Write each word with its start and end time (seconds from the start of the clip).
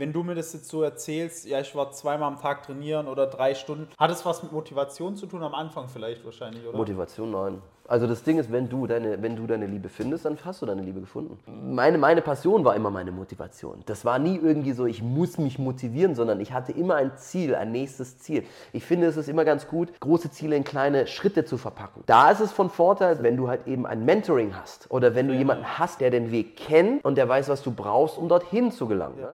Wenn 0.00 0.12
du 0.12 0.22
mir 0.22 0.36
das 0.36 0.52
jetzt 0.52 0.68
so 0.68 0.84
erzählst, 0.84 1.44
ja, 1.44 1.58
ich 1.58 1.74
war 1.74 1.90
zweimal 1.90 2.28
am 2.28 2.38
Tag 2.38 2.62
trainieren 2.62 3.08
oder 3.08 3.26
drei 3.26 3.56
Stunden, 3.56 3.88
hat 3.98 4.12
es 4.12 4.24
was 4.24 4.44
mit 4.44 4.52
Motivation 4.52 5.16
zu 5.16 5.26
tun? 5.26 5.42
Am 5.42 5.56
Anfang 5.56 5.88
vielleicht 5.88 6.24
wahrscheinlich, 6.24 6.64
oder? 6.64 6.78
Motivation, 6.78 7.32
nein. 7.32 7.60
Also 7.88 8.06
das 8.06 8.22
Ding 8.22 8.38
ist, 8.38 8.52
wenn 8.52 8.68
du 8.68 8.86
deine, 8.86 9.20
wenn 9.20 9.34
du 9.34 9.48
deine 9.48 9.66
Liebe 9.66 9.88
findest, 9.88 10.24
dann 10.24 10.38
hast 10.44 10.62
du 10.62 10.66
deine 10.66 10.82
Liebe 10.82 11.00
gefunden. 11.00 11.36
Meine, 11.74 11.98
meine 11.98 12.22
Passion 12.22 12.64
war 12.64 12.76
immer 12.76 12.92
meine 12.92 13.10
Motivation. 13.10 13.82
Das 13.86 14.04
war 14.04 14.20
nie 14.20 14.36
irgendwie 14.36 14.70
so, 14.70 14.86
ich 14.86 15.02
muss 15.02 15.36
mich 15.36 15.58
motivieren, 15.58 16.14
sondern 16.14 16.38
ich 16.38 16.52
hatte 16.52 16.70
immer 16.70 16.94
ein 16.94 17.16
Ziel, 17.16 17.56
ein 17.56 17.72
nächstes 17.72 18.20
Ziel. 18.20 18.44
Ich 18.72 18.84
finde, 18.84 19.08
es 19.08 19.16
ist 19.16 19.28
immer 19.28 19.44
ganz 19.44 19.66
gut, 19.66 19.98
große 19.98 20.30
Ziele 20.30 20.54
in 20.54 20.62
kleine 20.62 21.08
Schritte 21.08 21.44
zu 21.44 21.58
verpacken. 21.58 22.04
Da 22.06 22.30
ist 22.30 22.38
es 22.38 22.52
von 22.52 22.70
Vorteil, 22.70 23.20
wenn 23.24 23.36
du 23.36 23.48
halt 23.48 23.66
eben 23.66 23.84
ein 23.84 24.04
Mentoring 24.04 24.54
hast 24.54 24.88
oder 24.92 25.16
wenn 25.16 25.26
du 25.26 25.34
jemanden 25.34 25.64
hast, 25.76 26.00
der 26.00 26.10
den 26.10 26.30
Weg 26.30 26.56
kennt 26.56 27.04
und 27.04 27.16
der 27.16 27.28
weiß, 27.28 27.48
was 27.48 27.64
du 27.64 27.72
brauchst, 27.72 28.16
um 28.16 28.28
dorthin 28.28 28.70
zu 28.70 28.86
gelangen. 28.86 29.18
Ja. 29.18 29.32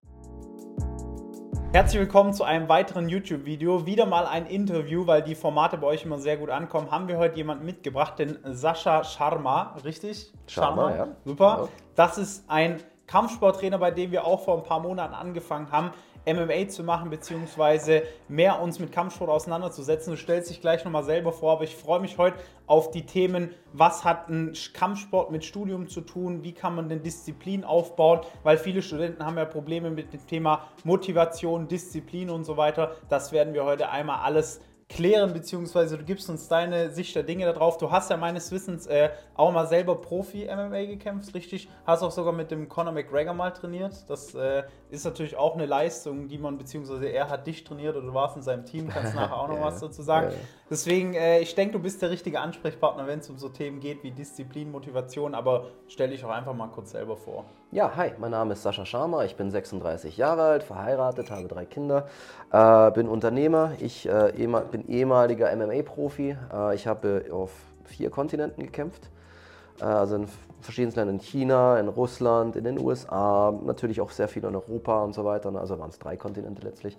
Herzlich 1.75 1.99
willkommen 1.99 2.31
zu 2.31 2.45
einem 2.45 2.69
weiteren 2.69 3.09
YouTube-Video. 3.09 3.85
Wieder 3.85 4.05
mal 4.05 4.25
ein 4.27 4.45
Interview, 4.45 5.07
weil 5.07 5.21
die 5.21 5.35
Formate 5.35 5.77
bei 5.77 5.87
euch 5.87 6.05
immer 6.05 6.19
sehr 6.19 6.37
gut 6.37 6.49
ankommen. 6.49 6.89
Haben 6.89 7.09
wir 7.09 7.17
heute 7.17 7.35
jemanden 7.35 7.65
mitgebracht, 7.65 8.17
den 8.17 8.37
Sascha 8.45 9.03
Sharma, 9.03 9.75
richtig? 9.83 10.31
Sharma, 10.47 10.83
Sharma? 10.83 10.95
ja. 10.95 11.07
Super. 11.25 11.59
Ja. 11.63 11.67
Das 11.95 12.17
ist 12.17 12.49
ein 12.49 12.81
Kampfsporttrainer, 13.07 13.77
bei 13.77 13.91
dem 13.91 14.11
wir 14.11 14.23
auch 14.23 14.45
vor 14.45 14.55
ein 14.55 14.63
paar 14.63 14.79
Monaten 14.79 15.13
angefangen 15.13 15.69
haben. 15.69 15.91
MMA 16.25 16.67
zu 16.67 16.83
machen, 16.83 17.09
beziehungsweise 17.09 18.03
mehr 18.27 18.61
uns 18.61 18.79
mit 18.79 18.91
Kampfsport 18.91 19.29
auseinanderzusetzen. 19.29 20.11
Du 20.11 20.17
stellst 20.17 20.49
dich 20.49 20.61
gleich 20.61 20.83
nochmal 20.83 21.03
selber 21.03 21.31
vor, 21.31 21.53
aber 21.53 21.63
ich 21.63 21.75
freue 21.75 21.99
mich 21.99 22.17
heute 22.17 22.37
auf 22.67 22.91
die 22.91 23.05
Themen, 23.05 23.51
was 23.73 24.03
hat 24.03 24.29
ein 24.29 24.53
Kampfsport 24.73 25.31
mit 25.31 25.45
Studium 25.45 25.87
zu 25.87 26.01
tun, 26.01 26.43
wie 26.43 26.53
kann 26.53 26.75
man 26.75 26.89
denn 26.89 27.03
Disziplin 27.03 27.63
aufbauen, 27.63 28.21
weil 28.43 28.57
viele 28.57 28.81
Studenten 28.81 29.25
haben 29.25 29.37
ja 29.37 29.45
Probleme 29.45 29.91
mit 29.91 30.13
dem 30.13 30.25
Thema 30.27 30.67
Motivation, 30.83 31.67
Disziplin 31.67 32.29
und 32.29 32.43
so 32.43 32.57
weiter. 32.57 32.95
Das 33.09 33.31
werden 33.31 33.53
wir 33.53 33.65
heute 33.65 33.89
einmal 33.89 34.19
alles 34.23 34.61
klären, 34.87 35.33
beziehungsweise 35.33 35.97
du 35.97 36.03
gibst 36.03 36.29
uns 36.29 36.47
deine 36.47 36.91
Sicht 36.91 37.15
der 37.15 37.23
Dinge 37.23 37.45
darauf. 37.45 37.77
Du 37.77 37.89
hast 37.89 38.11
ja 38.11 38.17
meines 38.17 38.51
Wissens 38.51 38.85
äh, 38.85 39.09
auch 39.33 39.51
mal 39.51 39.65
selber 39.65 39.99
Profi-MMA 39.99 40.85
gekämpft, 40.85 41.33
richtig? 41.33 41.67
Hast 41.85 42.03
auch 42.03 42.11
sogar 42.11 42.33
mit 42.33 42.51
dem 42.51 42.69
Conor 42.69 42.93
McGregor 42.93 43.33
mal 43.33 43.51
trainiert. 43.51 44.07
Das 44.07 44.35
äh, 44.35 44.63
ist 44.91 45.03
natürlich 45.03 45.35
auch 45.37 45.55
eine 45.55 45.65
Leistung, 45.65 46.27
die 46.27 46.37
man, 46.37 46.57
beziehungsweise 46.57 47.07
er 47.07 47.29
hat 47.29 47.47
dich 47.47 47.63
trainiert 47.63 47.95
oder 47.95 48.05
du 48.05 48.13
warst 48.13 48.37
in 48.37 48.43
seinem 48.43 48.65
Team, 48.65 48.87
kannst 48.87 49.15
nachher 49.15 49.35
auch 49.35 49.47
noch 49.47 49.57
ja, 49.57 49.63
was 49.63 49.79
dazu 49.79 50.03
sagen. 50.03 50.29
Ja. 50.29 50.37
Deswegen, 50.69 51.15
äh, 51.15 51.39
ich 51.39 51.55
denke, 51.55 51.73
du 51.73 51.79
bist 51.79 52.01
der 52.03 52.11
richtige 52.11 52.39
Ansprechpartner, 52.39 53.07
wenn 53.07 53.19
es 53.19 53.29
um 53.29 53.37
so 53.37 53.49
Themen 53.49 53.79
geht 53.79 54.03
wie 54.03 54.11
Disziplin, 54.11 54.71
Motivation, 54.71 55.33
aber 55.33 55.65
stell 55.87 56.09
dich 56.09 56.23
auch 56.23 56.29
einfach 56.29 56.53
mal 56.53 56.67
kurz 56.67 56.91
selber 56.91 57.17
vor. 57.17 57.45
Ja, 57.71 57.91
hi, 57.97 58.11
mein 58.19 58.31
Name 58.31 58.53
ist 58.53 58.61
Sascha 58.61 58.85
Sharma, 58.85 59.25
ich 59.25 59.35
bin 59.35 59.49
36 59.49 60.17
Jahre 60.17 60.43
alt, 60.43 60.63
verheiratet, 60.63 61.31
habe 61.31 61.47
drei 61.47 61.65
Kinder, 61.65 62.07
äh, 62.51 62.91
bin 62.91 63.07
Unternehmer, 63.07 63.71
ich 63.79 64.07
äh, 64.07 64.31
bin 64.71 64.87
ehemaliger 64.87 65.51
MMA-Profi, 65.53 66.37
äh, 66.53 66.75
ich 66.75 66.85
habe 66.85 67.25
auf 67.31 67.51
vier 67.83 68.11
Kontinenten 68.11 68.63
gekämpft, 68.63 69.09
äh, 69.81 69.83
also 69.83 70.15
in 70.15 70.27
verschiedensten 70.61 71.01
Ländern, 71.01 71.15
in 71.17 71.21
China, 71.21 71.79
in 71.79 71.87
Russland, 71.87 72.55
in 72.55 72.63
den 72.63 72.79
USA, 72.79 73.51
natürlich 73.65 73.99
auch 73.99 74.11
sehr 74.11 74.27
viel 74.27 74.43
in 74.43 74.55
Europa 74.55 75.03
und 75.03 75.13
so 75.13 75.25
weiter, 75.25 75.53
also 75.55 75.77
waren 75.79 75.89
es 75.89 75.99
drei 75.99 76.17
Kontinente 76.17 76.61
letztlich. 76.61 76.97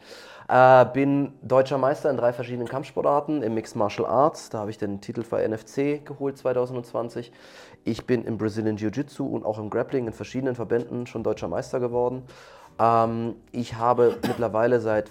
Äh, 0.49 0.85
bin 0.87 1.33
deutscher 1.43 1.79
Meister 1.79 2.11
in 2.11 2.17
drei 2.17 2.33
verschiedenen 2.33 2.69
Kampfsportarten, 2.69 3.43
im 3.43 3.55
Mixed 3.55 3.77
Martial 3.77 4.07
Arts, 4.07 4.51
da 4.51 4.59
habe 4.59 4.71
ich 4.71 4.79
den 4.79 5.01
Titel 5.01 5.23
für 5.23 5.47
NFC 5.49 6.05
geholt 6.05 6.37
2020. 6.37 7.33
Ich 7.87 8.05
bin 8.05 8.25
im 8.25 8.37
Brazilian 8.37 8.77
Jiu-Jitsu 8.77 9.25
und 9.25 9.47
auch 9.47 9.61
im 9.61 9.71
Grappling 9.71 10.09
in 10.09 10.13
verschiedenen 10.13 10.57
Verbänden 10.57 11.07
schon 11.07 11.23
deutscher 11.23 11.47
Meister 11.47 11.79
geworden. 11.79 12.25
Ähm, 12.81 13.37
ich 13.53 13.77
habe 13.77 14.19
mittlerweile 14.27 14.81
seit 14.81 15.09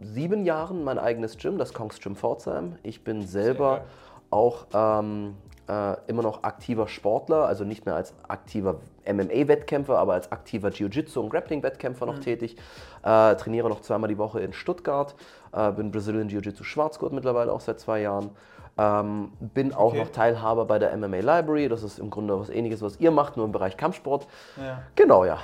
sieben 0.00 0.46
Jahren 0.46 0.84
mein 0.84 0.98
eigenes 0.98 1.36
Gym, 1.36 1.58
das 1.58 1.74
Kongs 1.74 2.00
Gym 2.00 2.16
Pforzheim. 2.16 2.76
Ich 2.82 3.04
bin 3.04 3.26
selber 3.26 3.82
auch 4.30 4.68
ähm, 4.72 5.34
äh, 5.68 5.96
immer 6.06 6.22
noch 6.22 6.44
aktiver 6.44 6.88
Sportler, 6.88 7.46
also 7.46 7.62
nicht 7.64 7.84
mehr 7.84 7.94
als 7.94 8.14
aktiver 8.26 8.80
MMA-Wettkämpfer, 9.06 9.98
aber 9.98 10.14
als 10.14 10.32
aktiver 10.32 10.70
Jiu-Jitsu- 10.70 11.20
und 11.20 11.28
Grappling-Wettkämpfer 11.28 12.06
noch 12.06 12.16
mhm. 12.16 12.22
tätig. 12.22 12.56
Äh, 13.02 13.34
trainiere 13.36 13.68
noch 13.68 13.82
zweimal 13.82 14.08
die 14.08 14.16
Woche 14.16 14.40
in 14.40 14.54
Stuttgart, 14.54 15.14
äh, 15.52 15.72
bin 15.72 15.90
Brazilian 15.90 16.30
Jiu-Jitsu 16.30 16.64
Schwarzgurt 16.64 17.12
mittlerweile 17.12 17.52
auch 17.52 17.60
seit 17.60 17.80
zwei 17.80 18.00
Jahren. 18.00 18.30
Ähm, 18.78 19.32
bin 19.40 19.74
auch 19.74 19.92
okay. 19.92 19.98
noch 19.98 20.10
Teilhaber 20.10 20.64
bei 20.64 20.78
der 20.78 20.96
MMA 20.96 21.18
Library. 21.18 21.68
Das 21.68 21.82
ist 21.82 21.98
im 21.98 22.10
Grunde 22.10 22.38
was 22.38 22.48
ähnliches, 22.48 22.80
was 22.80 23.00
ihr 23.00 23.10
macht, 23.10 23.36
nur 23.36 23.44
im 23.44 23.52
Bereich 23.52 23.76
Kampfsport. 23.76 24.26
Ja. 24.56 24.82
Genau, 24.94 25.24
ja. 25.24 25.38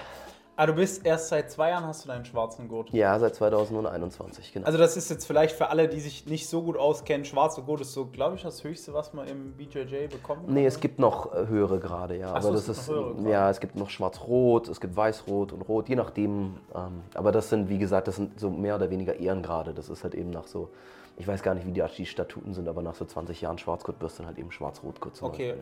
Ah, 0.57 0.67
du 0.67 0.75
bist 0.75 1.05
erst 1.05 1.31
seit 1.31 1.51
zwei 1.51 1.71
Jahren 1.71 1.85
hast 1.85 2.05
du 2.05 2.09
deinen 2.09 2.25
schwarzen 2.25 2.69
Gurt. 2.69 2.91
Ja, 2.91 3.19
seit 3.19 3.35
2021, 3.35 4.53
genau. 4.53 4.67
Also 4.67 4.79
das 4.79 4.97
ist 4.97 5.11
jetzt 5.11 5.27
vielleicht 5.27 5.57
für 5.57 5.69
alle, 5.69 5.89
die 5.89 5.99
sich 5.99 6.27
nicht 6.27 6.49
so 6.49 6.63
gut 6.63 6.77
auskennen, 6.77 7.25
schwarzer 7.25 7.63
Gurt 7.63 7.81
ist 7.81 7.93
so, 7.93 8.07
glaube 8.07 8.37
ich, 8.37 8.43
das 8.43 8.63
höchste, 8.63 8.95
was 8.95 9.13
man 9.15 9.27
im 9.27 9.55
BJJ 9.55 10.07
bekommt. 10.07 10.49
Nee, 10.49 10.65
es 10.65 10.79
gibt 10.79 11.01
noch 11.01 11.35
äh, 11.35 11.49
höhere 11.49 11.81
Grade, 11.81 12.17
ja. 12.17 12.29
Ach 12.29 12.37
aber 12.37 12.43
so, 12.43 12.53
das 12.53 12.69
ist 12.69 12.91
ja, 13.27 13.51
es 13.51 13.59
gibt 13.59 13.75
noch 13.75 13.91
schwarz-rot, 13.91 14.69
es 14.69 14.81
gibt 14.81 14.95
weiß-rot 14.95 15.53
und 15.53 15.63
rot, 15.63 15.89
je 15.89 15.97
nachdem. 15.97 16.59
Ähm, 16.73 17.03
aber 17.15 17.33
das 17.33 17.51
sind, 17.51 17.69
wie 17.69 17.79
gesagt, 17.79 18.07
das 18.07 18.15
sind 18.17 18.39
so 18.39 18.49
mehr 18.49 18.77
oder 18.77 18.91
weniger 18.91 19.17
Ehrengrade. 19.19 19.75
Das 19.75 19.89
ist 19.89 20.05
halt 20.05 20.15
eben 20.15 20.31
nach 20.31 20.47
so 20.47 20.71
ich 21.17 21.27
weiß 21.27 21.43
gar 21.43 21.55
nicht, 21.55 21.67
wie 21.67 21.73
die, 21.73 21.85
die 21.97 22.07
Statuten 22.07 22.55
sind, 22.55 22.69
aber 22.69 22.83
nach 22.83 22.95
so 22.95 23.05
20 23.05 23.41
Jahren 23.41 23.59
Schwarzgurt 23.59 24.01
wirst 24.01 24.19
du 24.19 24.23
dann 24.23 24.29
halt 24.29 24.39
eben 24.39 24.51
Schwarz-Rot-Gurt. 24.51 25.23
Okay. 25.23 25.55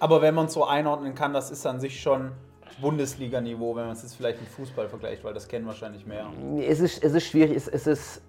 Aber 0.00 0.22
wenn 0.22 0.34
man 0.34 0.46
es 0.46 0.52
so 0.52 0.64
einordnen 0.64 1.14
kann, 1.14 1.32
das 1.32 1.50
ist 1.50 1.66
an 1.66 1.80
sich 1.80 2.00
schon 2.00 2.32
Bundesliga-Niveau, 2.80 3.74
wenn 3.74 3.86
man 3.86 3.92
es 3.92 4.02
jetzt 4.02 4.14
vielleicht 4.14 4.40
mit 4.40 4.48
Fußball 4.48 4.88
vergleicht, 4.88 5.24
weil 5.24 5.34
das 5.34 5.48
kennen 5.48 5.66
wahrscheinlich 5.66 6.06
mehr. 6.06 6.26
Es 6.60 6.80
ist, 6.80 7.02
es 7.02 7.14
ist 7.14 7.24
schwierig, 7.24 7.56
es, 7.56 7.68
es 7.68 7.86
ist 7.86 8.22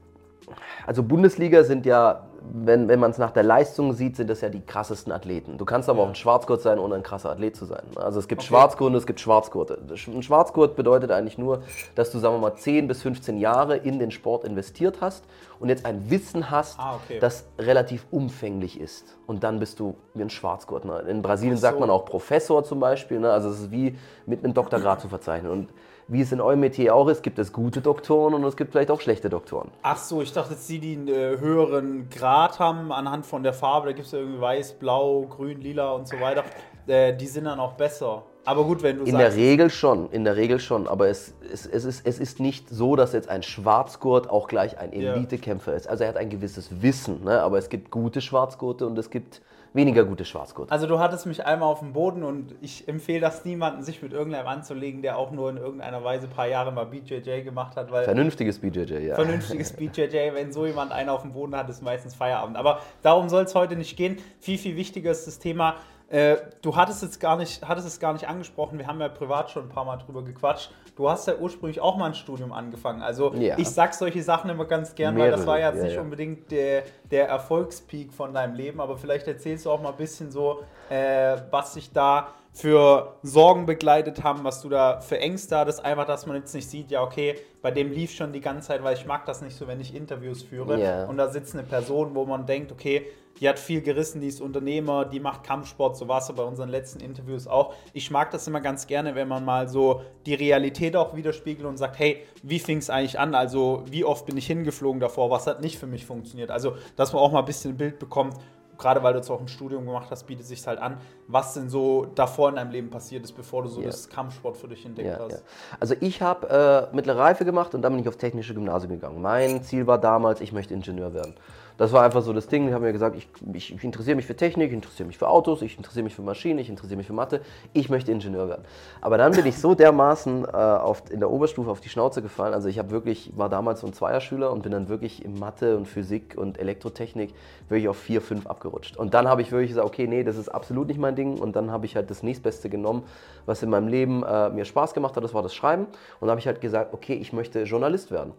also 0.85 1.03
Bundesliga 1.03 1.63
sind 1.63 1.85
ja, 1.85 2.27
wenn, 2.41 2.87
wenn 2.87 2.99
man 2.99 3.11
es 3.11 3.17
nach 3.17 3.31
der 3.31 3.43
Leistung 3.43 3.93
sieht, 3.93 4.15
sind 4.15 4.29
das 4.29 4.41
ja 4.41 4.49
die 4.49 4.61
krassesten 4.61 5.11
Athleten. 5.11 5.57
Du 5.57 5.65
kannst 5.65 5.89
aber 5.89 5.99
ja. 5.99 6.05
auch 6.05 6.09
ein 6.09 6.15
Schwarzgurt 6.15 6.61
sein, 6.61 6.79
ohne 6.79 6.95
ein 6.95 7.03
krasser 7.03 7.29
Athlet 7.31 7.55
zu 7.55 7.65
sein. 7.65 7.83
Also 7.95 8.19
es 8.19 8.27
gibt 8.27 8.41
okay. 8.41 8.47
Schwarzgurt 8.47 8.91
und 8.91 8.95
es 8.95 9.05
gibt 9.05 9.19
Schwarzgurte. 9.19 9.79
Ein 10.07 10.23
Schwarzgurt 10.23 10.75
bedeutet 10.75 11.11
eigentlich 11.11 11.37
nur, 11.37 11.63
dass 11.95 12.11
du, 12.11 12.19
sagen 12.19 12.35
wir 12.35 12.39
mal, 12.39 12.55
10 12.55 12.87
bis 12.87 13.01
15 13.01 13.37
Jahre 13.37 13.77
in 13.77 13.99
den 13.99 14.11
Sport 14.11 14.43
investiert 14.43 14.97
hast 15.01 15.23
und 15.59 15.69
jetzt 15.69 15.85
ein 15.85 16.09
Wissen 16.09 16.49
hast, 16.49 16.79
ah, 16.79 16.95
okay. 16.95 17.19
das 17.19 17.45
relativ 17.57 18.05
umfänglich 18.11 18.79
ist. 18.79 19.17
Und 19.27 19.43
dann 19.43 19.59
bist 19.59 19.79
du 19.79 19.95
wie 20.13 20.21
ein 20.21 20.29
Schwarzgurt. 20.29 20.85
Ne? 20.85 20.99
In 21.07 21.21
Brasilien 21.21 21.57
so. 21.57 21.61
sagt 21.61 21.79
man 21.79 21.89
auch 21.89 22.05
Professor 22.05 22.63
zum 22.63 22.79
Beispiel. 22.79 23.19
Ne? 23.19 23.31
Also 23.31 23.49
es 23.49 23.61
ist 23.61 23.71
wie 23.71 23.97
mit 24.25 24.43
einem 24.43 24.53
Doktorgrad 24.53 25.01
zu 25.01 25.09
verzeichnen. 25.09 25.51
Und 25.51 25.69
wie 26.09 26.21
es 26.21 26.31
in 26.31 26.41
eurem 26.41 26.59
Metier 26.59 26.95
auch 26.95 27.07
ist, 27.07 27.23
gibt 27.23 27.39
es 27.39 27.53
gute 27.53 27.81
Doktoren 27.81 28.33
und 28.33 28.43
es 28.43 28.57
gibt 28.57 28.71
vielleicht 28.71 28.91
auch 28.91 28.99
schlechte 28.99 29.29
Doktoren. 29.29 29.69
Ach 29.83 29.97
so, 29.97 30.21
ich 30.21 30.33
dachte 30.33 30.53
jetzt 30.53 30.67
die, 30.67 30.79
die 30.79 30.93
einen 30.93 31.07
äh, 31.07 31.37
höheren 31.39 32.09
Grad 32.09 32.59
haben 32.59 32.91
anhand 32.91 33.25
von 33.25 33.43
der 33.43 33.53
Farbe, 33.53 33.87
da 33.87 33.93
gibt 33.93 34.07
es 34.07 34.11
ja 34.11 34.19
irgendwie 34.19 34.41
weiß, 34.41 34.73
blau, 34.73 35.21
grün, 35.29 35.61
lila 35.61 35.91
und 35.91 36.07
so 36.07 36.19
weiter, 36.19 36.43
äh, 36.87 37.15
die 37.15 37.27
sind 37.27 37.45
dann 37.45 37.59
auch 37.59 37.73
besser. 37.73 38.23
Aber 38.45 38.63
gut, 38.63 38.81
wenn 38.81 38.97
du 38.97 39.03
In 39.03 39.11
sagst, 39.11 39.21
der 39.21 39.35
Regel 39.35 39.69
schon, 39.69 40.09
in 40.09 40.23
der 40.23 40.35
Regel 40.35 40.59
schon. 40.59 40.87
Aber 40.87 41.07
es, 41.07 41.35
es, 41.51 41.67
es, 41.67 41.85
ist, 41.85 42.07
es 42.07 42.19
ist 42.19 42.39
nicht 42.39 42.67
so, 42.67 42.95
dass 42.95 43.13
jetzt 43.13 43.29
ein 43.29 43.43
Schwarzgurt 43.43 44.29
auch 44.29 44.47
gleich 44.47 44.79
ein 44.79 44.91
Elitekämpfer 44.91 45.75
ist. 45.75 45.87
Also 45.87 46.03
er 46.03 46.09
hat 46.09 46.17
ein 46.17 46.29
gewisses 46.31 46.81
Wissen, 46.81 47.23
ne? 47.23 47.41
aber 47.41 47.59
es 47.59 47.69
gibt 47.69 47.91
gute 47.91 48.21
Schwarzgurte 48.21 48.87
und 48.87 48.97
es 48.97 49.11
gibt 49.11 49.41
weniger 49.73 50.03
gute 50.03 50.25
Schwarzgurt. 50.25 50.71
Also 50.71 50.87
du 50.87 50.99
hattest 50.99 51.25
mich 51.25 51.45
einmal 51.45 51.69
auf 51.69 51.79
dem 51.79 51.93
Boden 51.93 52.23
und 52.23 52.55
ich 52.61 52.87
empfehle 52.87 53.19
das 53.19 53.45
niemandem, 53.45 53.83
sich 53.83 54.01
mit 54.01 54.13
irgendeinem 54.13 54.47
anzulegen, 54.47 55.01
der 55.01 55.17
auch 55.17 55.31
nur 55.31 55.49
in 55.49 55.57
irgendeiner 55.57 56.03
Weise 56.03 56.27
ein 56.27 56.33
paar 56.33 56.47
Jahre 56.47 56.71
mal 56.71 56.85
BJJ 56.85 57.43
gemacht 57.43 57.75
hat. 57.75 57.91
Weil 57.91 58.03
vernünftiges 58.03 58.59
BJJ, 58.59 58.93
ja. 59.07 59.15
Vernünftiges 59.15 59.73
BJJ, 59.73 60.33
wenn 60.33 60.51
so 60.51 60.65
jemand 60.65 60.91
einen 60.91 61.09
auf 61.09 61.21
dem 61.21 61.33
Boden 61.33 61.55
hat, 61.55 61.69
ist 61.69 61.81
meistens 61.83 62.15
Feierabend. 62.15 62.57
Aber 62.57 62.79
darum 63.01 63.29
soll 63.29 63.43
es 63.43 63.55
heute 63.55 63.75
nicht 63.75 63.95
gehen. 63.97 64.17
Viel, 64.39 64.57
viel 64.57 64.75
wichtiger 64.75 65.11
ist 65.11 65.27
das 65.27 65.39
Thema, 65.39 65.75
äh, 66.09 66.37
du 66.63 66.75
hattest, 66.75 67.03
jetzt 67.03 67.19
gar 67.19 67.37
nicht, 67.37 67.67
hattest 67.67 67.87
es 67.87 67.99
gar 67.99 68.13
nicht 68.13 68.27
angesprochen, 68.27 68.79
wir 68.79 68.87
haben 68.87 68.99
ja 68.99 69.09
privat 69.09 69.51
schon 69.51 69.63
ein 69.63 69.69
paar 69.69 69.85
Mal 69.85 69.97
drüber 69.97 70.23
gequatscht. 70.23 70.71
Du 70.95 71.09
hast 71.09 71.27
ja 71.27 71.35
ursprünglich 71.35 71.79
auch 71.79 71.97
mal 71.97 72.07
ein 72.07 72.13
Studium 72.15 72.51
angefangen. 72.51 73.01
Also 73.01 73.33
ja. 73.35 73.57
ich 73.57 73.69
sag 73.69 73.93
solche 73.93 74.23
Sachen 74.23 74.49
immer 74.49 74.65
ganz 74.65 74.95
gern, 74.95 75.13
Mehrere. 75.13 75.31
weil 75.31 75.37
das 75.37 75.47
war 75.47 75.59
jetzt 75.59 75.77
ja, 75.77 75.83
nicht 75.83 75.95
ja. 75.95 76.01
unbedingt 76.01 76.51
der, 76.51 76.83
der 77.09 77.29
Erfolgspeak 77.29 78.11
von 78.11 78.33
deinem 78.33 78.55
Leben, 78.55 78.81
aber 78.81 78.97
vielleicht 78.97 79.27
erzählst 79.27 79.65
du 79.65 79.71
auch 79.71 79.81
mal 79.81 79.91
ein 79.91 79.97
bisschen 79.97 80.31
so, 80.31 80.63
äh, 80.89 81.37
was 81.51 81.75
sich 81.75 81.93
da 81.93 82.29
für 82.51 83.15
Sorgen 83.21 83.65
begleitet 83.67 84.23
haben, 84.23 84.43
was 84.43 84.61
du 84.61 84.69
da 84.69 84.99
für 85.01 85.19
Ängste 85.19 85.57
hattest, 85.57 85.85
einfach, 85.85 86.05
dass 86.05 86.25
man 86.25 86.35
jetzt 86.35 86.53
nicht 86.55 86.69
sieht, 86.69 86.89
ja, 86.89 87.03
okay, 87.03 87.35
bei 87.61 87.71
dem 87.71 87.91
lief 87.91 88.11
schon 88.11 88.33
die 88.33 88.41
ganze 88.41 88.69
Zeit, 88.69 88.83
weil 88.83 88.95
ich 88.95 89.05
mag 89.05 89.25
das 89.25 89.41
nicht 89.41 89.55
so, 89.55 89.67
wenn 89.67 89.79
ich 89.79 89.95
Interviews 89.95 90.41
führe 90.41 90.77
yeah. 90.77 91.05
und 91.05 91.17
da 91.17 91.29
sitzt 91.29 91.53
eine 91.53 91.63
Person, 91.63 92.15
wo 92.15 92.25
man 92.25 92.45
denkt, 92.45 92.71
okay, 92.71 93.05
die 93.39 93.47
hat 93.47 93.59
viel 93.59 93.81
gerissen, 93.81 94.21
die 94.21 94.27
ist 94.27 94.41
Unternehmer, 94.41 95.05
die 95.05 95.19
macht 95.19 95.43
Kampfsport, 95.43 95.95
so 95.97 96.07
war 96.07 96.19
es 96.19 96.31
bei 96.31 96.43
unseren 96.43 96.69
letzten 96.69 96.99
Interviews 96.99 97.47
auch. 97.47 97.73
Ich 97.93 98.11
mag 98.11 98.31
das 98.31 98.47
immer 98.47 98.61
ganz 98.61 98.87
gerne, 98.87 99.15
wenn 99.15 99.27
man 99.27 99.45
mal 99.45 99.67
so 99.69 100.01
die 100.25 100.33
Realität 100.33 100.95
auch 100.95 101.15
widerspiegelt 101.15 101.67
und 101.67 101.77
sagt, 101.77 101.99
hey, 101.99 102.23
wie 102.43 102.59
fing 102.59 102.77
es 102.79 102.89
eigentlich 102.89 103.17
an? 103.19 103.35
Also 103.35 103.83
wie 103.89 104.03
oft 104.03 104.25
bin 104.25 104.35
ich 104.37 104.47
hingeflogen 104.47 104.99
davor? 104.99 105.29
Was 105.29 105.47
hat 105.47 105.61
nicht 105.61 105.77
für 105.79 105.87
mich 105.87 106.05
funktioniert? 106.05 106.51
Also, 106.51 106.73
dass 106.95 107.13
man 107.13 107.21
auch 107.21 107.31
mal 107.31 107.39
ein 107.39 107.45
bisschen 107.45 107.71
ein 107.71 107.77
Bild 107.77 107.99
bekommt, 107.99 108.35
gerade 108.77 109.03
weil 109.03 109.11
du 109.13 109.19
jetzt 109.19 109.29
auch 109.29 109.41
ein 109.41 109.47
Studium 109.49 109.85
gemacht 109.85 110.07
hast, 110.09 110.23
bietet 110.25 110.45
sich 110.45 110.65
halt 110.65 110.79
an, 110.79 110.97
was 111.27 111.53
denn 111.53 111.69
so 111.69 112.05
davor 112.15 112.47
in 112.49 112.55
deinem 112.55 112.71
Leben 112.71 112.89
passiert 112.89 113.25
ist, 113.25 113.33
bevor 113.33 113.63
du 113.63 113.67
so 113.67 113.81
Ja. 113.81 113.87
das 113.87 114.07
Kampfsport 114.09 114.55
für 114.55 114.69
dich 114.69 114.85
entdeckt 114.85 115.09
Ja, 115.09 115.19
hast. 115.19 115.31
ja. 115.33 115.37
Also 115.81 115.95
ich 115.99 116.21
habe 116.21 116.89
äh, 116.91 116.95
mittlere 116.95 117.17
Reife 117.19 117.43
gemacht 117.43 117.75
und 117.75 117.81
dann 117.81 117.91
bin 117.91 118.01
ich 118.01 118.07
aufs 118.07 118.17
technische 118.17 118.53
Gymnasium 118.53 118.93
gegangen. 118.93 119.21
Mein 119.21 119.63
Ziel 119.63 119.85
war 119.85 119.97
damals, 119.97 120.39
ich 120.39 120.53
möchte 120.53 120.73
Ingenieur 120.73 121.13
werden. 121.13 121.35
Das 121.79 121.93
war 121.93 122.03
einfach 122.03 122.21
so 122.21 122.33
das 122.33 122.47
Ding. 122.49 122.67
Ich 122.67 122.73
habe 122.73 122.83
mir 122.83 122.91
gesagt, 122.91 123.15
ich, 123.15 123.29
ich, 123.53 123.73
ich 123.73 123.83
interessiere 123.85 124.17
mich 124.17 124.25
für 124.25 124.35
Technik, 124.35 124.67
ich 124.67 124.73
interessiere 124.73 125.07
mich 125.07 125.17
für 125.17 125.29
Autos, 125.29 125.61
ich 125.61 125.77
interessiere 125.77 126.03
mich 126.03 126.13
für 126.13 126.21
Maschinen, 126.21 126.59
ich 126.59 126.67
interessiere 126.67 126.97
mich 126.97 127.07
für 127.07 127.13
Mathe. 127.13 127.39
Ich 127.71 127.89
möchte 127.89 128.11
Ingenieur 128.11 128.49
werden. 128.49 128.65
Aber 128.99 129.17
dann 129.17 129.31
bin 129.31 129.45
ich 129.45 129.57
so 129.57 129.75
dermaßen 129.75 130.43
äh, 130.43 130.47
auf, 130.49 131.03
in 131.09 131.21
der 131.21 131.31
Oberstufe 131.31 131.71
auf 131.71 131.79
die 131.79 131.87
Schnauze 131.87 132.21
gefallen. 132.21 132.53
Also 132.53 132.67
ich 132.67 132.79
habe 132.79 132.91
wirklich, 132.91 133.31
war 133.37 133.47
damals 133.47 133.79
so 133.79 133.87
ein 133.87 133.93
Zweierschüler 133.93 134.51
und 134.51 134.61
bin 134.61 134.73
dann 134.73 134.89
wirklich 134.89 135.23
in 135.23 135.39
Mathe 135.39 135.77
und 135.77 135.87
Physik 135.87 136.35
und 136.37 136.59
Elektrotechnik 136.59 137.33
wirklich 137.69 137.87
auf 137.87 137.97
4, 137.97 138.19
5 138.19 138.47
abgerutscht. 138.47 138.97
Und 138.97 139.13
dann 139.13 139.29
habe 139.29 139.41
ich 139.41 139.53
wirklich 139.53 139.69
gesagt, 139.69 139.87
okay, 139.87 140.05
nee, 140.05 140.25
das 140.25 140.35
ist 140.35 140.49
absolut 140.49 140.89
nicht 140.89 140.99
mein 140.99 141.15
Ding. 141.15 141.37
Und 141.37 141.55
dann 141.55 141.71
habe 141.71 141.85
ich 141.85 141.95
halt 141.95 142.09
das 142.09 142.23
nächstbeste 142.23 142.69
genommen, 142.69 143.03
was 143.45 143.63
in 143.63 143.69
meinem 143.69 143.87
Leben 143.87 144.23
äh, 144.23 144.49
mir 144.49 144.65
Spaß 144.65 144.93
gemacht 144.93 145.15
hat, 145.15 145.23
das 145.23 145.33
war 145.33 145.43
das 145.43 145.55
Schreiben. 145.55 145.83
Und 145.83 146.27
dann 146.27 146.31
habe 146.31 146.41
ich 146.41 146.47
halt 146.47 146.59
gesagt, 146.59 146.93
okay, 146.93 147.13
ich 147.13 147.31
möchte 147.31 147.63
Journalist 147.63 148.11
werden. 148.11 148.33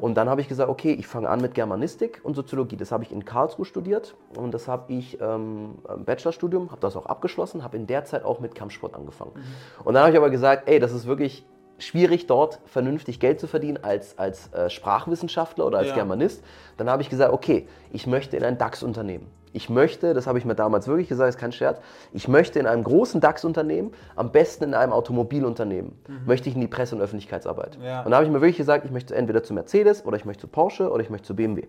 Und 0.00 0.16
dann 0.16 0.28
habe 0.28 0.40
ich 0.40 0.48
gesagt, 0.48 0.68
okay, 0.68 0.92
ich 0.92 1.06
fange 1.06 1.28
an 1.28 1.40
mit 1.40 1.54
Germanistik 1.54 2.18
und 2.24 2.34
Soziologie. 2.34 2.79
Das 2.80 2.92
habe 2.92 3.04
ich 3.04 3.12
in 3.12 3.24
Karlsruhe 3.24 3.64
studiert 3.64 4.16
und 4.36 4.52
das 4.52 4.66
habe 4.68 4.92
ich 4.92 5.20
ähm, 5.20 5.76
im 5.94 6.04
Bachelorstudium, 6.04 6.70
habe 6.70 6.80
das 6.80 6.96
auch 6.96 7.06
abgeschlossen, 7.06 7.62
habe 7.62 7.76
in 7.76 7.86
der 7.86 8.04
Zeit 8.04 8.24
auch 8.24 8.40
mit 8.40 8.54
Kampfsport 8.54 8.94
angefangen. 8.94 9.32
Und 9.84 9.94
dann 9.94 10.02
habe 10.02 10.12
ich 10.12 10.18
aber 10.18 10.30
gesagt, 10.30 10.68
ey, 10.68 10.78
das 10.78 10.92
ist 10.92 11.06
wirklich 11.06 11.46
schwierig 11.78 12.26
dort 12.26 12.60
vernünftig 12.66 13.20
Geld 13.20 13.40
zu 13.40 13.46
verdienen 13.46 13.78
als, 13.82 14.18
als 14.18 14.52
äh, 14.52 14.68
Sprachwissenschaftler 14.70 15.66
oder 15.66 15.78
als 15.78 15.88
Ja. 15.88 15.94
Germanist. 15.94 16.44
Dann 16.76 16.90
habe 16.90 17.02
ich 17.02 17.08
gesagt, 17.08 17.32
okay, 17.32 17.66
ich 17.90 18.06
möchte 18.06 18.36
in 18.36 18.44
ein 18.44 18.58
DAX-Unternehmen. 18.58 19.26
Ich 19.52 19.68
möchte, 19.68 20.14
das 20.14 20.28
habe 20.28 20.38
ich 20.38 20.44
mir 20.44 20.54
damals 20.54 20.86
wirklich 20.86 21.08
gesagt, 21.08 21.30
ist 21.30 21.38
kein 21.38 21.50
Scherz, 21.50 21.80
ich 22.12 22.28
möchte 22.28 22.60
in 22.60 22.66
einem 22.66 22.84
großen 22.84 23.20
DAX-Unternehmen, 23.20 23.92
am 24.14 24.30
besten 24.30 24.62
in 24.62 24.74
einem 24.74 24.92
Automobilunternehmen, 24.92 25.98
möchte 26.24 26.48
ich 26.48 26.54
in 26.54 26.60
die 26.60 26.68
Presse- 26.68 26.94
und 26.94 27.02
Öffentlichkeitsarbeit. 27.02 27.76
Ja. 27.82 28.02
Und 28.02 28.12
da 28.12 28.18
habe 28.18 28.26
ich 28.26 28.30
mir 28.30 28.40
wirklich 28.40 28.58
gesagt, 28.58 28.84
ich 28.84 28.92
möchte 28.92 29.14
entweder 29.14 29.42
zu 29.42 29.52
Mercedes 29.52 30.04
oder 30.04 30.16
ich 30.16 30.24
möchte 30.24 30.42
zu 30.42 30.46
Porsche 30.46 30.90
oder 30.92 31.02
ich 31.02 31.10
möchte 31.10 31.26
zu 31.26 31.34
BMW. 31.34 31.66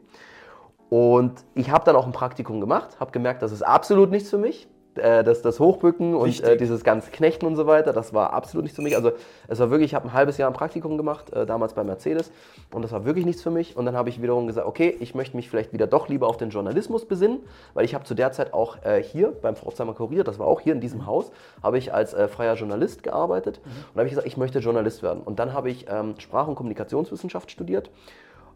Und 0.91 1.45
ich 1.55 1.71
habe 1.71 1.85
dann 1.85 1.95
auch 1.95 2.05
ein 2.05 2.11
Praktikum 2.11 2.59
gemacht, 2.59 2.99
habe 2.99 3.11
gemerkt, 3.11 3.41
das 3.41 3.53
ist 3.53 3.61
absolut 3.61 4.11
nichts 4.11 4.29
für 4.29 4.37
mich. 4.37 4.67
Äh, 4.95 5.23
Das, 5.23 5.41
das 5.41 5.57
Hochbücken 5.61 6.13
und 6.15 6.43
äh, 6.43 6.57
dieses 6.57 6.83
ganze 6.83 7.11
Knechten 7.11 7.45
und 7.45 7.55
so 7.55 7.65
weiter, 7.65 7.93
das 7.93 8.13
war 8.13 8.33
absolut 8.33 8.63
nichts 8.63 8.75
für 8.75 8.81
mich. 8.81 8.97
Also 8.97 9.13
es 9.47 9.57
war 9.59 9.69
wirklich, 9.71 9.91
ich 9.91 9.95
habe 9.95 10.09
ein 10.09 10.13
halbes 10.13 10.37
Jahr 10.37 10.49
ein 10.49 10.53
Praktikum 10.53 10.97
gemacht, 10.97 11.31
äh, 11.31 11.45
damals 11.45 11.75
bei 11.75 11.85
Mercedes 11.85 12.29
und 12.73 12.81
das 12.81 12.91
war 12.91 13.05
wirklich 13.05 13.25
nichts 13.25 13.41
für 13.41 13.51
mich. 13.51 13.77
Und 13.77 13.85
dann 13.85 13.95
habe 13.95 14.09
ich 14.09 14.21
wiederum 14.21 14.47
gesagt, 14.47 14.67
okay, 14.67 14.97
ich 14.99 15.15
möchte 15.15 15.37
mich 15.37 15.49
vielleicht 15.49 15.71
wieder 15.71 15.87
doch 15.87 16.09
lieber 16.09 16.27
auf 16.27 16.35
den 16.35 16.49
Journalismus 16.49 17.05
besinnen, 17.05 17.39
weil 17.73 17.85
ich 17.85 17.95
habe 17.95 18.03
zu 18.03 18.15
der 18.15 18.33
Zeit 18.33 18.53
auch 18.53 18.83
äh, 18.83 19.01
hier 19.01 19.31
beim 19.41 19.55
Pforzheimer 19.55 19.93
Kurier, 19.93 20.25
das 20.25 20.39
war 20.39 20.47
auch 20.47 20.59
hier 20.59 20.73
in 20.73 20.81
diesem 20.81 21.05
Haus, 21.05 21.31
habe 21.63 21.77
ich 21.77 21.93
als 21.93 22.13
äh, 22.13 22.27
freier 22.27 22.55
Journalist 22.55 23.01
gearbeitet 23.01 23.61
und 23.63 23.95
da 23.95 23.99
habe 23.99 24.07
ich 24.07 24.11
gesagt, 24.11 24.27
ich 24.27 24.35
möchte 24.35 24.59
Journalist 24.59 25.03
werden. 25.03 25.21
Und 25.23 25.39
dann 25.39 25.53
habe 25.53 25.69
ich 25.69 25.85
ähm, 25.89 26.15
Sprach- 26.17 26.49
und 26.49 26.55
Kommunikationswissenschaft 26.55 27.49
studiert 27.49 27.89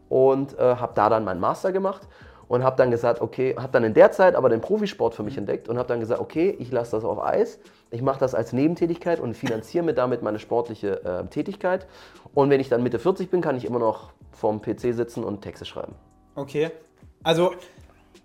und 0.08 0.58
äh, 0.58 0.76
habe 0.76 0.92
da 0.94 1.08
dann 1.08 1.24
meinen 1.24 1.40
Master 1.40 1.72
gemacht 1.72 2.02
und 2.48 2.62
habe 2.62 2.76
dann 2.76 2.90
gesagt, 2.90 3.20
okay, 3.20 3.56
habe 3.58 3.72
dann 3.72 3.84
in 3.84 3.94
der 3.94 4.12
Zeit 4.12 4.34
aber 4.34 4.48
den 4.48 4.60
Profisport 4.60 5.14
für 5.14 5.22
mich 5.22 5.36
entdeckt 5.36 5.68
und 5.68 5.78
habe 5.78 5.88
dann 5.88 6.00
gesagt, 6.00 6.20
okay, 6.20 6.54
ich 6.58 6.70
lasse 6.70 6.92
das 6.92 7.04
auf 7.04 7.22
Eis, 7.22 7.58
ich 7.90 8.02
mache 8.02 8.20
das 8.20 8.34
als 8.34 8.52
Nebentätigkeit 8.52 9.20
und 9.20 9.34
finanziere 9.34 9.84
mir 9.84 9.94
damit 9.94 10.22
meine 10.22 10.38
sportliche 10.38 11.04
äh, 11.04 11.26
Tätigkeit 11.26 11.86
und 12.34 12.50
wenn 12.50 12.60
ich 12.60 12.68
dann 12.68 12.82
Mitte 12.82 12.98
40 12.98 13.30
bin, 13.30 13.40
kann 13.40 13.56
ich 13.56 13.64
immer 13.64 13.78
noch 13.78 14.12
vorm 14.32 14.60
PC 14.60 14.94
sitzen 14.94 15.24
und 15.24 15.40
Texte 15.40 15.64
schreiben. 15.64 15.94
Okay. 16.34 16.70
Also, 17.22 17.54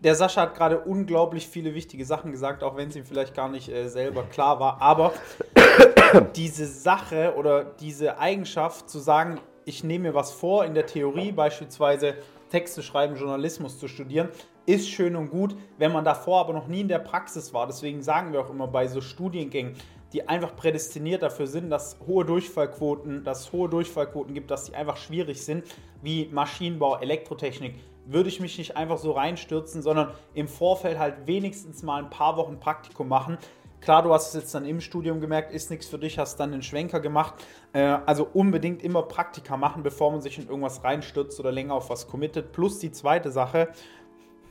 der 0.01 0.15
Sascha 0.15 0.41
hat 0.41 0.55
gerade 0.55 0.79
unglaublich 0.79 1.47
viele 1.47 1.73
wichtige 1.73 2.05
Sachen 2.05 2.31
gesagt, 2.31 2.63
auch 2.63 2.75
wenn 2.75 2.89
es 2.89 2.95
ihm 2.95 3.05
vielleicht 3.05 3.35
gar 3.35 3.49
nicht 3.49 3.69
äh, 3.69 3.87
selber 3.87 4.23
klar 4.23 4.59
war. 4.59 4.81
Aber 4.81 5.13
diese 6.35 6.65
Sache 6.65 7.33
oder 7.37 7.63
diese 7.63 8.17
Eigenschaft 8.17 8.89
zu 8.89 8.99
sagen, 8.99 9.39
ich 9.65 9.83
nehme 9.83 10.09
mir 10.09 10.13
was 10.15 10.31
vor, 10.31 10.65
in 10.65 10.73
der 10.73 10.85
Theorie 10.85 11.31
beispielsweise 11.31 12.15
Texte 12.49 12.83
schreiben, 12.83 13.15
Journalismus 13.15 13.79
zu 13.79 13.87
studieren, 13.87 14.29
ist 14.65 14.89
schön 14.89 15.15
und 15.15 15.29
gut, 15.29 15.55
wenn 15.77 15.91
man 15.91 16.05
davor 16.05 16.39
aber 16.39 16.53
noch 16.53 16.67
nie 16.67 16.81
in 16.81 16.87
der 16.87 16.99
Praxis 16.99 17.53
war. 17.53 17.67
Deswegen 17.67 18.01
sagen 18.01 18.33
wir 18.33 18.41
auch 18.41 18.49
immer 18.49 18.67
bei 18.67 18.87
so 18.87 19.01
Studiengängen, 19.01 19.75
die 20.13 20.27
einfach 20.27 20.55
prädestiniert 20.55 21.23
dafür 21.23 21.47
sind, 21.47 21.69
dass 21.69 21.97
hohe 22.05 22.25
Durchfallquoten, 22.25 23.23
dass 23.23 23.41
es 23.41 23.51
hohe 23.53 23.69
Durchfallquoten 23.69 24.33
gibt, 24.33 24.51
dass 24.51 24.65
die 24.65 24.75
einfach 24.75 24.97
schwierig 24.97 25.43
sind, 25.43 25.63
wie 26.01 26.27
Maschinenbau, 26.31 26.97
Elektrotechnik, 26.97 27.75
würde 28.05 28.29
ich 28.29 28.39
mich 28.39 28.57
nicht 28.57 28.75
einfach 28.75 28.97
so 28.97 29.11
reinstürzen, 29.11 29.81
sondern 29.81 30.11
im 30.33 30.47
Vorfeld 30.47 30.99
halt 30.99 31.27
wenigstens 31.27 31.83
mal 31.83 32.03
ein 32.03 32.09
paar 32.09 32.35
Wochen 32.35 32.59
Praktikum 32.59 33.07
machen. 33.07 33.37
Klar, 33.81 34.03
du 34.03 34.13
hast 34.13 34.27
es 34.27 34.33
jetzt 34.35 34.53
dann 34.53 34.63
im 34.63 34.79
Studium 34.79 35.19
gemerkt, 35.19 35.51
ist 35.51 35.71
nichts 35.71 35.87
für 35.87 35.97
dich, 35.97 36.19
hast 36.19 36.39
dann 36.39 36.51
den 36.51 36.61
Schwenker 36.61 36.99
gemacht. 36.99 37.33
Äh, 37.73 37.97
also 38.05 38.27
unbedingt 38.31 38.83
immer 38.83 39.01
Praktika 39.01 39.57
machen, 39.57 39.81
bevor 39.81 40.11
man 40.11 40.21
sich 40.21 40.37
in 40.37 40.47
irgendwas 40.47 40.83
reinstürzt 40.83 41.39
oder 41.39 41.51
länger 41.51 41.73
auf 41.73 41.89
was 41.89 42.07
committet. 42.07 42.51
Plus 42.51 42.77
die 42.77 42.91
zweite 42.91 43.31
Sache, 43.31 43.69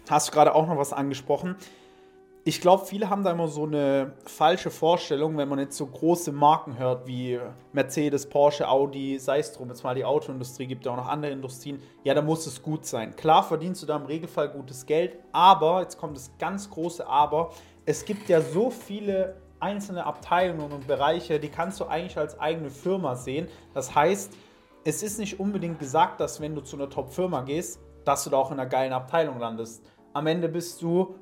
hast 0.08 0.28
du 0.28 0.32
gerade 0.32 0.52
auch 0.52 0.66
noch 0.66 0.76
was 0.76 0.92
angesprochen. 0.92 1.54
Ich 2.42 2.60
glaube, 2.60 2.86
viele 2.86 3.10
haben 3.10 3.22
da 3.22 3.30
immer 3.30 3.46
so 3.46 3.64
eine 3.64 4.14
falsche 4.24 4.70
Vorstellung, 4.70 5.36
wenn 5.36 5.48
man 5.48 5.58
jetzt 5.58 5.76
so 5.76 5.86
große 5.86 6.32
Marken 6.32 6.78
hört 6.78 7.06
wie 7.06 7.38
Mercedes, 7.72 8.28
Porsche, 8.28 8.66
Audi, 8.66 9.18
sei 9.18 9.38
es 9.38 9.52
drum, 9.52 9.68
jetzt 9.68 9.84
mal 9.84 9.94
die 9.94 10.06
Autoindustrie, 10.06 10.66
gibt 10.66 10.86
ja 10.86 10.92
auch 10.92 10.96
noch 10.96 11.06
andere 11.06 11.30
Industrien. 11.32 11.80
Ja, 12.02 12.14
da 12.14 12.22
muss 12.22 12.46
es 12.46 12.62
gut 12.62 12.86
sein. 12.86 13.14
Klar 13.14 13.44
verdienst 13.44 13.82
du 13.82 13.86
da 13.86 13.96
im 13.96 14.06
Regelfall 14.06 14.48
gutes 14.48 14.86
Geld, 14.86 15.18
aber, 15.32 15.82
jetzt 15.82 15.98
kommt 15.98 16.16
das 16.16 16.32
ganz 16.38 16.70
große 16.70 17.06
Aber, 17.06 17.50
es 17.86 18.04
gibt 18.04 18.28
ja 18.28 18.40
so 18.40 18.70
viele 18.70 19.36
einzelne 19.58 20.04
Abteilungen 20.04 20.72
und 20.72 20.86
Bereiche, 20.86 21.38
die 21.38 21.48
kannst 21.48 21.80
du 21.80 21.84
eigentlich 21.86 22.16
als 22.16 22.38
eigene 22.40 22.70
Firma 22.70 23.14
sehen. 23.14 23.48
Das 23.74 23.94
heißt, 23.94 24.32
es 24.84 25.02
ist 25.02 25.18
nicht 25.18 25.38
unbedingt 25.38 25.78
gesagt, 25.78 26.20
dass 26.20 26.40
wenn 26.40 26.54
du 26.54 26.62
zu 26.62 26.76
einer 26.76 26.88
Top-Firma 26.88 27.42
gehst, 27.42 27.80
dass 28.04 28.24
du 28.24 28.30
da 28.30 28.38
auch 28.38 28.50
in 28.50 28.58
einer 28.58 28.68
geilen 28.68 28.92
Abteilung 28.92 29.38
landest. 29.38 29.84
Am 30.14 30.26
Ende 30.26 30.48
bist 30.48 30.80
du, 30.80 31.16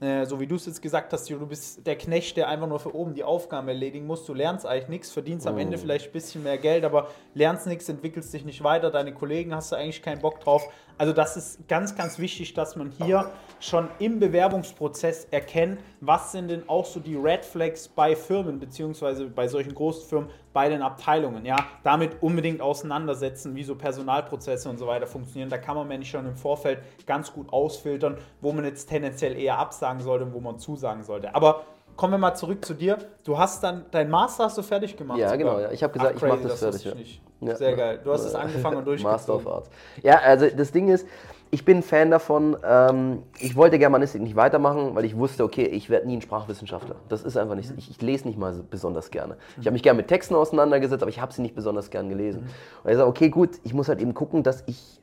äh, 0.00 0.24
so 0.24 0.40
wie 0.40 0.46
du 0.46 0.56
es 0.56 0.64
jetzt 0.64 0.80
gesagt 0.80 1.12
hast, 1.12 1.28
du 1.28 1.46
bist 1.46 1.86
der 1.86 1.96
Knecht, 1.96 2.38
der 2.38 2.48
einfach 2.48 2.66
nur 2.66 2.80
für 2.80 2.94
oben 2.94 3.14
die 3.14 3.22
Aufgaben 3.22 3.68
erledigen 3.68 4.06
muss. 4.06 4.24
Du 4.24 4.32
lernst 4.32 4.66
eigentlich 4.66 4.88
nichts, 4.88 5.12
verdienst 5.12 5.46
am 5.46 5.58
Ende 5.58 5.76
vielleicht 5.76 6.06
ein 6.06 6.12
bisschen 6.12 6.42
mehr 6.42 6.58
Geld, 6.58 6.84
aber 6.84 7.08
lernst 7.34 7.66
nichts, 7.66 7.88
entwickelst 7.88 8.32
dich 8.32 8.44
nicht 8.44 8.64
weiter. 8.64 8.90
Deine 8.90 9.12
Kollegen 9.12 9.54
hast 9.54 9.72
du 9.72 9.76
eigentlich 9.76 10.02
keinen 10.02 10.22
Bock 10.22 10.40
drauf. 10.40 10.66
Also 10.98 11.12
das 11.12 11.36
ist 11.36 11.68
ganz, 11.68 11.94
ganz 11.94 12.18
wichtig, 12.18 12.54
dass 12.54 12.74
man 12.74 12.90
hier 12.90 13.30
schon 13.60 13.88
im 13.98 14.18
Bewerbungsprozess 14.18 15.26
erkennt, 15.30 15.80
was 16.00 16.32
sind 16.32 16.48
denn 16.48 16.68
auch 16.68 16.86
so 16.86 17.00
die 17.00 17.16
Red 17.16 17.44
Flags 17.44 17.88
bei 17.88 18.16
Firmen, 18.16 18.58
beziehungsweise 18.58 19.26
bei 19.26 19.46
solchen 19.46 19.74
Großfirmen, 19.74 20.30
bei 20.54 20.70
den 20.70 20.80
Abteilungen. 20.80 21.44
Ja, 21.44 21.56
damit 21.82 22.22
unbedingt 22.22 22.62
auseinandersetzen, 22.62 23.54
wie 23.54 23.64
so 23.64 23.74
Personalprozesse 23.74 24.70
und 24.70 24.78
so 24.78 24.86
weiter 24.86 25.06
funktionieren. 25.06 25.50
Da 25.50 25.58
kann 25.58 25.76
man 25.76 25.88
nämlich 25.88 26.08
schon 26.08 26.26
im 26.26 26.36
Vorfeld 26.36 26.80
ganz 27.06 27.32
gut 27.32 27.52
ausfiltern, 27.52 28.16
wo 28.40 28.52
man 28.52 28.64
jetzt 28.64 28.88
tendenziell 28.88 29.38
eher 29.38 29.58
absagen 29.58 30.00
sollte 30.00 30.24
und 30.24 30.32
wo 30.32 30.40
man 30.40 30.58
zusagen 30.58 31.02
sollte. 31.02 31.34
Aber 31.34 31.64
kommen 31.96 32.12
wir 32.12 32.18
mal 32.18 32.34
zurück 32.34 32.64
zu 32.64 32.74
dir. 32.74 32.98
Du 33.24 33.38
hast 33.38 33.62
dann, 33.62 33.86
dein 33.90 34.10
Master 34.10 34.44
hast 34.44 34.58
du 34.58 34.62
fertig 34.62 34.96
gemacht. 34.96 35.18
Ja, 35.18 35.30
sogar. 35.30 35.38
genau, 35.38 35.60
ja. 35.60 35.72
Ich 35.72 35.82
habe 35.82 35.92
gesagt, 35.92 36.12
Ach, 36.12 36.22
ich 36.22 36.28
mache 36.28 36.40
crazy, 36.40 36.48
das 36.48 36.58
fertig. 36.60 36.84
Ja. 36.84 36.94
nicht. 36.94 37.22
Ja. 37.40 37.54
Sehr 37.54 37.76
geil. 37.76 38.00
Du 38.02 38.12
hast 38.12 38.24
es 38.24 38.34
angefangen 38.34 38.78
und 38.78 38.86
Master 39.02 39.34
of 39.34 39.44
durchgezogen. 39.44 39.52
Arts. 39.52 39.70
Ja, 40.02 40.18
also 40.18 40.46
das 40.54 40.72
Ding 40.72 40.88
ist, 40.88 41.06
ich 41.50 41.64
bin 41.64 41.82
Fan 41.82 42.10
davon, 42.10 42.56
ähm, 42.64 43.22
ich 43.38 43.56
wollte 43.56 43.78
Germanistik 43.78 44.20
nicht 44.20 44.36
weitermachen, 44.36 44.94
weil 44.94 45.04
ich 45.04 45.16
wusste, 45.16 45.44
okay, 45.44 45.64
ich 45.66 45.88
werde 45.90 46.06
nie 46.06 46.16
ein 46.16 46.22
Sprachwissenschaftler. 46.22 46.96
Das 47.08 47.22
ist 47.22 47.36
einfach 47.36 47.54
nicht, 47.54 47.72
ich, 47.76 47.90
ich 47.90 48.02
lese 48.02 48.26
nicht 48.26 48.38
mal 48.38 48.52
so 48.52 48.64
besonders 48.68 49.10
gerne. 49.10 49.36
Ich 49.60 49.66
habe 49.66 49.72
mich 49.72 49.82
gerne 49.82 49.98
mit 49.98 50.08
Texten 50.08 50.34
auseinandergesetzt, 50.34 51.02
aber 51.02 51.10
ich 51.10 51.20
habe 51.20 51.32
sie 51.32 51.42
nicht 51.42 51.54
besonders 51.54 51.90
gern 51.90 52.08
gelesen. 52.08 52.48
Und 52.82 52.90
ich 52.90 52.96
sage, 52.96 53.08
okay, 53.08 53.28
gut, 53.28 53.50
ich 53.62 53.74
muss 53.74 53.88
halt 53.88 54.00
eben 54.00 54.14
gucken, 54.14 54.42
dass 54.42 54.64
ich 54.66 55.00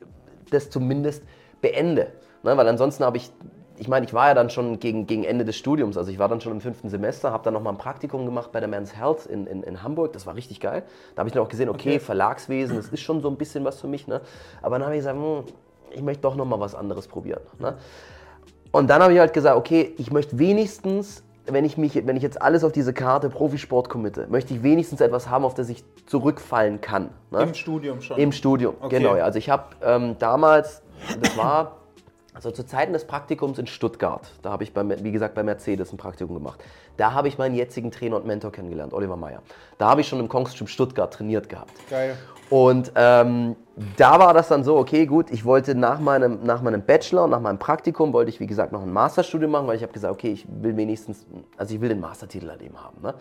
das 0.50 0.70
zumindest 0.70 1.22
beende. 1.62 2.12
Ne? 2.42 2.56
Weil 2.56 2.68
ansonsten 2.68 3.04
habe 3.04 3.16
ich, 3.16 3.32
ich 3.76 3.88
meine, 3.88 4.06
ich 4.06 4.14
war 4.14 4.28
ja 4.28 4.34
dann 4.34 4.50
schon 4.50 4.78
gegen, 4.78 5.06
gegen 5.06 5.24
Ende 5.24 5.44
des 5.44 5.56
Studiums, 5.56 5.96
also 5.96 6.10
ich 6.10 6.18
war 6.18 6.28
dann 6.28 6.40
schon 6.40 6.52
im 6.52 6.60
fünften 6.60 6.88
Semester, 6.88 7.32
habe 7.32 7.44
dann 7.44 7.54
nochmal 7.54 7.72
ein 7.74 7.78
Praktikum 7.78 8.24
gemacht 8.24 8.52
bei 8.52 8.60
der 8.60 8.68
Men's 8.68 8.96
Health 8.96 9.26
in, 9.26 9.46
in, 9.46 9.62
in 9.62 9.82
Hamburg, 9.82 10.12
das 10.12 10.26
war 10.26 10.36
richtig 10.36 10.60
geil. 10.60 10.84
Da 11.14 11.20
habe 11.20 11.28
ich 11.28 11.32
dann 11.34 11.42
auch 11.42 11.48
gesehen, 11.48 11.68
okay, 11.68 11.94
Okay. 11.94 11.98
Verlagswesen, 11.98 12.76
das 12.76 12.88
ist 12.88 13.00
schon 13.00 13.20
so 13.20 13.28
ein 13.28 13.36
bisschen 13.36 13.64
was 13.64 13.80
für 13.80 13.88
mich. 13.88 14.06
Ne? 14.06 14.20
Aber 14.62 14.78
dann 14.78 14.86
habe 14.86 14.94
ich 14.94 15.00
gesagt, 15.00 15.18
hm, 15.18 15.44
ich 15.90 16.02
möchte 16.02 16.22
doch 16.22 16.36
nochmal 16.36 16.60
was 16.60 16.74
anderes 16.74 17.08
probieren. 17.08 17.40
Ne? 17.58 17.74
Und 18.72 18.88
dann 18.90 19.02
habe 19.02 19.12
ich 19.12 19.18
halt 19.18 19.32
gesagt, 19.32 19.56
okay, 19.56 19.94
ich 19.98 20.10
möchte 20.10 20.38
wenigstens, 20.38 21.22
wenn 21.46 21.64
ich, 21.64 21.76
mich, 21.76 21.94
wenn 22.06 22.16
ich 22.16 22.22
jetzt 22.22 22.40
alles 22.40 22.64
auf 22.64 22.72
diese 22.72 22.92
Karte 22.92 23.28
Profisport 23.28 23.88
committe, 23.88 24.26
möchte 24.28 24.54
ich 24.54 24.62
wenigstens 24.62 25.00
etwas 25.00 25.28
haben, 25.28 25.44
auf 25.44 25.54
das 25.54 25.68
ich 25.68 25.84
zurückfallen 26.06 26.80
kann. 26.80 27.10
Ne? 27.30 27.42
Im 27.42 27.54
Studium 27.54 28.00
schon. 28.00 28.18
Im 28.18 28.32
Studium, 28.32 28.74
Okay. 28.80 28.98
genau. 28.98 29.16
Ja. 29.16 29.24
Also 29.24 29.38
ich 29.38 29.50
habe 29.50 29.64
ähm, 29.82 30.16
damals, 30.18 30.82
das 31.20 31.36
war 31.36 31.76
Also 32.34 32.50
zu 32.50 32.66
Zeiten 32.66 32.92
des 32.92 33.04
Praktikums 33.04 33.60
in 33.60 33.68
Stuttgart, 33.68 34.32
da 34.42 34.50
habe 34.50 34.64
ich, 34.64 34.74
bei, 34.74 34.84
wie 35.04 35.12
gesagt, 35.12 35.36
bei 35.36 35.44
Mercedes 35.44 35.92
ein 35.92 35.98
Praktikum 35.98 36.34
gemacht. 36.34 36.62
Da 36.96 37.12
habe 37.12 37.28
ich 37.28 37.38
meinen 37.38 37.54
jetzigen 37.54 37.92
Trainer 37.92 38.16
und 38.16 38.26
Mentor 38.26 38.50
kennengelernt, 38.50 38.92
Oliver 38.92 39.16
Meyer. 39.16 39.40
Da 39.78 39.88
habe 39.88 40.00
ich 40.00 40.08
schon 40.08 40.18
im 40.18 40.28
Kongstream 40.28 40.66
Stuttgart 40.66 41.14
trainiert 41.14 41.48
gehabt. 41.48 41.72
Geil. 41.88 42.16
Und 42.50 42.90
ähm, 42.96 43.54
da 43.96 44.18
war 44.18 44.34
das 44.34 44.48
dann 44.48 44.64
so, 44.64 44.76
okay, 44.76 45.06
gut, 45.06 45.30
ich 45.30 45.44
wollte 45.44 45.76
nach 45.76 46.00
meinem, 46.00 46.42
nach 46.42 46.60
meinem 46.60 46.82
Bachelor, 46.82 47.28
nach 47.28 47.40
meinem 47.40 47.58
Praktikum, 47.58 48.12
wollte 48.12 48.30
ich, 48.30 48.40
wie 48.40 48.48
gesagt, 48.48 48.72
noch 48.72 48.82
ein 48.82 48.92
Masterstudium 48.92 49.52
machen, 49.52 49.68
weil 49.68 49.76
ich 49.76 49.82
habe 49.82 49.92
gesagt, 49.92 50.12
okay, 50.12 50.32
ich 50.32 50.44
will 50.48 50.76
wenigstens, 50.76 51.24
also 51.56 51.72
ich 51.72 51.80
will 51.80 51.88
den 51.88 52.00
Mastertitel 52.00 52.50
halt 52.50 52.62
eben 52.62 52.76
haben. 52.82 53.00
Ne? 53.00 53.14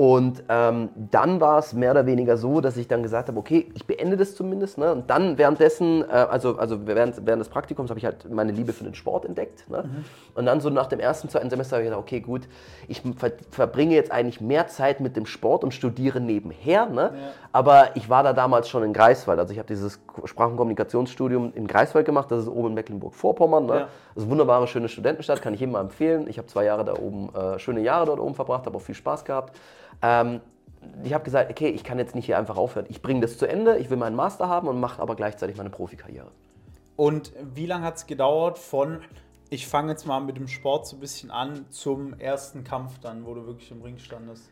Und 0.00 0.44
ähm, 0.48 0.88
dann 1.10 1.42
war 1.42 1.58
es 1.58 1.74
mehr 1.74 1.90
oder 1.90 2.06
weniger 2.06 2.38
so, 2.38 2.62
dass 2.62 2.78
ich 2.78 2.88
dann 2.88 3.02
gesagt 3.02 3.28
habe, 3.28 3.38
okay, 3.38 3.70
ich 3.74 3.86
beende 3.86 4.16
das 4.16 4.34
zumindest. 4.34 4.78
Ne? 4.78 4.92
Und 4.92 5.10
dann 5.10 5.36
währenddessen, 5.36 6.00
äh, 6.04 6.06
also, 6.06 6.56
also 6.56 6.86
während, 6.86 7.26
während 7.26 7.38
des 7.38 7.50
Praktikums 7.50 7.90
habe 7.90 7.98
ich 7.98 8.06
halt 8.06 8.30
meine 8.30 8.50
Liebe 8.50 8.72
für 8.72 8.84
den 8.84 8.94
Sport 8.94 9.26
entdeckt. 9.26 9.68
Ne? 9.68 9.82
Mhm. 9.82 10.04
Und 10.34 10.46
dann 10.46 10.62
so 10.62 10.70
nach 10.70 10.86
dem 10.86 11.00
ersten, 11.00 11.28
zweiten 11.28 11.50
Semester 11.50 11.76
habe 11.76 11.84
ich 11.84 11.90
gesagt, 11.90 12.02
okay, 12.02 12.20
gut, 12.20 12.48
ich 12.88 13.02
ver 13.18 13.32
verbringe 13.50 13.94
jetzt 13.94 14.10
eigentlich 14.10 14.40
mehr 14.40 14.68
Zeit 14.68 15.00
mit 15.00 15.16
dem 15.16 15.26
Sport 15.26 15.64
und 15.64 15.74
studiere 15.74 16.18
nebenher. 16.18 16.86
Ne? 16.86 17.02
Ja. 17.02 17.10
Aber 17.52 17.94
ich 17.94 18.08
war 18.08 18.22
da 18.22 18.32
damals 18.32 18.70
schon 18.70 18.82
in 18.82 18.94
Greifswald. 18.94 19.38
Also 19.38 19.52
ich 19.52 19.58
habe 19.58 19.68
dieses 19.68 20.00
Sprach- 20.24 20.50
und 20.50 20.56
Kommunikationsstudium 20.56 21.52
in 21.54 21.66
Greifswald 21.66 22.06
gemacht. 22.06 22.30
Das 22.30 22.42
ist 22.42 22.48
oben 22.48 22.68
in 22.68 22.74
Mecklenburg-Vorpommern. 22.74 23.66
Ne? 23.66 23.72
Ja. 23.72 23.80
Das 23.80 23.88
ist 24.16 24.22
eine 24.22 24.30
wunderbare, 24.30 24.66
schöne 24.66 24.88
Studentenstadt, 24.88 25.42
kann 25.42 25.54
ich 25.54 25.60
jedem 25.60 25.72
mal 25.72 25.80
empfehlen. 25.80 26.26
Ich 26.28 26.38
habe 26.38 26.48
zwei 26.48 26.64
Jahre 26.64 26.84
da 26.84 26.94
oben, 26.94 27.34
äh, 27.34 27.58
schöne 27.58 27.80
Jahre 27.80 28.06
dort 28.06 28.20
oben 28.20 28.34
verbracht, 28.34 28.66
habe 28.66 28.76
auch 28.76 28.82
viel 28.82 28.94
Spaß 28.94 29.24
gehabt. 29.24 29.56
Ähm, 30.02 30.40
ich 31.04 31.12
habe 31.12 31.24
gesagt, 31.24 31.50
okay, 31.50 31.68
ich 31.68 31.84
kann 31.84 31.98
jetzt 31.98 32.14
nicht 32.14 32.26
hier 32.26 32.38
einfach 32.38 32.56
aufhören. 32.56 32.86
Ich 32.88 33.02
bringe 33.02 33.20
das 33.20 33.38
zu 33.38 33.46
Ende, 33.46 33.78
ich 33.78 33.90
will 33.90 33.96
meinen 33.96 34.16
Master 34.16 34.48
haben 34.48 34.68
und 34.68 34.80
mache 34.80 35.00
aber 35.02 35.14
gleichzeitig 35.14 35.56
meine 35.56 35.70
Profikarriere. 35.70 36.28
Und 36.96 37.32
wie 37.54 37.66
lange 37.66 37.84
hat 37.84 37.96
es 37.96 38.06
gedauert 38.06 38.58
von, 38.58 39.00
ich 39.48 39.66
fange 39.66 39.92
jetzt 39.92 40.06
mal 40.06 40.20
mit 40.20 40.36
dem 40.36 40.48
Sport 40.48 40.86
so 40.86 40.96
ein 40.96 41.00
bisschen 41.00 41.30
an, 41.30 41.66
zum 41.70 42.18
ersten 42.18 42.64
Kampf 42.64 42.98
dann, 42.98 43.26
wo 43.26 43.34
du 43.34 43.46
wirklich 43.46 43.70
im 43.70 43.82
Ring 43.82 43.98
standest? 43.98 44.50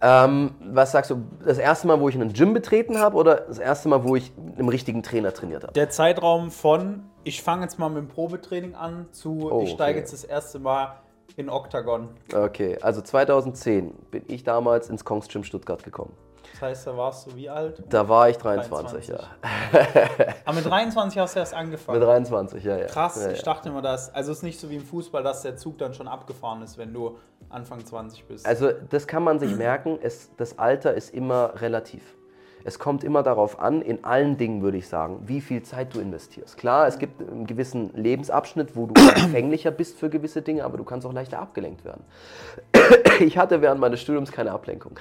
Ähm, 0.00 0.54
was 0.60 0.92
sagst 0.92 1.10
du, 1.10 1.24
das 1.44 1.58
erste 1.58 1.86
Mal, 1.86 2.00
wo 2.00 2.08
ich 2.08 2.14
einen 2.14 2.32
Gym 2.32 2.52
betreten 2.52 2.98
habe 2.98 3.16
oder 3.16 3.36
das 3.36 3.58
erste 3.58 3.88
Mal, 3.88 4.04
wo 4.04 4.16
ich 4.16 4.32
einem 4.56 4.68
richtigen 4.68 5.02
Trainer 5.02 5.32
trainiert 5.32 5.62
habe? 5.62 5.72
Der 5.72 5.88
Zeitraum 5.88 6.50
von, 6.50 7.04
ich 7.22 7.42
fange 7.42 7.62
jetzt 7.62 7.78
mal 7.78 7.88
mit 7.88 7.98
dem 7.98 8.08
Probetraining 8.08 8.74
an, 8.74 9.06
zu, 9.12 9.50
oh, 9.50 9.62
ich 9.62 9.70
steige 9.70 9.92
okay. 9.92 10.00
jetzt 10.00 10.12
das 10.12 10.24
erste 10.24 10.58
Mal 10.58 10.96
in 11.36 11.48
Octagon. 11.48 12.08
Okay, 12.34 12.78
also 12.80 13.00
2010 13.00 13.92
bin 14.10 14.24
ich 14.28 14.44
damals 14.44 14.88
ins 14.90 15.04
Kongs 15.04 15.28
Gym 15.28 15.44
Stuttgart 15.44 15.82
gekommen. 15.82 16.12
Das 16.52 16.62
heißt, 16.62 16.86
da 16.86 16.96
warst 16.96 17.26
du 17.26 17.36
wie 17.36 17.48
alt? 17.48 17.82
Da 17.88 18.08
war 18.08 18.28
ich 18.28 18.36
23, 18.38 19.06
23. 19.06 19.08
ja. 19.08 20.26
Aber 20.44 20.56
mit 20.56 20.66
23 20.66 21.18
hast 21.18 21.34
du 21.34 21.40
erst 21.40 21.54
angefangen? 21.54 21.98
Mit 21.98 22.08
23, 22.08 22.64
ja, 22.64 22.76
ja. 22.76 22.86
Krass, 22.86 23.22
ja, 23.22 23.30
ich 23.30 23.42
dachte 23.42 23.68
immer, 23.68 23.82
dass, 23.82 24.14
also 24.14 24.32
es 24.32 24.38
ist 24.38 24.42
nicht 24.44 24.60
so 24.60 24.70
wie 24.70 24.76
im 24.76 24.84
Fußball, 24.84 25.22
dass 25.22 25.42
der 25.42 25.56
Zug 25.56 25.78
dann 25.78 25.94
schon 25.94 26.08
abgefahren 26.08 26.62
ist, 26.62 26.78
wenn 26.78 26.92
du 26.92 27.18
Anfang 27.48 27.84
20 27.84 28.26
bist. 28.26 28.46
Also 28.46 28.70
das 28.90 29.06
kann 29.06 29.22
man 29.22 29.38
sich 29.38 29.54
merken, 29.56 29.98
es, 30.02 30.30
das 30.36 30.58
Alter 30.58 30.94
ist 30.94 31.14
immer 31.14 31.60
relativ. 31.60 32.02
Es 32.66 32.78
kommt 32.78 33.04
immer 33.04 33.22
darauf 33.22 33.60
an, 33.60 33.82
in 33.82 34.04
allen 34.04 34.38
Dingen 34.38 34.62
würde 34.62 34.78
ich 34.78 34.88
sagen, 34.88 35.20
wie 35.26 35.42
viel 35.42 35.62
Zeit 35.62 35.94
du 35.94 36.00
investierst. 36.00 36.56
Klar, 36.56 36.86
es 36.86 36.98
gibt 36.98 37.20
einen 37.20 37.46
gewissen 37.46 37.90
Lebensabschnitt, 37.92 38.74
wo 38.74 38.86
du 38.86 38.94
empfänglicher 39.14 39.70
bist 39.70 39.98
für 39.98 40.08
gewisse 40.08 40.40
Dinge, 40.40 40.64
aber 40.64 40.78
du 40.78 40.84
kannst 40.84 41.06
auch 41.06 41.12
leichter 41.12 41.38
abgelenkt 41.38 41.84
werden. 41.84 42.04
Ich 43.20 43.38
hatte 43.38 43.62
während 43.62 43.80
meines 43.80 44.00
Studiums 44.00 44.32
keine 44.32 44.50
Ablenkung. 44.50 44.98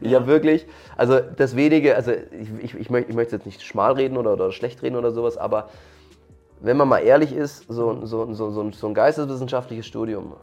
Ich 0.00 0.12
ja. 0.12 0.18
habe 0.18 0.26
wirklich, 0.26 0.66
also 0.96 1.20
das 1.20 1.56
wenige, 1.56 1.96
also 1.96 2.12
ich, 2.12 2.64
ich, 2.64 2.74
ich, 2.74 2.90
möchte, 2.90 3.10
ich 3.10 3.16
möchte 3.16 3.36
jetzt 3.36 3.46
nicht 3.46 3.62
schmal 3.62 3.92
reden 3.92 4.16
oder, 4.16 4.32
oder 4.32 4.52
schlecht 4.52 4.82
reden 4.82 4.96
oder 4.96 5.10
sowas, 5.10 5.36
aber 5.36 5.68
wenn 6.60 6.76
man 6.76 6.88
mal 6.88 6.98
ehrlich 6.98 7.32
ist, 7.32 7.66
so, 7.68 8.04
so, 8.06 8.32
so, 8.32 8.50
so, 8.50 8.70
so 8.72 8.86
ein 8.86 8.94
geisteswissenschaftliches 8.94 9.86
Studium 9.86 10.34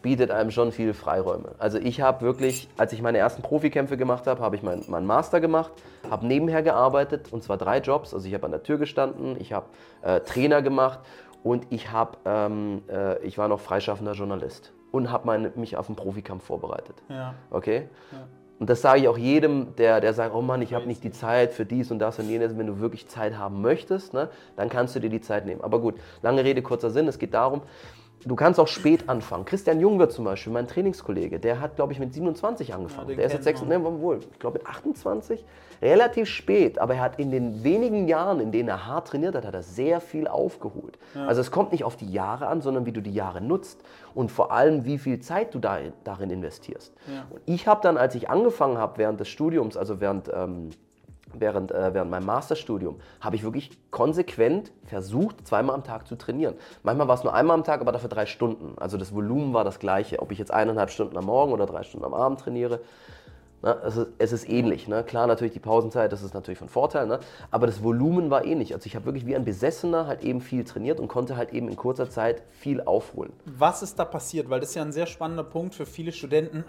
bietet 0.00 0.30
einem 0.30 0.50
schon 0.50 0.72
viele 0.72 0.94
Freiräume. 0.94 1.54
Also 1.58 1.78
ich 1.78 2.00
habe 2.00 2.22
wirklich, 2.22 2.68
als 2.78 2.92
ich 2.92 3.02
meine 3.02 3.18
ersten 3.18 3.42
Profikämpfe 3.42 3.96
gemacht 3.96 4.26
habe, 4.26 4.40
habe 4.40 4.56
ich 4.56 4.62
meinen 4.62 4.84
mein 4.88 5.04
Master 5.04 5.40
gemacht, 5.40 5.72
habe 6.10 6.26
nebenher 6.26 6.62
gearbeitet 6.62 7.32
und 7.32 7.42
zwar 7.42 7.58
drei 7.58 7.78
Jobs. 7.78 8.14
Also 8.14 8.26
ich 8.26 8.34
habe 8.34 8.46
an 8.46 8.52
der 8.52 8.62
Tür 8.62 8.78
gestanden, 8.78 9.36
ich 9.38 9.52
habe 9.52 9.66
äh, 10.02 10.20
Trainer 10.20 10.62
gemacht 10.62 11.00
und 11.42 11.66
ich, 11.70 11.92
hab, 11.92 12.18
ähm, 12.24 12.82
äh, 12.88 13.18
ich 13.24 13.36
war 13.36 13.48
noch 13.48 13.60
freischaffender 13.60 14.12
Journalist 14.12 14.72
und 14.92 15.10
habe 15.10 15.52
mich 15.56 15.76
auf 15.76 15.88
einen 15.88 15.96
Profikampf 15.96 16.44
vorbereitet. 16.44 16.96
Ja. 17.08 17.34
Okay? 17.50 17.88
Ja. 18.12 18.18
Und 18.58 18.70
das 18.70 18.80
sage 18.80 19.00
ich 19.00 19.08
auch 19.08 19.18
jedem, 19.18 19.74
der, 19.76 20.00
der 20.00 20.14
sagt, 20.14 20.34
oh 20.34 20.42
Mann, 20.42 20.62
ich 20.62 20.72
habe 20.72 20.86
nicht 20.86 21.02
die 21.02 21.10
Zeit 21.10 21.52
für 21.52 21.66
dies 21.66 21.90
und 21.90 21.98
das 21.98 22.18
und 22.18 22.28
jenes. 22.28 22.56
Wenn 22.56 22.68
du 22.68 22.78
wirklich 22.78 23.08
Zeit 23.08 23.36
haben 23.36 23.60
möchtest, 23.60 24.14
ne, 24.14 24.28
dann 24.56 24.68
kannst 24.68 24.94
du 24.94 25.00
dir 25.00 25.10
die 25.10 25.20
Zeit 25.20 25.46
nehmen. 25.46 25.62
Aber 25.62 25.80
gut, 25.80 25.96
lange 26.22 26.44
Rede, 26.44 26.62
kurzer 26.62 26.90
Sinn. 26.90 27.08
Es 27.08 27.18
geht 27.18 27.34
darum, 27.34 27.62
Du 28.24 28.36
kannst 28.36 28.60
auch 28.60 28.68
spät 28.68 29.08
anfangen. 29.08 29.44
Christian 29.44 29.80
Junger 29.80 30.08
zum 30.08 30.24
Beispiel, 30.24 30.52
mein 30.52 30.68
Trainingskollege, 30.68 31.40
der 31.40 31.60
hat, 31.60 31.76
glaube 31.76 31.92
ich, 31.92 31.98
mit 31.98 32.14
27 32.14 32.74
angefangen. 32.74 33.10
Ja, 33.10 33.16
der 33.16 33.26
ist 33.26 33.32
jetzt 33.32 33.44
6, 33.44 33.62
ne, 33.62 33.82
wohl, 33.82 34.20
ich 34.32 34.38
glaube 34.38 34.58
mit 34.58 34.66
28. 34.66 35.44
Relativ 35.80 36.28
spät, 36.28 36.78
aber 36.78 36.94
er 36.94 37.00
hat 37.00 37.18
in 37.18 37.30
den 37.32 37.64
wenigen 37.64 38.06
Jahren, 38.06 38.38
in 38.38 38.52
denen 38.52 38.68
er 38.68 38.86
hart 38.86 39.08
trainiert 39.08 39.34
hat, 39.34 39.44
hat 39.44 39.54
er 39.54 39.62
sehr 39.62 40.00
viel 40.00 40.28
aufgeholt. 40.28 40.98
Ja. 41.14 41.26
Also 41.26 41.40
es 41.40 41.50
kommt 41.50 41.72
nicht 41.72 41.82
auf 41.82 41.96
die 41.96 42.10
Jahre 42.10 42.46
an, 42.46 42.60
sondern 42.60 42.86
wie 42.86 42.92
du 42.92 43.00
die 43.00 43.12
Jahre 43.12 43.40
nutzt 43.40 43.80
und 44.14 44.30
vor 44.30 44.52
allem, 44.52 44.84
wie 44.84 44.98
viel 44.98 45.18
Zeit 45.20 45.54
du 45.54 45.58
darin, 45.58 45.92
darin 46.04 46.30
investierst. 46.30 46.94
Ja. 47.12 47.26
Und 47.30 47.40
ich 47.46 47.66
habe 47.66 47.80
dann, 47.82 47.96
als 47.96 48.14
ich 48.14 48.30
angefangen 48.30 48.78
habe 48.78 48.98
während 48.98 49.18
des 49.18 49.28
Studiums, 49.28 49.76
also 49.76 50.00
während... 50.00 50.30
Ähm, 50.32 50.70
während, 51.38 51.72
äh, 51.72 51.94
während 51.94 52.10
meinem 52.10 52.26
Masterstudium 52.26 53.00
habe 53.20 53.36
ich 53.36 53.42
wirklich 53.42 53.70
konsequent 53.90 54.72
versucht, 54.84 55.46
zweimal 55.46 55.74
am 55.74 55.84
Tag 55.84 56.06
zu 56.06 56.16
trainieren. 56.16 56.54
Manchmal 56.82 57.08
war 57.08 57.14
es 57.14 57.24
nur 57.24 57.34
einmal 57.34 57.56
am 57.56 57.64
Tag, 57.64 57.80
aber 57.80 57.92
dafür 57.92 58.08
drei 58.08 58.26
Stunden. 58.26 58.74
Also 58.78 58.96
das 58.96 59.14
Volumen 59.14 59.54
war 59.54 59.64
das 59.64 59.78
gleiche. 59.78 60.20
Ob 60.20 60.32
ich 60.32 60.38
jetzt 60.38 60.52
eineinhalb 60.52 60.90
Stunden 60.90 61.16
am 61.16 61.26
Morgen 61.26 61.52
oder 61.52 61.66
drei 61.66 61.82
Stunden 61.82 62.04
am 62.04 62.14
Abend 62.14 62.40
trainiere, 62.40 62.80
na, 63.62 63.76
es, 63.84 63.96
ist, 63.96 64.08
es 64.18 64.32
ist 64.32 64.48
ähnlich. 64.48 64.88
Ne? 64.88 65.04
Klar, 65.04 65.28
natürlich 65.28 65.52
die 65.52 65.60
Pausenzeit, 65.60 66.12
das 66.12 66.22
ist 66.22 66.34
natürlich 66.34 66.58
von 66.58 66.68
Vorteil, 66.68 67.06
ne? 67.06 67.20
aber 67.50 67.66
das 67.66 67.82
Volumen 67.82 68.28
war 68.28 68.44
ähnlich. 68.44 68.74
Also 68.74 68.86
ich 68.86 68.96
habe 68.96 69.06
wirklich 69.06 69.24
wie 69.24 69.36
ein 69.36 69.44
Besessener 69.44 70.08
halt 70.08 70.22
eben 70.24 70.40
viel 70.40 70.64
trainiert 70.64 70.98
und 70.98 71.06
konnte 71.06 71.36
halt 71.36 71.52
eben 71.52 71.68
in 71.68 71.76
kurzer 71.76 72.10
Zeit 72.10 72.42
viel 72.50 72.80
aufholen. 72.80 73.32
Was 73.44 73.82
ist 73.82 73.98
da 73.98 74.04
passiert? 74.04 74.50
Weil 74.50 74.60
das 74.60 74.70
ist 74.70 74.74
ja 74.74 74.82
ein 74.82 74.92
sehr 74.92 75.06
spannender 75.06 75.44
Punkt 75.44 75.76
für 75.76 75.86
viele 75.86 76.10
Studenten, 76.10 76.64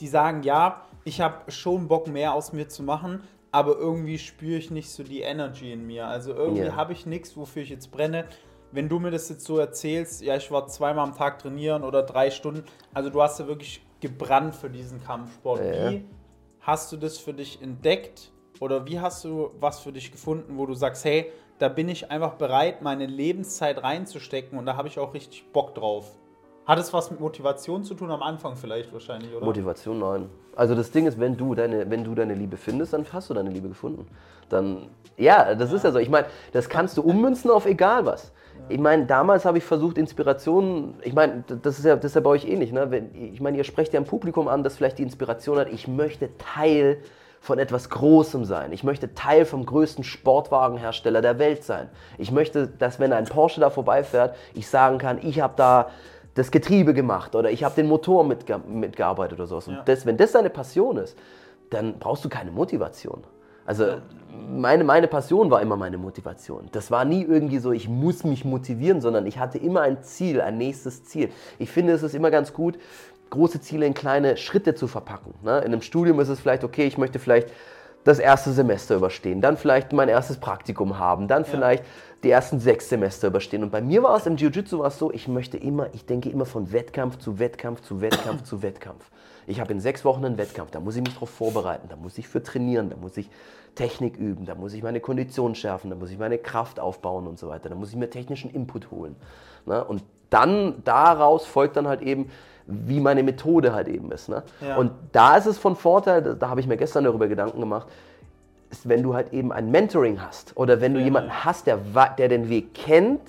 die 0.00 0.06
sagen, 0.06 0.42
ja, 0.44 0.82
ich 1.04 1.20
habe 1.20 1.50
schon 1.50 1.88
Bock 1.88 2.06
mehr 2.06 2.32
aus 2.32 2.52
mir 2.52 2.68
zu 2.68 2.82
machen, 2.82 3.22
aber 3.56 3.78
irgendwie 3.78 4.18
spüre 4.18 4.58
ich 4.58 4.70
nicht 4.70 4.90
so 4.90 5.02
die 5.02 5.22
Energy 5.22 5.72
in 5.72 5.86
mir. 5.86 6.06
Also 6.06 6.34
irgendwie 6.34 6.64
yeah. 6.64 6.76
habe 6.76 6.92
ich 6.92 7.06
nichts, 7.06 7.38
wofür 7.38 7.62
ich 7.62 7.70
jetzt 7.70 7.90
brenne. 7.90 8.26
Wenn 8.70 8.90
du 8.90 8.98
mir 8.98 9.10
das 9.10 9.30
jetzt 9.30 9.46
so 9.46 9.56
erzählst, 9.56 10.20
ja, 10.20 10.36
ich 10.36 10.50
war 10.50 10.66
zweimal 10.66 11.04
am 11.04 11.16
Tag 11.16 11.38
trainieren 11.38 11.82
oder 11.82 12.02
drei 12.02 12.30
Stunden, 12.30 12.64
also 12.92 13.08
du 13.08 13.22
hast 13.22 13.40
ja 13.40 13.46
wirklich 13.46 13.80
gebrannt 14.00 14.54
für 14.54 14.68
diesen 14.68 15.02
Kampfsport. 15.02 15.64
Ja. 15.64 15.90
Wie 15.90 16.04
hast 16.60 16.92
du 16.92 16.98
das 16.98 17.16
für 17.16 17.32
dich 17.32 17.62
entdeckt 17.62 18.30
oder 18.60 18.86
wie 18.86 19.00
hast 19.00 19.24
du 19.24 19.52
was 19.58 19.80
für 19.80 19.90
dich 19.90 20.12
gefunden, 20.12 20.58
wo 20.58 20.66
du 20.66 20.74
sagst, 20.74 21.06
hey, 21.06 21.32
da 21.58 21.70
bin 21.70 21.88
ich 21.88 22.10
einfach 22.10 22.34
bereit, 22.34 22.82
meine 22.82 23.06
Lebenszeit 23.06 23.82
reinzustecken 23.82 24.58
und 24.58 24.66
da 24.66 24.76
habe 24.76 24.88
ich 24.88 24.98
auch 24.98 25.14
richtig 25.14 25.50
Bock 25.54 25.74
drauf? 25.74 26.14
Hat 26.66 26.80
es 26.80 26.92
was 26.92 27.12
mit 27.12 27.20
Motivation 27.20 27.84
zu 27.84 27.94
tun 27.94 28.10
am 28.10 28.22
Anfang 28.22 28.56
vielleicht 28.56 28.92
wahrscheinlich, 28.92 29.32
oder? 29.32 29.44
Motivation, 29.44 30.00
nein. 30.00 30.28
Also 30.56 30.74
das 30.74 30.90
Ding 30.90 31.06
ist, 31.06 31.20
wenn 31.20 31.36
du 31.36 31.54
deine, 31.54 31.88
wenn 31.88 32.02
du 32.02 32.14
deine 32.14 32.34
Liebe 32.34 32.56
findest, 32.56 32.92
dann 32.92 33.06
hast 33.12 33.30
du 33.30 33.34
deine 33.34 33.50
Liebe 33.50 33.68
gefunden. 33.68 34.08
Dann, 34.48 34.88
ja, 35.16 35.54
das 35.54 35.70
ja. 35.70 35.76
ist 35.76 35.84
ja 35.84 35.92
so. 35.92 36.00
Ich 36.00 36.08
meine, 36.08 36.26
das 36.52 36.68
kannst 36.68 36.96
du 36.96 37.02
ummünzen 37.02 37.52
auf 37.52 37.66
egal 37.66 38.04
was. 38.04 38.32
Ja. 38.58 38.64
Ich 38.70 38.80
meine, 38.80 39.06
damals 39.06 39.44
habe 39.44 39.58
ich 39.58 39.64
versucht, 39.64 39.96
Inspirationen, 39.96 40.94
ich 41.02 41.12
meine, 41.12 41.44
das 41.62 41.78
ist, 41.78 41.84
ja, 41.84 41.94
das 41.94 42.06
ist 42.06 42.14
ja 42.16 42.20
bei 42.20 42.30
euch 42.30 42.44
ähnlich. 42.44 42.72
Ne? 42.72 43.08
Ich 43.32 43.40
meine, 43.40 43.56
ihr 43.58 43.64
sprecht 43.64 43.92
ja 43.92 44.00
ein 44.00 44.06
Publikum 44.06 44.48
an, 44.48 44.64
das 44.64 44.76
vielleicht 44.76 44.98
die 44.98 45.04
Inspiration 45.04 45.58
hat, 45.58 45.68
ich 45.70 45.86
möchte 45.86 46.30
Teil 46.36 46.98
von 47.40 47.60
etwas 47.60 47.90
Großem 47.90 48.44
sein. 48.44 48.72
Ich 48.72 48.82
möchte 48.82 49.14
Teil 49.14 49.44
vom 49.44 49.64
größten 49.66 50.02
Sportwagenhersteller 50.02 51.22
der 51.22 51.38
Welt 51.38 51.62
sein. 51.62 51.88
Ich 52.18 52.32
möchte, 52.32 52.66
dass 52.66 52.98
wenn 52.98 53.12
ein 53.12 53.26
Porsche 53.26 53.60
da 53.60 53.70
vorbeifährt, 53.70 54.34
ich 54.54 54.66
sagen 54.66 54.98
kann, 54.98 55.20
ich 55.22 55.40
habe 55.40 55.54
da 55.56 55.90
das 56.36 56.50
Getriebe 56.50 56.94
gemacht 56.94 57.34
oder 57.34 57.50
ich 57.50 57.64
habe 57.64 57.74
den 57.74 57.88
Motor 57.88 58.22
mitge 58.22 58.58
mitgearbeitet 58.58 59.38
oder 59.38 59.48
sowas. 59.48 59.66
Und 59.68 59.80
das, 59.86 60.06
wenn 60.06 60.16
das 60.16 60.32
deine 60.32 60.50
Passion 60.50 60.98
ist, 60.98 61.18
dann 61.70 61.98
brauchst 61.98 62.24
du 62.24 62.28
keine 62.28 62.52
Motivation. 62.52 63.24
Also 63.64 63.86
meine, 64.48 64.84
meine 64.84 65.08
Passion 65.08 65.50
war 65.50 65.60
immer 65.62 65.76
meine 65.76 65.98
Motivation. 65.98 66.68
Das 66.72 66.90
war 66.90 67.04
nie 67.04 67.22
irgendwie 67.22 67.58
so, 67.58 67.72
ich 67.72 67.88
muss 67.88 68.22
mich 68.22 68.44
motivieren, 68.44 69.00
sondern 69.00 69.26
ich 69.26 69.38
hatte 69.38 69.58
immer 69.58 69.80
ein 69.80 70.02
Ziel, 70.02 70.40
ein 70.40 70.58
nächstes 70.58 71.04
Ziel. 71.04 71.30
Ich 71.58 71.70
finde, 71.70 71.94
es 71.94 72.02
ist 72.02 72.14
immer 72.14 72.30
ganz 72.30 72.52
gut, 72.52 72.78
große 73.30 73.60
Ziele 73.62 73.86
in 73.86 73.94
kleine 73.94 74.36
Schritte 74.36 74.74
zu 74.74 74.86
verpacken. 74.86 75.34
Ne? 75.42 75.58
In 75.60 75.72
einem 75.72 75.82
Studium 75.82 76.20
ist 76.20 76.28
es 76.28 76.38
vielleicht, 76.38 76.64
okay, 76.64 76.86
ich 76.86 76.98
möchte 76.98 77.18
vielleicht 77.18 77.48
das 78.04 78.18
erste 78.20 78.52
Semester 78.52 78.94
überstehen, 78.94 79.40
dann 79.40 79.56
vielleicht 79.56 79.92
mein 79.92 80.08
erstes 80.08 80.36
Praktikum 80.36 80.98
haben, 80.98 81.26
dann 81.26 81.44
vielleicht 81.44 81.82
die 82.26 82.30
ersten 82.30 82.58
sechs 82.58 82.88
Semester 82.88 83.28
überstehen. 83.28 83.62
Und 83.62 83.70
bei 83.70 83.80
mir 83.80 84.02
war 84.02 84.16
es 84.16 84.26
im 84.26 84.36
Jiu-Jitsu 84.36 84.80
war 84.80 84.88
es 84.88 84.98
so, 84.98 85.12
ich 85.12 85.28
möchte 85.28 85.56
immer, 85.56 85.86
ich 85.94 86.06
denke 86.06 86.28
immer 86.28 86.44
von 86.44 86.72
Wettkampf 86.72 87.18
zu 87.18 87.38
Wettkampf 87.38 87.82
zu 87.82 88.00
Wettkampf 88.00 88.42
zu 88.42 88.62
Wettkampf. 88.62 89.10
Ich 89.46 89.60
habe 89.60 89.72
in 89.72 89.80
sechs 89.80 90.04
Wochen 90.04 90.24
einen 90.24 90.36
Wettkampf, 90.36 90.72
da 90.72 90.80
muss 90.80 90.96
ich 90.96 91.02
mich 91.02 91.14
darauf 91.14 91.30
vorbereiten, 91.30 91.88
da 91.88 91.94
muss 91.94 92.18
ich 92.18 92.26
für 92.26 92.42
trainieren, 92.42 92.90
da 92.90 92.96
muss 92.96 93.16
ich 93.16 93.30
Technik 93.76 94.16
üben, 94.16 94.44
da 94.44 94.56
muss 94.56 94.74
ich 94.74 94.82
meine 94.82 94.98
Kondition 94.98 95.54
schärfen, 95.54 95.88
da 95.90 95.94
muss 95.94 96.10
ich 96.10 96.18
meine 96.18 96.36
Kraft 96.36 96.80
aufbauen 96.80 97.28
und 97.28 97.38
so 97.38 97.46
weiter, 97.46 97.68
da 97.68 97.76
muss 97.76 97.90
ich 97.90 97.96
mir 97.96 98.10
technischen 98.10 98.50
Input 98.50 98.90
holen. 98.90 99.14
Ne? 99.64 99.84
Und 99.84 100.02
dann 100.30 100.82
daraus 100.84 101.46
folgt 101.46 101.76
dann 101.76 101.86
halt 101.86 102.02
eben, 102.02 102.28
wie 102.66 102.98
meine 102.98 103.22
Methode 103.22 103.72
halt 103.72 103.86
eben 103.86 104.10
ist. 104.10 104.28
Ne? 104.28 104.42
Ja. 104.60 104.76
Und 104.76 104.90
da 105.12 105.36
ist 105.36 105.46
es 105.46 105.58
von 105.58 105.76
Vorteil, 105.76 106.22
da, 106.22 106.34
da 106.34 106.48
habe 106.48 106.58
ich 106.58 106.66
mir 106.66 106.76
gestern 106.76 107.04
darüber 107.04 107.28
Gedanken 107.28 107.60
gemacht, 107.60 107.86
ist, 108.70 108.88
wenn 108.88 109.02
du 109.02 109.14
halt 109.14 109.32
eben 109.32 109.52
ein 109.52 109.70
Mentoring 109.70 110.20
hast 110.20 110.56
oder 110.56 110.80
wenn 110.80 110.94
du 110.94 111.00
ja. 111.00 111.06
jemanden 111.06 111.44
hast, 111.44 111.66
der, 111.66 111.78
der 112.18 112.28
den 112.28 112.48
Weg 112.48 112.74
kennt 112.74 113.22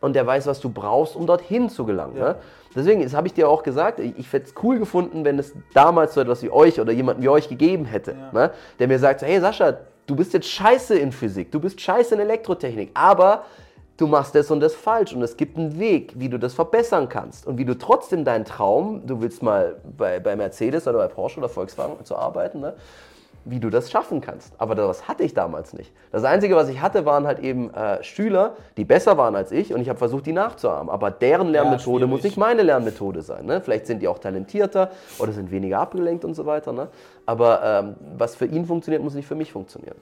und 0.00 0.14
der 0.14 0.26
weiß, 0.26 0.46
was 0.46 0.60
du 0.60 0.70
brauchst, 0.70 1.16
um 1.16 1.26
dorthin 1.26 1.68
zu 1.68 1.84
gelangen. 1.84 2.16
Ja. 2.16 2.28
Ne? 2.30 2.36
Deswegen, 2.74 3.02
das 3.02 3.14
habe 3.14 3.26
ich 3.26 3.34
dir 3.34 3.48
auch 3.48 3.62
gesagt, 3.62 3.98
ich, 3.98 4.32
hätte 4.32 4.46
es 4.46 4.54
cool 4.62 4.78
gefunden, 4.78 5.24
wenn 5.24 5.38
es 5.38 5.52
damals 5.74 6.14
so 6.14 6.20
etwas 6.20 6.42
wie 6.42 6.50
euch 6.50 6.80
oder 6.80 6.92
jemanden 6.92 7.22
wie 7.22 7.28
euch 7.28 7.48
gegeben 7.48 7.84
hätte, 7.84 8.12
ja. 8.12 8.30
ne? 8.32 8.50
der 8.78 8.88
mir 8.88 8.98
sagt, 8.98 9.22
hey 9.22 9.40
Sascha, 9.40 9.78
du 10.06 10.14
bist 10.14 10.32
jetzt 10.32 10.48
scheiße 10.48 10.96
in 10.96 11.12
Physik, 11.12 11.50
du 11.50 11.60
bist 11.60 11.80
scheiße 11.80 12.14
in 12.14 12.20
Elektrotechnik, 12.20 12.90
aber 12.94 13.44
du 13.96 14.06
machst 14.06 14.34
das 14.34 14.50
und 14.50 14.60
das 14.60 14.74
falsch 14.74 15.12
und 15.12 15.22
es 15.22 15.36
gibt 15.36 15.58
einen 15.58 15.78
Weg, 15.78 16.12
wie 16.16 16.28
du 16.28 16.38
das 16.38 16.54
verbessern 16.54 17.08
kannst 17.08 17.46
und 17.46 17.58
wie 17.58 17.64
du 17.64 17.76
trotzdem 17.76 18.24
deinen 18.24 18.44
Traum, 18.44 19.06
du 19.06 19.20
willst 19.20 19.42
mal 19.42 19.76
bei, 19.96 20.20
bei 20.20 20.36
Mercedes 20.36 20.86
oder 20.86 20.98
bei 20.98 21.08
Porsche 21.08 21.38
oder 21.38 21.48
Volkswagen 21.48 22.04
zu 22.04 22.16
arbeiten, 22.16 22.60
ne? 22.60 22.74
Wie 23.44 23.60
du 23.60 23.70
das 23.70 23.90
schaffen 23.90 24.20
kannst. 24.20 24.54
Aber 24.58 24.74
das 24.74 25.08
hatte 25.08 25.22
ich 25.22 25.34
damals 25.34 25.72
nicht. 25.72 25.92
Das 26.12 26.24
Einzige, 26.24 26.56
was 26.56 26.68
ich 26.68 26.80
hatte, 26.80 27.06
waren 27.06 27.26
halt 27.26 27.38
eben 27.40 27.72
äh, 27.72 28.02
Schüler, 28.02 28.56
die 28.76 28.84
besser 28.84 29.16
waren 29.16 29.34
als 29.34 29.52
ich 29.52 29.72
und 29.72 29.80
ich 29.80 29.88
habe 29.88 29.98
versucht, 29.98 30.26
die 30.26 30.32
nachzuahmen. 30.32 30.90
Aber 30.90 31.10
deren 31.10 31.48
Lernmethode 31.48 32.04
ja, 32.04 32.06
muss 32.06 32.22
nicht 32.22 32.36
meine 32.36 32.62
Lernmethode 32.62 33.22
sein. 33.22 33.46
Ne? 33.46 33.60
Vielleicht 33.60 33.86
sind 33.86 34.02
die 34.02 34.08
auch 34.08 34.18
talentierter 34.18 34.90
oder 35.18 35.32
sind 35.32 35.50
weniger 35.50 35.78
abgelenkt 35.78 36.24
und 36.24 36.34
so 36.34 36.46
weiter. 36.46 36.72
Ne? 36.72 36.88
Aber 37.26 37.62
ähm, 37.62 37.96
was 38.16 38.36
für 38.36 38.46
ihn 38.46 38.66
funktioniert, 38.66 39.02
muss 39.02 39.14
nicht 39.14 39.26
für 39.26 39.34
mich 39.34 39.52
funktionieren. 39.52 39.96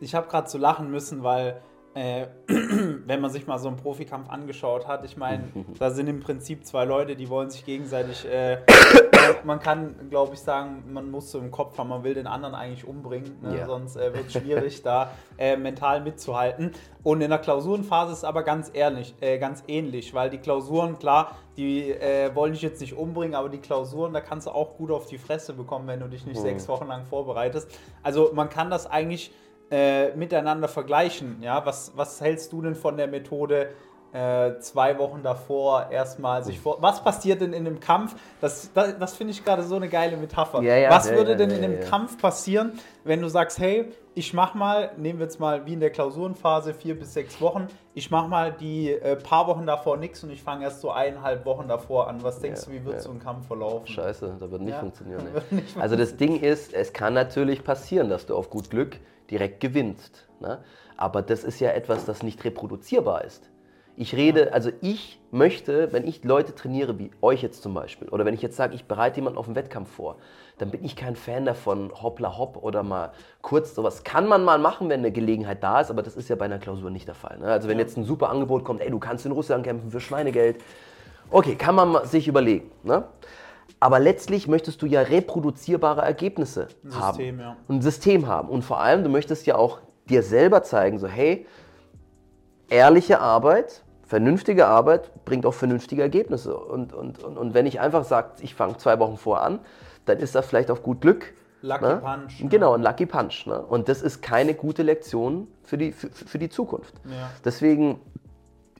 Ich 0.00 0.14
habe 0.14 0.28
gerade 0.28 0.46
zu 0.46 0.58
lachen 0.58 0.90
müssen, 0.90 1.22
weil 1.22 1.60
äh, 1.94 2.26
wenn 2.46 3.20
man 3.20 3.30
sich 3.30 3.46
mal 3.46 3.58
so 3.58 3.68
einen 3.68 3.76
Profikampf 3.76 4.28
angeschaut 4.28 4.86
hat, 4.86 5.04
ich 5.04 5.16
meine, 5.16 5.44
da 5.78 5.90
sind 5.90 6.08
im 6.08 6.20
Prinzip 6.20 6.66
zwei 6.66 6.84
Leute, 6.84 7.16
die 7.16 7.28
wollen 7.28 7.50
sich 7.50 7.64
gegenseitig, 7.64 8.26
äh, 8.26 8.58
man 9.44 9.60
kann, 9.60 10.10
glaube 10.10 10.34
ich, 10.34 10.40
sagen, 10.40 10.84
man 10.92 11.10
muss 11.10 11.30
so 11.30 11.38
im 11.38 11.50
Kopf 11.50 11.78
haben, 11.78 11.88
man 11.88 12.02
will 12.02 12.14
den 12.14 12.26
anderen 12.26 12.54
eigentlich 12.54 12.86
umbringen, 12.86 13.36
ne? 13.42 13.58
ja. 13.58 13.66
sonst 13.66 13.96
äh, 13.96 14.12
wird 14.12 14.26
es 14.26 14.32
schwierig, 14.40 14.82
da 14.82 15.12
äh, 15.38 15.56
mental 15.56 16.00
mitzuhalten. 16.00 16.72
Und 17.02 17.20
in 17.20 17.30
der 17.30 17.38
Klausurenphase 17.38 18.12
ist 18.12 18.18
es 18.18 18.24
aber 18.24 18.42
ganz 18.42 18.70
ehrlich, 18.72 19.14
äh, 19.20 19.38
ganz 19.38 19.62
ähnlich, 19.68 20.14
weil 20.14 20.30
die 20.30 20.38
Klausuren, 20.38 20.98
klar, 20.98 21.36
die 21.56 21.92
äh, 21.92 22.34
wollen 22.34 22.54
dich 22.54 22.62
jetzt 22.62 22.80
nicht 22.80 22.96
umbringen, 22.96 23.34
aber 23.34 23.48
die 23.48 23.58
Klausuren, 23.58 24.12
da 24.12 24.20
kannst 24.20 24.46
du 24.46 24.50
auch 24.50 24.76
gut 24.76 24.90
auf 24.90 25.06
die 25.06 25.18
Fresse 25.18 25.52
bekommen, 25.52 25.86
wenn 25.86 26.00
du 26.00 26.08
dich 26.08 26.26
nicht 26.26 26.38
mhm. 26.38 26.42
sechs 26.42 26.66
Wochen 26.66 26.88
lang 26.88 27.04
vorbereitest. 27.04 27.70
Also 28.02 28.32
man 28.34 28.48
kann 28.48 28.70
das 28.70 28.90
eigentlich 28.90 29.32
äh, 29.70 30.14
miteinander 30.14 30.68
vergleichen. 30.68 31.38
Ja? 31.42 31.64
Was, 31.64 31.92
was 31.96 32.20
hältst 32.20 32.52
du 32.52 32.62
denn 32.62 32.74
von 32.74 32.96
der 32.96 33.06
Methode, 33.06 33.70
äh, 34.14 34.60
zwei 34.60 34.96
Wochen 34.98 35.24
davor 35.24 35.88
erstmal 35.90 36.44
sich 36.44 36.60
vor. 36.60 36.80
Was 36.80 37.02
passiert 37.02 37.40
denn 37.40 37.52
in 37.52 37.66
einem 37.66 37.80
Kampf? 37.80 38.14
Das, 38.40 38.72
das, 38.72 38.96
das 38.96 39.16
finde 39.16 39.32
ich 39.32 39.44
gerade 39.44 39.64
so 39.64 39.74
eine 39.74 39.88
geile 39.88 40.16
Metapher. 40.16 40.62
Ja, 40.62 40.76
ja, 40.76 40.88
was 40.88 41.10
ja, 41.10 41.16
würde 41.16 41.36
denn 41.36 41.50
in 41.50 41.64
einem 41.64 41.80
Kampf 41.80 42.16
passieren, 42.16 42.78
wenn 43.02 43.20
du 43.20 43.28
sagst, 43.28 43.58
hey, 43.58 43.86
ich 44.14 44.32
mach 44.32 44.54
mal, 44.54 44.92
nehmen 44.96 45.18
wir 45.18 45.26
jetzt 45.26 45.40
mal 45.40 45.66
wie 45.66 45.72
in 45.72 45.80
der 45.80 45.90
Klausurenphase 45.90 46.74
vier 46.74 46.96
bis 46.96 47.14
sechs 47.14 47.40
Wochen, 47.40 47.66
ich 47.94 48.12
mach 48.12 48.28
mal 48.28 48.52
die 48.52 48.92
äh, 48.92 49.16
paar 49.16 49.48
Wochen 49.48 49.66
davor 49.66 49.96
nichts 49.96 50.22
und 50.22 50.30
ich 50.30 50.44
fange 50.44 50.62
erst 50.62 50.80
so 50.80 50.92
eineinhalb 50.92 51.44
Wochen 51.44 51.66
davor 51.66 52.06
an. 52.06 52.22
Was 52.22 52.38
denkst 52.38 52.66
du, 52.66 52.70
wie 52.70 52.84
wird 52.84 53.02
so 53.02 53.10
ein 53.10 53.18
Kampf 53.18 53.48
verlaufen? 53.48 53.88
Scheiße, 53.88 54.36
das 54.38 54.48
wird 54.48 54.62
nicht 54.62 54.78
funktionieren. 54.78 55.26
Nicht 55.50 55.76
also 55.76 55.96
das 55.96 56.16
Ding 56.16 56.40
ist, 56.40 56.72
es 56.72 56.92
kann 56.92 57.14
natürlich 57.14 57.64
passieren, 57.64 58.08
dass 58.10 58.26
du 58.26 58.36
auf 58.36 58.48
gut 58.48 58.70
Glück 58.70 59.00
direkt 59.30 59.60
gewinnst. 59.60 60.28
Ne? 60.40 60.62
Aber 60.96 61.22
das 61.22 61.44
ist 61.44 61.60
ja 61.60 61.70
etwas, 61.70 62.04
das 62.04 62.22
nicht 62.22 62.44
reproduzierbar 62.44 63.24
ist. 63.24 63.50
Ich 63.96 64.16
rede, 64.16 64.52
also 64.52 64.70
ich 64.80 65.20
möchte, 65.30 65.92
wenn 65.92 66.04
ich 66.04 66.24
Leute 66.24 66.52
trainiere, 66.54 66.98
wie 66.98 67.12
euch 67.22 67.42
jetzt 67.42 67.62
zum 67.62 67.74
Beispiel, 67.74 68.08
oder 68.08 68.24
wenn 68.24 68.34
ich 68.34 68.42
jetzt 68.42 68.56
sage, 68.56 68.74
ich 68.74 68.86
bereite 68.86 69.16
jemanden 69.16 69.38
auf 69.38 69.46
einen 69.46 69.54
Wettkampf 69.54 69.88
vor, 69.88 70.16
dann 70.58 70.70
bin 70.70 70.84
ich 70.84 70.96
kein 70.96 71.14
Fan 71.14 71.44
davon, 71.44 71.92
hoppla 72.02 72.36
hopp 72.36 72.56
oder 72.62 72.82
mal 72.82 73.12
kurz 73.40 73.72
sowas. 73.74 74.02
Kann 74.02 74.26
man 74.26 74.44
mal 74.44 74.58
machen, 74.58 74.88
wenn 74.88 75.00
eine 75.00 75.12
Gelegenheit 75.12 75.62
da 75.62 75.80
ist, 75.80 75.90
aber 75.90 76.02
das 76.02 76.16
ist 76.16 76.28
ja 76.28 76.34
bei 76.34 76.46
einer 76.46 76.58
Klausur 76.58 76.90
nicht 76.90 77.06
der 77.06 77.14
Fall. 77.14 77.38
Ne? 77.38 77.46
Also 77.46 77.68
wenn 77.68 77.78
jetzt 77.78 77.96
ein 77.96 78.04
super 78.04 78.30
Angebot 78.30 78.64
kommt, 78.64 78.80
ey, 78.80 78.90
du 78.90 78.98
kannst 78.98 79.26
in 79.26 79.32
Russland 79.32 79.64
kämpfen 79.64 79.92
für 79.92 80.00
Schweinegeld, 80.00 80.60
okay, 81.30 81.54
kann 81.54 81.76
man 81.76 82.04
sich 82.06 82.26
überlegen. 82.26 82.72
Ne? 82.82 83.04
Aber 83.84 83.98
letztlich 83.98 84.48
möchtest 84.48 84.80
du 84.80 84.86
ja 84.86 85.02
reproduzierbare 85.02 86.00
Ergebnisse 86.00 86.68
ein 86.82 86.94
haben. 86.94 87.16
System, 87.16 87.38
ja. 87.38 87.56
Ein 87.68 87.82
System 87.82 88.26
haben. 88.26 88.48
Und 88.48 88.62
vor 88.62 88.80
allem, 88.80 89.04
du 89.04 89.10
möchtest 89.10 89.44
ja 89.44 89.56
auch 89.56 89.80
dir 90.08 90.22
selber 90.22 90.62
zeigen, 90.62 90.98
so 90.98 91.06
hey, 91.06 91.46
ehrliche 92.70 93.20
Arbeit, 93.20 93.84
vernünftige 94.06 94.68
Arbeit 94.68 95.10
bringt 95.26 95.44
auch 95.44 95.52
vernünftige 95.52 96.00
Ergebnisse. 96.00 96.56
Und, 96.56 96.94
und, 96.94 97.22
und, 97.22 97.36
und 97.36 97.52
wenn 97.52 97.66
ich 97.66 97.78
einfach 97.78 98.04
sage, 98.04 98.30
ich 98.40 98.54
fange 98.54 98.78
zwei 98.78 98.98
Wochen 99.00 99.18
vor 99.18 99.42
an, 99.42 99.58
dann 100.06 100.16
ist 100.16 100.34
das 100.34 100.46
vielleicht 100.46 100.70
auf 100.70 100.82
gut 100.82 101.02
Glück. 101.02 101.34
Lucky 101.60 101.84
ne? 101.84 101.96
Punch. 101.96 102.40
Ne? 102.40 102.48
Genau, 102.48 102.72
ein 102.72 102.82
Lucky 102.82 103.04
Punch. 103.04 103.44
Ne? 103.44 103.60
Und 103.60 103.90
das 103.90 104.00
ist 104.00 104.22
keine 104.22 104.54
gute 104.54 104.82
Lektion 104.82 105.46
für 105.62 105.76
die, 105.76 105.92
für, 105.92 106.08
für 106.08 106.38
die 106.38 106.48
Zukunft. 106.48 106.94
Ja. 107.04 107.30
Deswegen 107.44 108.00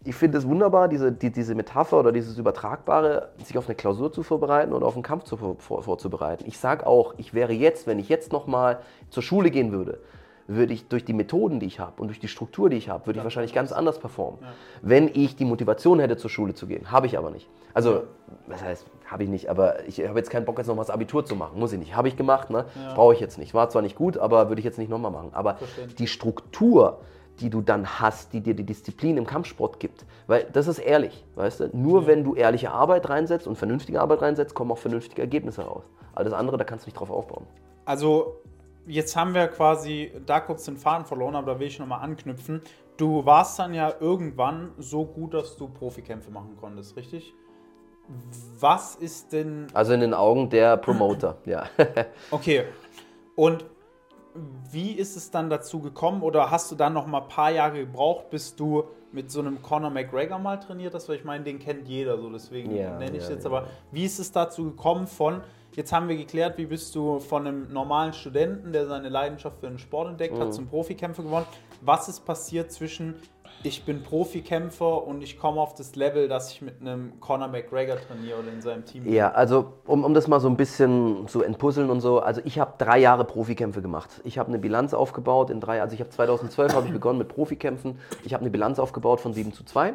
ich 0.04 0.14
finde 0.14 0.38
es 0.38 0.46
wunderbar, 0.46 0.88
diese, 0.88 1.10
die, 1.10 1.30
diese 1.30 1.54
Metapher 1.54 1.98
oder 1.98 2.12
dieses 2.12 2.36
Übertragbare, 2.36 3.30
sich 3.42 3.56
auf 3.56 3.66
eine 3.66 3.74
Klausur 3.74 4.12
zu 4.12 4.22
vorbereiten 4.22 4.72
oder 4.72 4.86
auf 4.86 4.94
einen 4.94 5.02
Kampf 5.02 5.24
zu, 5.24 5.36
vor, 5.36 5.82
vorzubereiten. 5.82 6.44
Ich 6.46 6.58
sage 6.58 6.86
auch, 6.86 7.14
ich 7.16 7.32
wäre 7.32 7.52
jetzt, 7.52 7.86
wenn 7.86 7.98
ich 7.98 8.08
jetzt 8.08 8.30
nochmal 8.30 8.80
zur 9.08 9.22
Schule 9.22 9.50
gehen 9.50 9.72
würde, 9.72 9.98
würde 10.46 10.74
ich 10.74 10.88
durch 10.88 11.06
die 11.06 11.14
Methoden, 11.14 11.58
die 11.58 11.66
ich 11.66 11.80
habe 11.80 12.02
und 12.02 12.08
durch 12.08 12.20
die 12.20 12.28
Struktur, 12.28 12.68
die 12.68 12.76
ich 12.76 12.90
habe, 12.90 13.06
würde 13.06 13.18
ich 13.18 13.24
wahrscheinlich 13.24 13.54
ganz 13.54 13.72
anders 13.72 13.98
performen. 13.98 14.40
Ja. 14.42 14.48
Wenn 14.82 15.08
ich 15.08 15.36
die 15.36 15.46
Motivation 15.46 16.00
hätte, 16.00 16.18
zur 16.18 16.28
Schule 16.28 16.52
zu 16.52 16.66
gehen. 16.66 16.90
Habe 16.90 17.06
ich 17.06 17.16
aber 17.16 17.30
nicht. 17.30 17.48
Also, 17.72 18.02
was 18.46 18.62
heißt, 18.62 18.86
habe 19.06 19.24
ich 19.24 19.30
nicht, 19.30 19.48
aber 19.48 19.86
ich 19.88 20.06
habe 20.06 20.18
jetzt 20.18 20.30
keinen 20.30 20.44
Bock, 20.44 20.58
jetzt 20.58 20.66
noch 20.66 20.76
das 20.76 20.90
Abitur 20.90 21.24
zu 21.24 21.34
machen. 21.34 21.58
Muss 21.58 21.72
ich 21.72 21.78
nicht. 21.78 21.96
Habe 21.96 22.08
ich 22.08 22.16
gemacht, 22.16 22.50
ne? 22.50 22.66
Ja. 22.74 22.92
Brauche 22.94 23.14
ich 23.14 23.20
jetzt 23.20 23.38
nicht. 23.38 23.54
War 23.54 23.70
zwar 23.70 23.80
nicht 23.80 23.96
gut, 23.96 24.18
aber 24.18 24.48
würde 24.48 24.60
ich 24.60 24.64
jetzt 24.66 24.78
nicht 24.78 24.90
nochmal 24.90 25.10
machen. 25.10 25.30
Aber 25.32 25.56
die 25.98 26.06
Struktur, 26.06 27.00
die 27.40 27.50
du 27.50 27.60
dann 27.60 28.00
hast, 28.00 28.32
die 28.32 28.40
dir 28.40 28.54
die 28.54 28.64
Disziplin 28.64 29.16
im 29.16 29.26
Kampfsport 29.26 29.80
gibt. 29.80 30.04
Weil 30.26 30.44
das 30.52 30.68
ist 30.68 30.78
ehrlich, 30.78 31.24
weißt 31.34 31.60
du? 31.60 31.70
Nur 31.76 32.02
ja. 32.02 32.06
wenn 32.08 32.24
du 32.24 32.34
ehrliche 32.34 32.70
Arbeit 32.70 33.08
reinsetzt 33.08 33.46
und 33.46 33.56
vernünftige 33.56 34.00
Arbeit 34.00 34.22
reinsetzt, 34.22 34.54
kommen 34.54 34.70
auch 34.70 34.78
vernünftige 34.78 35.22
Ergebnisse 35.22 35.62
raus. 35.62 35.84
Alles 36.14 36.32
andere, 36.32 36.56
da 36.56 36.64
kannst 36.64 36.86
du 36.86 36.88
nicht 36.88 36.98
drauf 36.98 37.10
aufbauen. 37.10 37.46
Also, 37.84 38.36
jetzt 38.86 39.16
haben 39.16 39.34
wir 39.34 39.48
quasi 39.48 40.12
da 40.26 40.40
kurz 40.40 40.64
den 40.64 40.76
Faden 40.76 41.06
verloren, 41.06 41.34
aber 41.34 41.54
da 41.54 41.60
will 41.60 41.66
ich 41.66 41.78
nochmal 41.78 42.02
anknüpfen. 42.02 42.62
Du 42.96 43.26
warst 43.26 43.58
dann 43.58 43.74
ja 43.74 43.92
irgendwann 43.98 44.72
so 44.78 45.04
gut, 45.04 45.34
dass 45.34 45.56
du 45.56 45.68
Profikämpfe 45.68 46.30
machen 46.30 46.56
konntest, 46.60 46.96
richtig? 46.96 47.34
Was 48.60 48.94
ist 48.96 49.32
denn. 49.32 49.66
Also 49.72 49.94
in 49.94 50.00
den 50.00 50.14
Augen 50.14 50.50
der 50.50 50.76
Promoter, 50.76 51.38
ja. 51.46 51.64
okay. 52.30 52.64
Und 53.34 53.64
wie 54.70 54.92
ist 54.92 55.16
es 55.16 55.30
dann 55.30 55.48
dazu 55.48 55.80
gekommen 55.80 56.22
oder 56.22 56.50
hast 56.50 56.70
du 56.70 56.74
dann 56.74 56.92
noch 56.92 57.06
mal 57.06 57.22
ein 57.22 57.28
paar 57.28 57.50
Jahre 57.50 57.78
gebraucht, 57.78 58.30
bis 58.30 58.56
du 58.56 58.84
mit 59.12 59.30
so 59.30 59.40
einem 59.40 59.62
Conor 59.62 59.90
McGregor 59.90 60.38
mal 60.38 60.58
trainiert 60.58 60.94
hast? 60.94 61.08
Weil 61.08 61.16
ich 61.16 61.24
meine, 61.24 61.44
den 61.44 61.58
kennt 61.58 61.88
jeder 61.88 62.18
so, 62.18 62.28
deswegen 62.30 62.74
ja, 62.74 62.98
nenne 62.98 63.16
ich 63.16 63.22
es 63.22 63.28
ja, 63.28 63.34
jetzt. 63.34 63.44
Ja. 63.44 63.50
Aber 63.50 63.68
wie 63.92 64.04
ist 64.04 64.18
es 64.18 64.32
dazu 64.32 64.64
gekommen 64.64 65.06
von, 65.06 65.42
jetzt 65.74 65.92
haben 65.92 66.08
wir 66.08 66.16
geklärt, 66.16 66.58
wie 66.58 66.66
bist 66.66 66.94
du 66.96 67.20
von 67.20 67.46
einem 67.46 67.72
normalen 67.72 68.12
Studenten, 68.12 68.72
der 68.72 68.86
seine 68.86 69.08
Leidenschaft 69.08 69.60
für 69.60 69.68
den 69.68 69.78
Sport 69.78 70.10
entdeckt 70.10 70.34
mhm. 70.34 70.40
hat, 70.40 70.54
zum 70.54 70.66
Profikämpfer 70.66 71.22
geworden? 71.22 71.46
Was 71.80 72.08
ist 72.08 72.24
passiert 72.24 72.72
zwischen 72.72 73.14
ich 73.62 73.84
bin 73.84 74.02
Profikämpfer 74.02 75.06
und 75.06 75.22
ich 75.22 75.38
komme 75.38 75.60
auf 75.60 75.74
das 75.74 75.96
Level, 75.96 76.28
dass 76.28 76.52
ich 76.52 76.62
mit 76.62 76.80
einem 76.80 77.18
Conor 77.20 77.48
McGregor 77.48 77.96
trainiere 77.96 78.38
oder 78.40 78.52
in 78.52 78.60
seinem 78.60 78.84
Team. 78.84 79.10
Ja, 79.10 79.30
also 79.30 79.72
um, 79.86 80.04
um 80.04 80.12
das 80.12 80.28
mal 80.28 80.40
so 80.40 80.48
ein 80.48 80.56
bisschen 80.56 81.26
zu 81.28 81.42
entpuzzeln 81.42 81.90
und 81.90 82.00
so, 82.00 82.20
also 82.20 82.40
ich 82.44 82.58
habe 82.58 82.74
drei 82.78 82.98
Jahre 82.98 83.24
Profikämpfe 83.24 83.80
gemacht. 83.80 84.10
Ich 84.24 84.38
habe 84.38 84.48
eine 84.48 84.58
Bilanz 84.58 84.92
aufgebaut 84.92 85.50
in 85.50 85.60
drei, 85.60 85.80
also 85.80 85.94
ich 85.94 86.00
habe 86.00 86.10
2012 86.10 86.74
habe 86.74 86.86
ich 86.86 86.92
begonnen 86.92 87.18
mit 87.18 87.28
Profikämpfen. 87.28 87.98
Ich 88.24 88.34
habe 88.34 88.42
eine 88.42 88.50
Bilanz 88.50 88.78
aufgebaut 88.78 89.20
von 89.20 89.32
7 89.32 89.52
zu 89.52 89.64
2. 89.64 89.94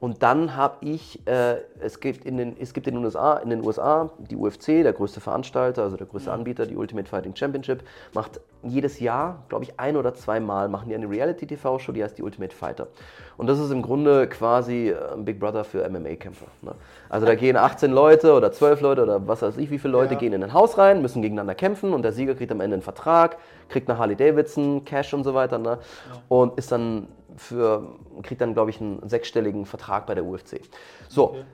Und 0.00 0.22
dann 0.22 0.56
habe 0.56 0.84
ich, 0.84 1.26
äh, 1.26 1.56
es, 1.80 2.00
gibt 2.00 2.24
in 2.24 2.36
den, 2.36 2.56
es 2.60 2.74
gibt 2.74 2.86
in 2.86 2.94
den, 2.94 3.04
USA, 3.04 3.38
in 3.38 3.50
den 3.50 3.64
USA 3.64 4.10
die 4.18 4.36
UFC, 4.36 4.82
der 4.82 4.92
größte 4.92 5.20
Veranstalter, 5.20 5.82
also 5.82 5.96
der 5.96 6.06
größte 6.06 6.32
Anbieter, 6.32 6.66
die 6.66 6.76
Ultimate 6.76 7.08
Fighting 7.08 7.34
Championship, 7.34 7.82
macht 8.12 8.40
jedes 8.62 9.00
Jahr, 9.00 9.42
glaube 9.48 9.64
ich, 9.64 9.78
ein 9.78 9.96
oder 9.96 10.14
zweimal, 10.14 10.68
machen 10.68 10.88
die 10.88 10.94
eine 10.94 11.08
Reality-TV-Show, 11.08 11.92
die 11.92 12.02
heißt 12.02 12.18
die 12.18 12.22
Ultimate 12.22 12.54
Fighter. 12.54 12.88
Und 13.36 13.46
das 13.46 13.58
ist 13.58 13.70
im 13.70 13.82
Grunde 13.82 14.28
quasi 14.28 14.88
äh, 14.88 15.14
ein 15.14 15.24
Big 15.24 15.38
Brother 15.38 15.64
für 15.64 15.88
MMA-Kämpfer. 15.88 16.46
Ne? 16.62 16.74
Also 17.14 17.26
da 17.26 17.36
gehen 17.36 17.56
18 17.56 17.92
Leute 17.92 18.32
oder 18.32 18.50
12 18.50 18.80
Leute 18.80 19.04
oder 19.04 19.28
was 19.28 19.40
weiß 19.40 19.56
ich, 19.58 19.70
wie 19.70 19.78
viele 19.78 19.92
Leute 19.92 20.14
ja. 20.14 20.18
gehen 20.18 20.32
in 20.32 20.42
ein 20.42 20.52
Haus 20.52 20.78
rein, 20.78 21.00
müssen 21.00 21.22
gegeneinander 21.22 21.54
kämpfen 21.54 21.94
und 21.94 22.02
der 22.02 22.10
Sieger 22.10 22.34
kriegt 22.34 22.50
am 22.50 22.60
Ende 22.60 22.74
einen 22.74 22.82
Vertrag, 22.82 23.36
kriegt 23.68 23.88
eine 23.88 24.00
Harley 24.00 24.16
Davidson, 24.16 24.84
Cash 24.84 25.14
und 25.14 25.22
so 25.22 25.32
weiter 25.32 25.58
ne? 25.58 25.78
Ja. 25.78 26.22
und 26.26 26.58
ist 26.58 26.72
dann 26.72 27.06
für, 27.36 27.86
kriegt 28.24 28.40
dann, 28.40 28.54
glaube 28.54 28.70
ich, 28.70 28.80
einen 28.80 29.08
sechsstelligen 29.08 29.64
Vertrag 29.64 30.06
bei 30.06 30.16
der 30.16 30.24
UFC. 30.24 30.60
So, 31.06 31.26
okay. 31.26 31.44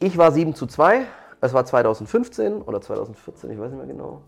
ich 0.00 0.16
war 0.16 0.32
7 0.32 0.54
zu 0.54 0.66
2 0.66 1.02
Es 1.42 1.52
war 1.52 1.66
2015 1.66 2.62
oder 2.62 2.80
2014, 2.80 3.50
ich 3.50 3.60
weiß 3.60 3.72
nicht 3.72 3.76
mehr 3.76 3.94
genau. 3.94 4.22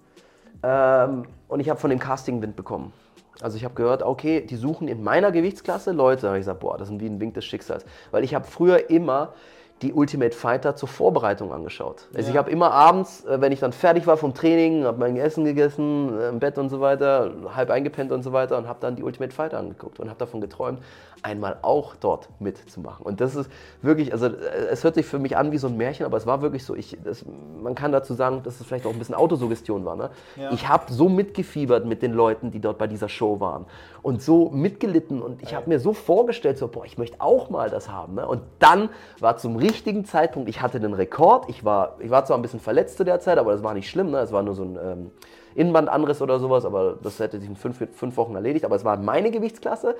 Ähm, 0.62 1.22
und 1.48 1.60
ich 1.60 1.70
habe 1.70 1.80
von 1.80 1.88
dem 1.88 1.98
Casting 1.98 2.42
Wind 2.42 2.56
bekommen. 2.56 2.92
Also 3.40 3.56
ich 3.56 3.64
habe 3.64 3.72
gehört, 3.72 4.02
okay, 4.02 4.42
die 4.42 4.56
suchen 4.56 4.86
in 4.86 5.02
meiner 5.02 5.32
Gewichtsklasse 5.32 5.92
Leute. 5.92 6.22
Da 6.22 6.28
habe 6.28 6.38
ich 6.38 6.42
gesagt, 6.42 6.60
boah, 6.60 6.76
das 6.76 6.90
ist 6.90 7.00
wie 7.00 7.06
ein 7.06 7.22
Wink 7.22 7.32
des 7.32 7.46
Schicksals. 7.46 7.86
Weil 8.10 8.22
ich 8.22 8.34
habe 8.34 8.44
früher 8.44 8.90
immer 8.90 9.32
die 9.82 9.92
Ultimate 9.92 10.34
Fighter 10.34 10.74
zur 10.74 10.88
Vorbereitung 10.88 11.52
angeschaut. 11.52 12.08
Also 12.14 12.28
Ja. 12.28 12.32
ich 12.32 12.38
habe 12.38 12.50
immer 12.50 12.72
abends, 12.72 13.24
äh, 13.24 13.40
wenn 13.40 13.52
ich 13.52 13.60
dann 13.60 13.72
fertig 13.72 14.06
war 14.06 14.16
vom 14.16 14.34
Training, 14.34 14.84
habe 14.84 14.98
mein 14.98 15.16
Essen 15.16 15.44
gegessen, 15.44 16.18
äh, 16.18 16.28
im 16.28 16.40
Bett 16.40 16.58
und 16.58 16.68
so 16.68 16.80
weiter, 16.80 17.30
halb 17.54 17.70
eingepennt 17.70 18.10
und 18.10 18.22
so 18.22 18.32
weiter 18.32 18.58
und 18.58 18.66
habe 18.66 18.78
dann 18.80 18.96
die 18.96 19.02
Ultimate 19.02 19.32
Fighter 19.34 19.58
angeguckt 19.58 20.00
und 20.00 20.08
habe 20.08 20.18
davon 20.18 20.40
geträumt, 20.40 20.80
einmal 21.22 21.56
auch 21.62 21.96
dort 21.96 22.28
mitzumachen. 22.40 23.04
Und 23.04 23.20
das 23.20 23.34
ist 23.34 23.50
wirklich, 23.82 24.12
also 24.12 24.26
äh, 24.26 24.30
es 24.70 24.84
hört 24.84 24.94
sich 24.94 25.06
für 25.06 25.18
mich 25.18 25.36
an 25.36 25.52
wie 25.52 25.58
so 25.58 25.68
ein 25.68 25.76
Märchen, 25.76 26.06
aber 26.06 26.16
es 26.16 26.26
war 26.26 26.42
wirklich 26.42 26.64
so. 26.64 26.74
Ich, 26.74 26.96
das, 27.04 27.24
man 27.62 27.74
kann 27.74 27.92
dazu 27.92 28.14
sagen, 28.14 28.42
dass 28.42 28.60
es 28.60 28.66
vielleicht 28.66 28.86
auch 28.86 28.92
ein 28.92 28.98
bisschen 28.98 29.14
Autosuggestion 29.14 29.84
war. 29.84 29.96
Ne? 29.96 30.10
Ja. 30.36 30.50
Ich 30.52 30.68
habe 30.68 30.92
so 30.92 31.08
mitgefiebert 31.08 31.86
mit 31.86 32.02
den 32.02 32.12
Leuten, 32.12 32.50
die 32.50 32.60
dort 32.60 32.78
bei 32.78 32.86
dieser 32.86 33.08
Show 33.08 33.40
waren 33.40 33.66
und 34.02 34.22
so 34.22 34.50
mitgelitten 34.50 35.20
und 35.22 35.42
ich 35.42 35.54
habe 35.54 35.68
mir 35.68 35.80
so 35.80 35.92
vorgestellt, 35.92 36.58
so, 36.58 36.68
boah, 36.68 36.84
ich 36.84 36.98
möchte 36.98 37.20
auch 37.20 37.50
mal 37.50 37.68
das 37.68 37.90
haben. 37.90 38.14
Ne? 38.14 38.26
Und 38.26 38.42
dann 38.58 38.88
war 39.20 39.36
zum 39.36 39.56
richtigen 39.68 40.04
Zeitpunkt, 40.04 40.48
ich 40.48 40.62
hatte 40.62 40.80
den 40.80 40.94
Rekord, 40.94 41.48
ich 41.48 41.64
war, 41.64 41.96
ich 42.00 42.10
war 42.10 42.24
zwar 42.24 42.38
ein 42.38 42.42
bisschen 42.42 42.60
verletzt 42.60 42.96
zu 42.96 43.04
der 43.04 43.20
Zeit, 43.20 43.38
aber 43.38 43.52
das 43.52 43.62
war 43.62 43.74
nicht 43.74 43.88
schlimm, 43.88 44.10
ne? 44.10 44.18
es 44.18 44.32
war 44.32 44.42
nur 44.42 44.54
so 44.54 44.64
ein 44.64 44.78
ähm, 44.82 45.10
Innenbandanriss 45.54 46.22
oder 46.22 46.38
sowas, 46.38 46.64
aber 46.64 46.96
das 47.02 47.18
hätte 47.18 47.38
sich 47.38 47.48
in 47.48 47.56
fünf, 47.56 47.82
fünf 47.92 48.16
Wochen 48.16 48.34
erledigt, 48.34 48.64
aber 48.64 48.76
es 48.76 48.84
war 48.84 48.96
meine 48.96 49.30
Gewichtsklasse. 49.30 49.96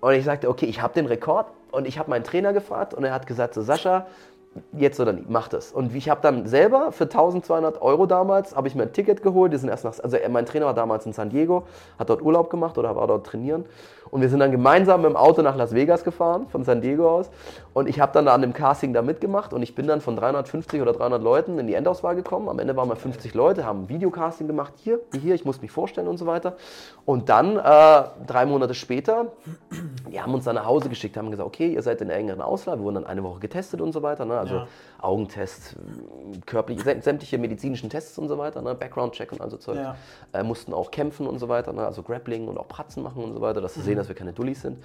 Und 0.00 0.14
ich 0.14 0.24
sagte, 0.24 0.48
okay, 0.48 0.66
ich 0.66 0.80
habe 0.80 0.94
den 0.94 1.06
Rekord. 1.06 1.46
Und 1.72 1.86
ich 1.86 1.98
habe 1.98 2.10
meinen 2.10 2.24
Trainer 2.24 2.52
gefragt 2.52 2.94
und 2.94 3.04
er 3.04 3.12
hat 3.12 3.26
gesagt, 3.26 3.54
so 3.54 3.62
Sascha, 3.62 4.06
jetzt 4.72 4.98
oder 4.98 5.12
nie, 5.12 5.24
mach 5.28 5.48
das. 5.48 5.72
Und 5.72 5.94
ich 5.94 6.08
habe 6.08 6.20
dann 6.20 6.46
selber 6.46 6.90
für 6.90 7.04
1200 7.04 7.80
Euro 7.80 8.06
damals, 8.06 8.56
habe 8.56 8.66
ich 8.66 8.74
mir 8.74 8.82
ein 8.82 8.92
Ticket 8.92 9.22
geholt, 9.22 9.52
die 9.52 9.58
sind 9.58 9.68
erst 9.68 9.84
nach, 9.84 9.98
also 10.00 10.16
mein 10.28 10.46
Trainer 10.46 10.66
war 10.66 10.74
damals 10.74 11.06
in 11.06 11.12
San 11.12 11.30
Diego, 11.30 11.66
hat 11.98 12.10
dort 12.10 12.22
Urlaub 12.22 12.50
gemacht 12.50 12.76
oder 12.76 12.96
war 12.96 13.06
dort 13.06 13.26
trainieren 13.26 13.66
und 14.10 14.20
wir 14.20 14.28
sind 14.28 14.40
dann 14.40 14.50
gemeinsam 14.50 15.02
mit 15.02 15.10
dem 15.10 15.16
Auto 15.16 15.42
nach 15.42 15.56
Las 15.56 15.74
Vegas 15.74 16.04
gefahren, 16.04 16.46
von 16.48 16.64
San 16.64 16.80
Diego 16.80 17.08
aus 17.10 17.30
und 17.74 17.88
ich 17.88 18.00
habe 18.00 18.12
dann 18.12 18.26
da 18.26 18.34
an 18.34 18.42
dem 18.42 18.52
Casting 18.52 18.92
da 18.92 19.02
mitgemacht 19.02 19.52
und 19.52 19.62
ich 19.62 19.74
bin 19.74 19.86
dann 19.86 20.00
von 20.00 20.16
350 20.16 20.80
oder 20.82 20.92
300 20.92 21.22
Leuten 21.22 21.58
in 21.58 21.66
die 21.66 21.74
Endauswahl 21.74 22.14
gekommen, 22.16 22.48
am 22.48 22.58
Ende 22.58 22.76
waren 22.76 22.88
wir 22.88 22.96
50 22.96 23.34
Leute, 23.34 23.64
haben 23.64 23.82
ein 23.84 23.88
Videocasting 23.88 24.46
gemacht, 24.46 24.72
hier, 24.76 25.00
wie 25.12 25.18
hier, 25.18 25.34
ich 25.34 25.44
muss 25.44 25.62
mich 25.62 25.70
vorstellen 25.70 26.08
und 26.08 26.18
so 26.18 26.26
weiter 26.26 26.56
und 27.04 27.28
dann, 27.28 27.56
äh, 27.56 28.02
drei 28.26 28.46
Monate 28.46 28.74
später, 28.74 29.26
die 30.10 30.20
haben 30.20 30.34
uns 30.34 30.44
dann 30.44 30.54
nach 30.56 30.66
Hause 30.66 30.88
geschickt, 30.88 31.16
haben 31.16 31.30
gesagt, 31.30 31.46
okay, 31.46 31.72
ihr 31.72 31.82
seid 31.82 32.00
in 32.00 32.08
der 32.08 32.16
engeren 32.16 32.40
Auswahl. 32.40 32.78
Wir 32.78 32.84
wurden 32.84 32.96
dann 32.96 33.06
eine 33.06 33.22
Woche 33.22 33.40
getestet 33.40 33.80
und 33.80 33.92
so 33.92 34.02
weiter. 34.02 34.24
Ne? 34.24 34.38
Also 34.38 34.54
Ja. 34.56 34.66
Augentest, 35.00 35.76
körperliche, 36.46 36.82
säm- 36.84 37.02
sämtliche 37.02 37.38
medizinischen 37.38 37.88
Tests 37.90 38.18
und 38.18 38.28
so 38.28 38.36
weiter, 38.38 38.60
ne? 38.62 38.74
Background-Check 38.74 39.32
und 39.32 39.40
all 39.40 39.50
so 39.50 39.56
Zeug. 39.56 39.76
Ja. 39.76 39.96
Äh, 40.32 40.42
mussten 40.42 40.74
auch 40.74 40.90
kämpfen 40.90 41.26
und 41.26 41.38
so 41.38 41.48
weiter, 41.48 41.72
ne? 41.72 41.84
also 41.86 42.02
Grappling 42.02 42.48
und 42.48 42.58
auch 42.58 42.68
Pratzen 42.68 43.02
machen 43.02 43.24
und 43.24 43.32
so 43.32 43.40
weiter, 43.40 43.60
dass 43.60 43.74
sie 43.74 43.80
sehen, 43.80 43.96
dass 44.00 44.08
wir 44.08 44.16
keine 44.16 44.32
Dullis 44.32 44.62
sind. 44.62 44.78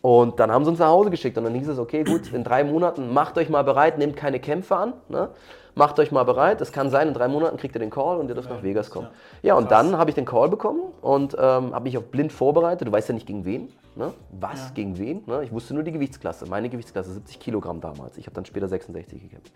Und 0.00 0.40
dann 0.40 0.50
haben 0.50 0.64
sie 0.64 0.70
uns 0.70 0.80
nach 0.80 0.88
Hause 0.88 1.10
geschickt 1.10 1.38
und 1.38 1.44
dann 1.44 1.54
hieß 1.54 1.68
es, 1.68 1.78
okay, 1.78 2.02
gut, 2.02 2.32
in 2.32 2.42
drei 2.42 2.64
Monaten 2.64 3.12
macht 3.12 3.38
euch 3.38 3.48
mal 3.48 3.62
bereit, 3.62 3.98
nehmt 3.98 4.16
keine 4.16 4.40
Kämpfe 4.40 4.76
an. 4.76 4.94
Ne? 5.08 5.28
Macht 5.74 5.98
euch 5.98 6.12
mal 6.12 6.24
bereit, 6.24 6.60
es 6.60 6.70
kann 6.70 6.90
sein, 6.90 7.08
in 7.08 7.14
drei 7.14 7.28
Monaten 7.28 7.56
kriegt 7.56 7.74
ihr 7.74 7.78
den 7.78 7.88
Call 7.88 8.18
und 8.18 8.28
ihr 8.28 8.34
dürft 8.34 8.50
nach 8.50 8.62
Vegas 8.62 8.90
kommen. 8.90 9.08
Ja, 9.42 9.54
und 9.54 9.68
Krass. 9.68 9.86
dann 9.86 9.96
habe 9.96 10.10
ich 10.10 10.14
den 10.14 10.26
Call 10.26 10.50
bekommen 10.50 10.82
und 11.00 11.34
ähm, 11.34 11.72
habe 11.72 11.84
mich 11.84 11.96
auf 11.96 12.04
blind 12.10 12.30
vorbereitet. 12.30 12.86
Du 12.86 12.92
weißt 12.92 13.08
ja 13.08 13.14
nicht 13.14 13.26
gegen 13.26 13.46
wen, 13.46 13.72
ne? 13.96 14.12
was 14.38 14.74
gegen 14.74 14.98
wen. 14.98 15.22
Ne? 15.26 15.44
Ich 15.44 15.52
wusste 15.52 15.72
nur 15.72 15.82
die 15.82 15.92
Gewichtsklasse, 15.92 16.44
meine 16.46 16.68
Gewichtsklasse, 16.68 17.12
70 17.12 17.40
Kilogramm 17.40 17.80
damals. 17.80 18.18
Ich 18.18 18.26
habe 18.26 18.34
dann 18.34 18.44
später 18.44 18.68
66 18.68 19.22
gekämpft. 19.22 19.52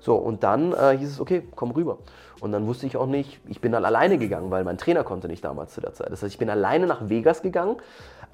So, 0.00 0.16
und 0.16 0.42
dann 0.42 0.74
äh, 0.74 0.98
hieß 0.98 1.12
es, 1.12 1.20
okay, 1.20 1.44
komm 1.54 1.70
rüber. 1.70 1.96
Und 2.40 2.52
dann 2.52 2.66
wusste 2.66 2.86
ich 2.86 2.98
auch 2.98 3.06
nicht, 3.06 3.40
ich 3.48 3.62
bin 3.62 3.72
dann 3.72 3.86
alleine 3.86 4.18
gegangen, 4.18 4.50
weil 4.50 4.64
mein 4.64 4.76
Trainer 4.76 5.02
konnte 5.02 5.28
nicht 5.28 5.42
damals 5.42 5.72
zu 5.72 5.80
der 5.80 5.94
Zeit. 5.94 6.12
Das 6.12 6.22
heißt, 6.22 6.30
ich 6.30 6.38
bin 6.38 6.50
alleine 6.50 6.86
nach 6.86 7.08
Vegas 7.08 7.40
gegangen, 7.40 7.76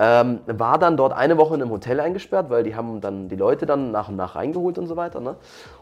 ähm, 0.03 0.41
war 0.47 0.79
dann 0.79 0.97
dort 0.97 1.13
eine 1.13 1.37
Woche 1.37 1.55
in 1.55 1.61
einem 1.61 1.71
Hotel 1.71 2.01
eingesperrt, 2.01 2.49
weil 2.49 2.63
die 2.63 2.75
haben 2.75 3.03
dann 3.03 3.29
die 3.29 3.37
Leute 3.37 3.67
dann 3.67 3.91
nach 3.91 4.09
und 4.09 4.17
nach 4.17 4.35
reingeholt 4.35 4.79
und 4.79 4.87
so 4.87 4.97
weiter. 4.97 5.21
Ne? 5.21 5.37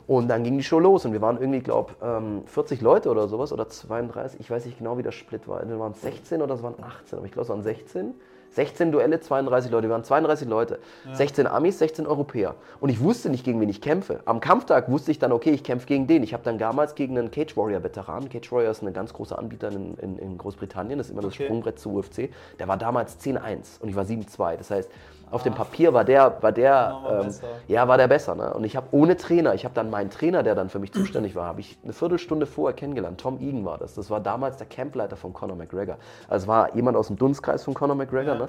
Und 0.08 0.26
dann 0.26 0.42
ging 0.42 0.58
die 0.58 0.64
Show 0.64 0.80
los 0.80 1.04
und 1.04 1.12
wir 1.12 1.22
waren 1.22 1.38
irgendwie, 1.38 1.60
glaube 1.60 1.94
ähm, 2.02 2.42
40 2.46 2.80
Leute 2.80 3.10
oder 3.10 3.28
sowas 3.28 3.52
oder 3.52 3.68
32, 3.68 4.40
ich 4.40 4.50
weiß 4.50 4.66
nicht 4.66 4.78
genau, 4.78 4.98
wie 4.98 5.04
der 5.04 5.12
Split 5.12 5.46
war. 5.46 5.60
Entweder 5.60 5.78
waren 5.78 5.92
es 5.92 6.02
16 6.02 6.42
oder 6.42 6.56
es 6.56 6.64
waren 6.64 6.74
18, 6.82 7.18
aber 7.18 7.26
ich 7.26 7.32
glaube, 7.32 7.44
es 7.44 7.48
waren 7.48 7.62
16. 7.62 8.12
16 8.50 8.92
Duelle, 8.92 9.20
32 9.20 9.70
Leute. 9.70 9.88
Wir 9.88 9.92
waren 9.92 10.04
32 10.04 10.48
Leute. 10.48 10.78
16 11.12 11.46
Amis, 11.46 11.78
16 11.78 12.06
Europäer. 12.06 12.54
Und 12.80 12.88
ich 12.90 13.00
wusste 13.00 13.30
nicht, 13.30 13.44
gegen 13.44 13.60
wen 13.60 13.68
ich 13.68 13.80
kämpfe. 13.80 14.20
Am 14.24 14.40
Kampftag 14.40 14.90
wusste 14.90 15.10
ich 15.10 15.18
dann, 15.18 15.32
okay, 15.32 15.50
ich 15.50 15.64
kämpfe 15.64 15.86
gegen 15.86 16.06
den. 16.06 16.22
Ich 16.22 16.34
habe 16.34 16.42
dann 16.44 16.58
damals 16.58 16.94
gegen 16.94 17.16
einen 17.16 17.30
Cage 17.30 17.56
Warrior 17.56 17.82
Veteran. 17.82 18.28
Cage 18.28 18.50
Warrior 18.52 18.70
ist 18.70 18.82
ein 18.82 18.92
ganz 18.92 19.12
großer 19.12 19.38
Anbieter 19.38 19.68
in, 19.68 19.94
in, 19.98 20.18
in 20.18 20.38
Großbritannien. 20.38 20.98
Das 20.98 21.08
ist 21.08 21.12
immer 21.12 21.22
das 21.22 21.34
Okay. 21.34 21.44
Sprungbrett 21.44 21.78
zu 21.78 21.94
UFC. 21.94 22.30
Der 22.58 22.68
war 22.68 22.76
damals 22.76 23.20
10-1 23.20 23.80
und 23.80 23.88
ich 23.88 23.94
war 23.96 24.04
7-2. 24.04 24.56
Das 24.56 24.70
heißt, 24.70 24.90
auf 25.30 25.42
dem 25.42 25.54
Papier 25.54 25.92
war 25.94 26.04
der, 26.04 26.38
war 26.40 26.52
der, 26.52 27.00
ähm, 27.10 27.26
besser. 27.26 27.46
ja, 27.66 27.86
war 27.88 27.96
der 27.98 28.08
besser. 28.08 28.34
Ne? 28.34 28.52
Und 28.54 28.64
ich 28.64 28.76
habe 28.76 28.86
ohne 28.92 29.16
Trainer, 29.16 29.54
ich 29.54 29.64
habe 29.64 29.74
dann 29.74 29.90
meinen 29.90 30.10
Trainer, 30.10 30.42
der 30.42 30.54
dann 30.54 30.68
für 30.68 30.78
mich 30.78 30.92
zuständig 30.92 31.34
war, 31.34 31.46
habe 31.46 31.60
ich 31.60 31.78
eine 31.84 31.92
Viertelstunde 31.92 32.46
vorher 32.46 32.74
kennengelernt. 32.74 33.20
Tom 33.20 33.38
Egan 33.40 33.64
war 33.64 33.78
das. 33.78 33.94
Das 33.94 34.10
war 34.10 34.20
damals 34.20 34.56
der 34.56 34.66
Campleiter 34.66 35.16
von 35.16 35.32
Conor 35.32 35.56
McGregor. 35.56 35.96
Also 36.28 36.44
es 36.44 36.48
war 36.48 36.74
jemand 36.74 36.96
aus 36.96 37.08
dem 37.08 37.16
Dunstkreis 37.16 37.64
von 37.64 37.74
Conor 37.74 37.96
McGregor. 37.96 38.34
Ja. 38.34 38.40
Ne? 38.40 38.48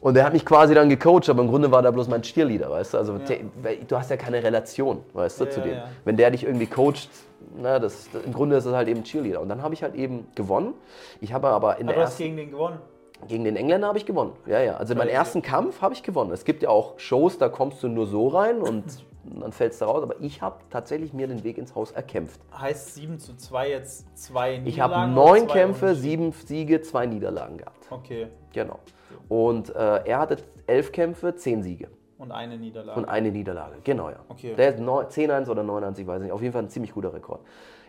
Und 0.00 0.14
der 0.14 0.24
hat 0.24 0.32
mich 0.32 0.44
quasi 0.44 0.74
dann 0.74 0.88
gecoacht, 0.88 1.28
aber 1.30 1.42
im 1.42 1.48
Grunde 1.48 1.70
war 1.70 1.80
der 1.80 1.92
bloß 1.92 2.08
mein 2.08 2.22
Cheerleader, 2.22 2.68
weißt 2.70 2.94
du? 2.94 2.98
Also 2.98 3.20
weil 3.62 3.76
du 3.86 3.96
hast 3.96 4.10
ja 4.10 4.16
keine 4.16 4.42
Relation, 4.42 4.98
weißt 5.12 5.40
du, 5.40 5.44
Ja, 5.44 5.50
zu 5.50 5.60
ja, 5.60 5.66
dem. 5.66 5.74
ja. 5.76 5.88
Wenn 6.04 6.16
der 6.16 6.32
dich 6.32 6.42
irgendwie 6.44 6.66
coacht, 6.66 7.08
na, 7.56 7.78
das, 7.78 8.08
im 8.24 8.32
Grunde 8.32 8.56
ist 8.56 8.64
es 8.64 8.74
halt 8.74 8.88
eben 8.88 9.04
Cheerleader. 9.04 9.40
Und 9.40 9.48
dann 9.48 9.62
habe 9.62 9.74
ich 9.74 9.82
halt 9.84 9.94
eben 9.94 10.26
gewonnen. 10.34 10.74
Ich 11.20 11.32
habe 11.32 11.48
aber 11.48 11.76
in 11.78 11.84
Aber 11.86 11.92
der 11.94 12.02
du 12.02 12.08
hast 12.08 12.18
gegen 12.18 12.36
den 12.36 12.50
gewonnen. 12.50 12.78
Gegen 13.28 13.44
den 13.44 13.56
Engländer 13.56 13.88
habe 13.88 13.98
ich 13.98 14.06
gewonnen. 14.06 14.32
Ja, 14.46 14.60
ja. 14.60 14.76
Also 14.76 14.94
meinen 14.94 15.04
Crazy. 15.08 15.16
ersten 15.16 15.42
Kampf 15.42 15.80
habe 15.82 15.94
ich 15.94 16.02
gewonnen. 16.02 16.32
Es 16.32 16.44
gibt 16.44 16.62
ja 16.62 16.68
auch 16.68 16.98
Shows, 16.98 17.38
da 17.38 17.48
kommst 17.48 17.82
du 17.82 17.88
nur 17.88 18.06
so 18.06 18.28
rein 18.28 18.60
und 18.60 18.84
dann 19.40 19.52
fällst 19.52 19.80
du 19.80 19.84
raus. 19.86 20.02
Aber 20.02 20.20
ich 20.20 20.42
habe 20.42 20.56
tatsächlich 20.70 21.12
mir 21.12 21.26
den 21.28 21.44
Weg 21.44 21.58
ins 21.58 21.74
Haus 21.74 21.92
erkämpft. 21.92 22.40
Heißt 22.56 22.94
7 22.94 23.18
zu 23.18 23.36
2 23.36 23.70
jetzt 23.70 24.16
zwei 24.18 24.58
Niederlagen? 24.58 24.66
Ich 24.68 24.80
habe 24.80 25.10
neun 25.10 25.46
Kämpfe, 25.46 25.94
sieben 25.94 26.32
Siege, 26.32 26.80
zwei 26.82 27.06
Niederlagen 27.06 27.58
gehabt. 27.58 27.86
Okay. 27.90 28.28
Genau. 28.52 28.78
Und 29.28 29.74
äh, 29.74 30.04
er 30.04 30.18
hatte 30.18 30.38
elf 30.66 30.92
Kämpfe, 30.92 31.34
zehn 31.36 31.62
Siege. 31.62 31.88
Und 32.18 32.30
eine 32.30 32.56
Niederlage. 32.56 32.98
Und 33.00 33.06
eine 33.08 33.32
Neederlage, 33.32 33.76
genau 33.82 34.08
ja. 34.10 34.16
Okay. 34.28 34.54
Der 34.54 34.68
ist 34.68 34.78
neun- 34.78 35.06
10-1 35.06 35.48
oder 35.48 35.62
9-1, 35.62 35.98
ich 35.98 36.06
weiß 36.06 36.22
nicht. 36.22 36.30
Auf 36.30 36.40
jeden 36.40 36.52
Fall 36.52 36.62
ein 36.62 36.68
ziemlich 36.68 36.92
guter 36.94 37.12
Rekord. 37.12 37.40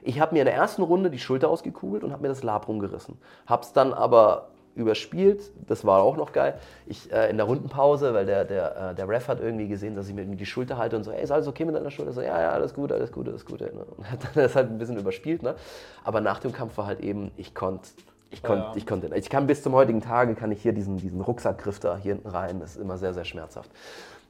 Ich 0.01 0.19
habe 0.19 0.33
mir 0.33 0.39
in 0.41 0.45
der 0.45 0.55
ersten 0.55 0.81
Runde 0.81 1.11
die 1.11 1.19
Schulter 1.19 1.49
ausgekugelt 1.49 2.03
und 2.03 2.11
habe 2.11 2.23
mir 2.23 2.29
das 2.29 2.41
Labrum 2.41 2.79
gerissen. 2.79 3.19
Hab's 3.45 3.73
dann 3.73 3.93
aber 3.93 4.49
überspielt, 4.75 5.51
das 5.67 5.85
war 5.85 6.01
auch 6.01 6.17
noch 6.17 6.31
geil. 6.31 6.55
Ich 6.87 7.11
äh, 7.11 7.29
in 7.29 7.37
der 7.37 7.45
Rundenpause, 7.45 8.13
weil 8.13 8.25
der, 8.25 8.43
der, 8.45 8.91
äh, 8.91 8.95
der 8.95 9.07
Ref 9.07 9.27
hat 9.27 9.39
irgendwie 9.39 9.67
gesehen, 9.67 9.95
dass 9.95 10.07
ich 10.07 10.15
mir 10.15 10.21
irgendwie 10.21 10.39
die 10.39 10.45
Schulter 10.45 10.77
halte 10.77 10.95
und 10.95 11.03
so, 11.03 11.11
ey, 11.11 11.23
ist 11.23 11.31
alles 11.31 11.47
okay 11.47 11.65
mit 11.65 11.75
deiner 11.75 11.91
Schulter? 11.91 12.11
So, 12.13 12.21
ja, 12.21 12.41
ja, 12.41 12.51
alles 12.51 12.73
gut, 12.73 12.91
alles 12.91 13.11
gut, 13.11 13.27
alles 13.27 13.45
gut. 13.45 13.61
Ne? 13.61 13.69
Und 13.71 14.09
hat 14.11 14.23
dann 14.23 14.31
das 14.35 14.55
halt 14.55 14.69
ein 14.69 14.77
bisschen 14.77 14.97
überspielt, 14.97 15.43
ne? 15.43 15.55
Aber 16.03 16.21
nach 16.21 16.39
dem 16.39 16.51
Kampf 16.51 16.77
war 16.77 16.87
halt 16.87 17.01
eben, 17.01 17.31
ich 17.37 17.53
konnte 17.53 17.89
ich 18.31 18.41
konnte, 18.41 18.63
Ja. 18.63 18.73
ich 18.75 18.87
konnte, 18.87 19.15
ich 19.15 19.29
kann 19.29 19.45
bis 19.45 19.61
zum 19.61 19.73
heutigen 19.73 20.01
Tage 20.01 20.33
kann 20.33 20.51
ich 20.51 20.61
hier 20.61 20.73
diesen, 20.73 20.97
diesen 20.97 21.21
Rucksackgriff 21.21 21.79
da 21.79 21.97
hier 21.97 22.13
hinten 22.13 22.29
rein. 22.29 22.59
Das 22.59 22.71
ist 22.71 22.81
immer 22.81 22.97
sehr, 22.97 23.13
sehr 23.13 23.25
schmerzhaft. 23.25 23.69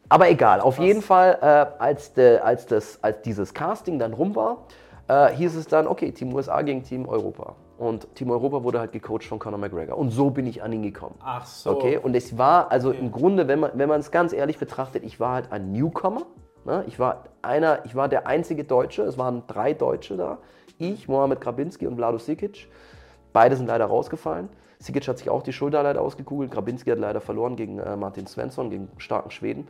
Aber 0.09 0.29
egal, 0.29 0.59
auf 0.59 0.77
jeden 0.77 1.01
Fall, 1.01 1.37
äh, 1.41 1.81
als, 1.81 2.13
de, 2.13 2.39
als, 2.39 2.65
das, 2.65 2.99
als 3.01 3.21
dieses 3.21 3.53
Casting 3.53 3.99
dann 3.99 4.11
rum 4.11 4.35
war, 4.35 4.57
äh, 5.07 5.29
hieß 5.29 5.55
es 5.55 5.67
dann, 5.67 5.87
okay, 5.87 6.11
Team 6.11 6.33
USA 6.33 6.61
gegen 6.61 6.83
Team 6.83 7.07
Europa. 7.07 7.55
Und 7.77 8.13
Team 8.15 8.31
Europa 8.31 8.63
wurde 8.63 8.79
halt 8.79 8.91
gecoacht 8.91 9.23
von 9.25 9.39
Conor 9.39 9.59
McGregor. 9.59 9.97
Und 9.97 10.11
so 10.11 10.29
bin 10.29 10.45
ich 10.45 10.63
an 10.63 10.71
ihn 10.71 10.83
gekommen. 10.83 11.15
Ach 11.21 11.45
so. 11.45 11.71
Okay, 11.71 11.97
und 11.97 12.15
es 12.15 12.37
war, 12.37 12.71
also 12.71 12.89
Okay. 12.89 12.99
im 12.99 13.11
Grunde, 13.11 13.47
wenn 13.47 13.59
man 13.59 13.71
wenn 13.73 13.89
es 13.91 14.11
ganz 14.11 14.31
ehrlich 14.31 14.57
betrachtet, 14.59 15.03
ich 15.03 15.19
war 15.19 15.33
halt 15.33 15.51
ein 15.51 15.71
Newcomer. 15.71 16.25
Ne? 16.65 16.83
Ich 16.87 16.99
war 16.99 17.25
einer, 17.41 17.83
ich 17.85 17.95
war 17.95 18.07
der 18.07 18.27
einzige 18.27 18.63
Deutsche, 18.63 19.01
es 19.01 19.17
waren 19.17 19.43
drei 19.47 19.73
Deutsche 19.73 20.15
da. 20.15 20.37
Ich, 20.77 21.07
Mohamed 21.09 21.41
Grabinski 21.41 21.87
und 21.87 21.95
Vlado 21.97 22.17
Sikic. 22.17 22.69
Beide 23.33 23.55
sind 23.57 23.67
leider 23.67 23.85
rausgefallen. 23.85 24.49
Sikic 24.79 25.07
hat 25.07 25.17
sich 25.17 25.29
auch 25.29 25.43
die 25.43 25.53
Schulter 25.53 25.81
leider 25.83 26.01
ausgekugelt. 26.01 26.51
Grabinski 26.51 26.89
hat 26.89 26.99
leider 26.99 27.21
verloren 27.21 27.55
gegen 27.55 27.79
äh, 27.79 27.95
Martin 27.95 28.27
Svensson, 28.27 28.69
gegen 28.69 28.89
starken 28.97 29.31
Schweden. 29.31 29.67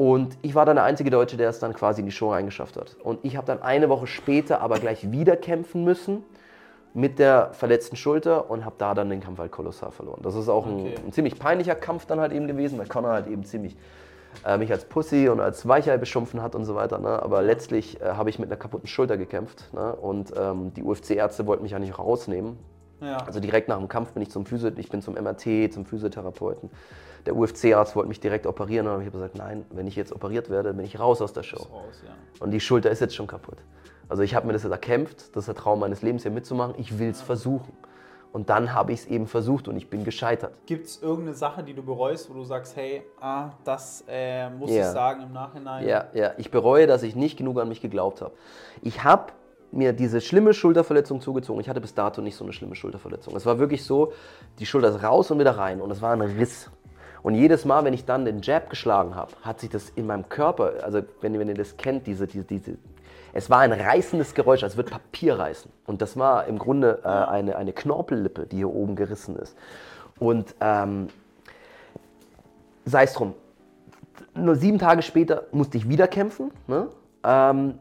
Und 0.00 0.38
ich 0.40 0.54
war 0.54 0.64
dann 0.64 0.76
der 0.76 0.84
einzige 0.86 1.10
Deutsche, 1.10 1.36
der 1.36 1.50
es 1.50 1.58
dann 1.58 1.74
quasi 1.74 2.00
in 2.00 2.06
die 2.06 2.10
Show 2.10 2.30
reingeschafft 2.32 2.78
hat. 2.78 2.96
Und 3.02 3.18
ich 3.22 3.36
habe 3.36 3.46
dann 3.46 3.60
eine 3.60 3.90
Woche 3.90 4.06
später 4.06 4.62
aber 4.62 4.78
gleich 4.78 5.12
wieder 5.12 5.36
kämpfen 5.36 5.84
müssen 5.84 6.24
mit 6.94 7.18
der 7.18 7.50
verletzten 7.52 7.96
Schulter 7.96 8.50
und 8.50 8.64
habe 8.64 8.76
da 8.78 8.94
dann 8.94 9.10
den 9.10 9.20
Kampf 9.20 9.40
halt 9.40 9.52
kolossal 9.52 9.90
verloren. 9.90 10.20
Das 10.22 10.36
ist 10.36 10.48
auch 10.48 10.64
Okay. 10.64 10.94
ein, 10.96 11.08
ein 11.08 11.12
ziemlich 11.12 11.38
peinlicher 11.38 11.74
Kampf 11.74 12.06
dann 12.06 12.18
halt 12.18 12.32
eben 12.32 12.46
gewesen, 12.46 12.78
weil 12.78 12.86
Conor 12.86 13.10
halt 13.10 13.26
eben 13.26 13.44
ziemlich 13.44 13.76
äh, 14.46 14.56
mich 14.56 14.72
als 14.72 14.86
Pussy 14.86 15.28
und 15.28 15.38
als 15.38 15.68
Weichei 15.68 15.98
beschimpfen 15.98 16.40
hat 16.40 16.54
und 16.54 16.64
so 16.64 16.74
weiter. 16.74 16.96
Ne? 16.96 17.22
Aber 17.22 17.42
letztlich 17.42 18.00
äh, 18.00 18.06
habe 18.06 18.30
ich 18.30 18.38
mit 18.38 18.48
einer 18.48 18.56
kaputten 18.58 18.88
Schulter 18.88 19.18
gekämpft 19.18 19.68
ne? 19.74 19.94
und 19.96 20.32
ähm, 20.34 20.72
die 20.72 20.82
UFC-Ärzte 20.82 21.46
wollten 21.46 21.62
mich 21.62 21.72
ja 21.72 21.78
nicht 21.78 21.98
rausnehmen. 21.98 22.56
Ja. 23.02 23.18
Also 23.18 23.38
direkt 23.38 23.68
nach 23.68 23.76
dem 23.76 23.88
Kampf 23.88 24.12
bin 24.12 24.22
ich 24.22 24.30
zum 24.30 24.46
Physio, 24.46 24.70
ich 24.78 24.88
bin 24.88 25.02
zum 25.02 25.12
MRT, 25.12 25.74
zum 25.74 25.84
Physiotherapeuten. 25.84 26.70
Der 27.26 27.36
UFC-Arzt 27.36 27.96
wollte 27.96 28.08
mich 28.08 28.20
direkt 28.20 28.46
operieren 28.46 28.86
und 28.86 29.00
ich 29.00 29.06
habe 29.06 29.18
gesagt, 29.18 29.36
nein, 29.36 29.64
wenn 29.70 29.86
ich 29.86 29.96
jetzt 29.96 30.12
operiert 30.12 30.50
werde, 30.50 30.72
bin 30.74 30.84
ich 30.84 30.98
raus 30.98 31.20
aus 31.20 31.32
der 31.32 31.42
Show. 31.42 31.62
Raus, 31.62 32.02
ja. 32.04 32.12
Und 32.42 32.50
die 32.50 32.60
Schulter 32.60 32.90
ist 32.90 33.00
jetzt 33.00 33.14
schon 33.14 33.26
kaputt. 33.26 33.58
Also 34.08 34.22
ich 34.22 34.34
habe 34.34 34.46
mir 34.46 34.52
das 34.52 34.62
jetzt 34.64 34.72
erkämpft, 34.72 35.36
das 35.36 35.42
ist 35.42 35.48
der 35.48 35.54
Traum 35.54 35.80
meines 35.80 36.02
Lebens 36.02 36.22
hier 36.22 36.32
mitzumachen. 36.32 36.74
Ich 36.78 36.98
will 36.98 37.10
es 37.10 37.20
versuchen. 37.20 37.72
Und 38.32 38.48
dann 38.48 38.74
habe 38.74 38.92
ich 38.92 39.00
es 39.00 39.06
eben 39.06 39.26
versucht 39.26 39.66
und 39.66 39.76
ich 39.76 39.90
bin 39.90 40.04
gescheitert. 40.04 40.52
Gibt 40.66 40.86
es 40.86 41.02
irgendeine 41.02 41.34
Sache, 41.34 41.64
die 41.64 41.74
du 41.74 41.82
bereust, 41.82 42.30
wo 42.30 42.34
du 42.34 42.44
sagst, 42.44 42.76
hey, 42.76 43.02
ah, 43.20 43.50
das 43.64 44.04
äh, 44.08 44.48
muss 44.50 44.70
Ja. 44.70 44.82
ich 44.82 44.86
sagen 44.86 45.22
im 45.22 45.32
Nachhinein? 45.32 45.86
Ja, 45.86 46.06
ja, 46.14 46.32
ich 46.38 46.50
bereue, 46.50 46.86
dass 46.86 47.02
ich 47.02 47.16
nicht 47.16 47.36
genug 47.36 47.58
an 47.58 47.68
mich 47.68 47.80
geglaubt 47.80 48.20
habe. 48.20 48.32
Ich 48.82 49.02
habe 49.02 49.32
mir 49.72 49.92
diese 49.92 50.20
schlimme 50.20 50.54
Schulterverletzung 50.54 51.20
zugezogen. 51.20 51.60
Ich 51.60 51.68
hatte 51.68 51.80
bis 51.80 51.94
dato 51.94 52.20
nicht 52.22 52.36
so 52.36 52.44
eine 52.44 52.52
schlimme 52.52 52.74
Schulterverletzung. 52.74 53.34
Es 53.36 53.46
war 53.46 53.58
wirklich 53.58 53.84
so, 53.84 54.12
die 54.58 54.66
Schulter 54.66 54.88
ist 54.88 55.02
raus 55.02 55.30
und 55.30 55.38
wieder 55.38 55.56
rein 55.56 55.80
und 55.80 55.90
es 55.90 56.00
war 56.02 56.12
ein 56.12 56.20
Riss. 56.20 56.70
Und 57.22 57.34
jedes 57.34 57.64
Mal, 57.64 57.84
wenn 57.84 57.92
ich 57.92 58.04
dann 58.04 58.24
den 58.24 58.40
Jab 58.42 58.70
geschlagen 58.70 59.14
habe, 59.14 59.32
hat 59.42 59.60
sich 59.60 59.68
das 59.70 59.90
in 59.90 60.06
meinem 60.06 60.28
Körper, 60.28 60.72
also 60.82 61.02
wenn, 61.20 61.34
ihr- 61.34 61.40
wenn 61.40 61.48
ihr 61.48 61.54
das 61.54 61.76
kennt, 61.76 62.06
diese, 62.06 62.26
diese, 62.26 62.44
diese, 62.44 62.76
es 63.32 63.50
war 63.50 63.58
ein 63.60 63.72
reißendes 63.72 64.34
Geräusch, 64.34 64.62
als 64.62 64.76
würde 64.76 64.90
Papier 64.90 65.38
reißen. 65.38 65.70
Und 65.86 66.02
das 66.02 66.16
war 66.16 66.46
im 66.46 66.58
Grunde 66.58 67.00
äh, 67.04 67.08
eine, 67.08 67.56
eine 67.56 67.72
Knorpellippe, 67.72 68.46
die 68.46 68.56
hier 68.56 68.70
oben 68.70 68.96
gerissen 68.96 69.36
ist. 69.36 69.56
Und 70.18 70.54
ähm, 70.60 71.08
sei 72.84 73.04
es 73.04 73.12
drum, 73.12 73.34
nur 74.34 74.56
sieben 74.56 74.78
Tage 74.78 75.02
später 75.02 75.44
musste 75.52 75.76
ich 75.76 75.88
wieder 75.88 76.08
kämpfen. 76.08 76.50
Ne? 76.66 76.88
Ähm, 77.24 77.78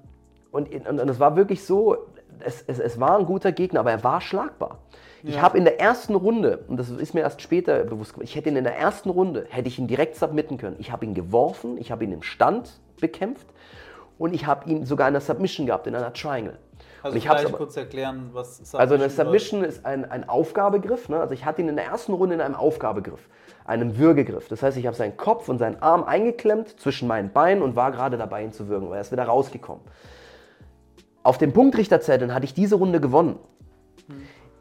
und, 0.52 0.72
und, 0.74 1.00
und 1.00 1.10
es 1.10 1.20
war 1.20 1.36
wirklich 1.36 1.64
so, 1.64 1.98
es, 2.40 2.64
es, 2.68 2.80
es 2.80 3.00
war 3.00 3.18
ein 3.18 3.26
guter 3.26 3.52
Gegner, 3.52 3.80
aber 3.82 3.92
er 3.92 4.04
war 4.04 4.22
schlagbar. 4.22 4.78
Ich 5.24 5.36
Ja. 5.36 5.42
habe 5.42 5.58
in 5.58 5.66
der 5.66 5.80
ersten 5.80 6.16
Runde, 6.16 6.64
und 6.68 6.78
das 6.78 6.90
ist 6.90 7.14
mir 7.14 7.22
erst 7.22 7.42
später 7.42 7.84
bewusst 7.84 8.12
geworden, 8.14 8.26
ich 8.26 8.36
hätte 8.36 8.50
ihn 8.50 8.56
in 8.56 8.64
der 8.64 8.78
ersten 8.78 9.10
Runde, 9.10 9.46
hätte 9.50 9.68
ich 9.68 9.78
ihn 9.80 9.88
direkt 9.88 10.16
submitten 10.16 10.58
können. 10.58 10.78
Ich 10.80 10.92
habe 10.92 11.06
ihn 11.06 11.14
geworfen, 11.14 11.78
ich 11.78 11.92
habe 11.92 12.04
ihn 12.04 12.12
im 12.12 12.22
Stand 12.24 12.80
bekämpft 13.02 13.48
und 14.18 14.34
ich 14.34 14.46
habe 14.48 14.70
ihn 14.70 14.86
sogar 14.86 15.08
in 15.08 15.14
der 15.14 15.22
Submission 15.22 15.66
gehabt, 15.66 15.88
in 15.88 15.96
einer 15.96 16.14
Triangle. 16.14 16.58
Also 17.02 17.14
und 17.14 17.18
ich 17.18 17.24
vielleicht 17.30 17.46
aber- 17.48 17.58
kurz 17.58 17.78
erklären, 17.78 18.30
was 18.34 18.76
also 18.76 18.96
eine 18.96 19.10
Submission 19.10 19.60
Submission 19.60 19.64
ist 19.64 19.86
ein, 19.86 20.10
ein 20.10 20.28
Aufgabegriff. 20.28 21.08
Ne? 21.10 21.20
Also 21.20 21.34
ich 21.34 21.46
hatte 21.46 21.62
ihn 21.62 21.70
in 21.70 21.76
der 21.78 21.86
ersten 21.86 22.14
Runde 22.14 22.36
in 22.36 22.42
einem 22.42 22.56
Aufgabegriff, 22.56 23.28
einem 23.66 23.98
Würgegriff. 23.98 24.48
Das 24.50 24.64
heißt, 24.64 24.78
ich 24.78 24.86
habe 24.86 24.98
seinen 24.98 25.16
Kopf 25.16 25.48
und 25.48 25.60
seinen 25.60 25.82
Arm 25.82 26.04
eingeklemmt 26.04 26.80
zwischen 26.80 27.08
meinen 27.08 27.32
Beinen 27.32 27.62
und 27.64 27.76
war 27.78 27.92
gerade 27.92 28.18
dabei, 28.18 28.44
ihn 28.44 28.52
zu 28.52 28.68
würgen. 28.68 28.88
Aber 28.88 28.96
er 28.96 29.02
ist 29.02 29.12
wieder 29.14 29.24
rausgekommen. 29.24 29.82
Auf 31.24 31.38
dem 31.38 31.54
Punktrichterzetteln 31.54 32.34
hatte 32.34 32.46
ich 32.46 32.54
diese 32.54 32.76
Runde 32.76 33.00
gewonnen. 33.00 33.38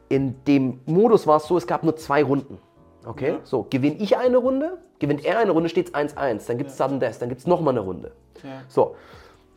In 0.09 0.43
dem 0.45 0.81
Modus 0.85 1.27
war 1.27 1.37
es 1.37 1.45
so, 1.45 1.55
es 1.57 1.67
gab 1.67 1.83
nur 1.83 1.95
zwei 1.95 2.23
Runden. 2.23 2.57
Okay? 3.05 3.29
Ja. 3.29 3.39
So, 3.43 3.65
gewinne 3.69 3.97
ich 3.97 4.17
eine 4.17 4.37
Runde, 4.37 4.79
gewinnt 4.99 5.23
er 5.23 5.39
eine 5.39 5.51
Runde, 5.51 5.69
steht 5.69 5.89
es 5.89 5.93
1-1. 5.93 6.47
Dann 6.47 6.57
gibt 6.57 6.71
es 6.71 6.77
Sudden 6.77 6.99
Death, 6.99 7.21
dann 7.21 7.29
gibt 7.29 7.41
es 7.41 7.47
nochmal 7.47 7.73
eine 7.73 7.81
Runde. 7.81 8.11
Ja. 8.43 8.61
So. 8.67 8.95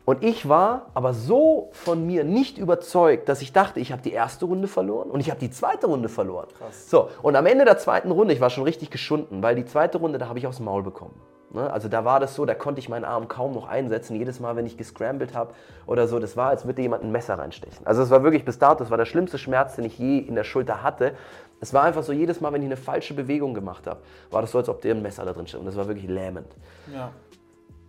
Und 0.05 0.21
ich 0.21 0.49
war 0.49 0.87
aber 0.93 1.13
so 1.13 1.69
von 1.71 2.05
mir 2.05 2.25
nicht 2.25 2.57
überzeugt, 2.57 3.29
dass 3.29 3.41
ich 3.41 3.53
dachte, 3.53 3.79
ich 3.79 3.91
habe 3.93 4.01
die 4.01 4.11
erste 4.11 4.45
Runde 4.45 4.67
verloren 4.67 5.09
und 5.09 5.21
ich 5.21 5.29
habe 5.29 5.39
die 5.39 5.49
zweite 5.49 5.87
Runde 5.87 6.09
verloren. 6.09 6.47
Krass. 6.57 6.89
So, 6.89 7.07
und 7.21 7.37
am 7.37 7.45
Ende 7.45 7.63
der 7.63 7.77
zweiten 7.77 8.11
Runde, 8.11 8.33
ich 8.33 8.41
war 8.41 8.49
schon 8.49 8.65
richtig 8.65 8.89
geschunden, 8.91 9.41
weil 9.41 9.55
die 9.55 9.65
zweite 9.65 9.99
Runde, 9.99 10.17
da 10.17 10.27
habe 10.27 10.39
ich 10.39 10.47
aufs 10.47 10.59
Maul 10.59 10.83
bekommen. 10.83 11.13
Ne? 11.53 11.71
Also 11.71 11.87
da 11.87 12.03
war 12.03 12.19
das 12.19 12.35
so, 12.35 12.45
da 12.45 12.55
konnte 12.55 12.79
ich 12.79 12.89
meinen 12.89 13.05
Arm 13.05 13.27
kaum 13.27 13.53
noch 13.53 13.67
einsetzen. 13.67 14.15
Jedes 14.15 14.39
Mal, 14.39 14.55
wenn 14.55 14.65
ich 14.65 14.75
gescrambled 14.75 15.35
habe 15.35 15.53
oder 15.85 16.07
so, 16.07 16.19
das 16.19 16.35
war, 16.35 16.49
als 16.49 16.65
würde 16.65 16.81
jemand 16.81 17.03
ein 17.03 17.11
Messer 17.11 17.35
reinstechen. 17.37 17.85
Also 17.85 18.01
es 18.01 18.09
war 18.09 18.23
wirklich 18.23 18.43
bis 18.43 18.57
dato, 18.59 18.79
das 18.79 18.89
war 18.89 18.97
der 18.97 19.05
schlimmste 19.05 19.37
Schmerz, 19.37 19.75
den 19.75 19.85
ich 19.85 19.97
je 19.99 20.17
in 20.17 20.35
der 20.35 20.43
Schulter 20.43 20.81
hatte. 20.81 21.13
Es 21.61 21.73
war 21.73 21.83
einfach 21.83 22.03
so, 22.03 22.11
jedes 22.11 22.41
Mal, 22.41 22.51
wenn 22.53 22.61
ich 22.61 22.67
eine 22.67 22.75
falsche 22.77 23.13
Bewegung 23.13 23.53
gemacht 23.53 23.85
habe, 23.87 23.99
war 24.31 24.41
das 24.41 24.51
so, 24.51 24.57
als 24.57 24.67
ob 24.67 24.81
dir 24.81 24.93
ein 24.95 25.01
Messer 25.01 25.23
da 25.25 25.33
drin 25.33 25.47
steht. 25.47 25.59
Und 25.59 25.65
das 25.67 25.77
war 25.77 25.87
wirklich 25.87 26.09
lähmend. 26.09 26.47
Ja. 26.93 27.11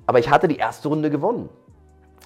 Aber 0.06 0.18
ich 0.18 0.30
hatte 0.30 0.46
die 0.46 0.58
erste 0.58 0.88
Runde 0.88 1.08
gewonnen 1.08 1.48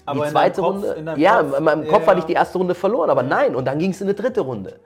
Aber 0.05 0.25
die 0.25 0.31
zweite 0.31 0.61
Kopf- 0.61 0.73
Runde. 0.75 0.87
in 0.93 1.19
ja, 1.21 1.41
Kopf- 1.41 1.57
in 1.57 1.63
meinem 1.63 1.87
Kopf 1.87 2.01
ja. 2.01 2.07
hatte 2.07 2.19
ich 2.19 2.25
die 2.25 2.33
erste 2.33 2.57
Runde 2.57 2.75
verloren, 2.75 3.09
aber 3.09 3.23
nein. 3.23 3.55
Und 3.55 3.65
dann 3.65 3.79
ging 3.79 3.91
es 3.91 4.01
in 4.01 4.07
eine 4.07 4.13
dritte 4.13 4.41
Runde. 4.41 4.79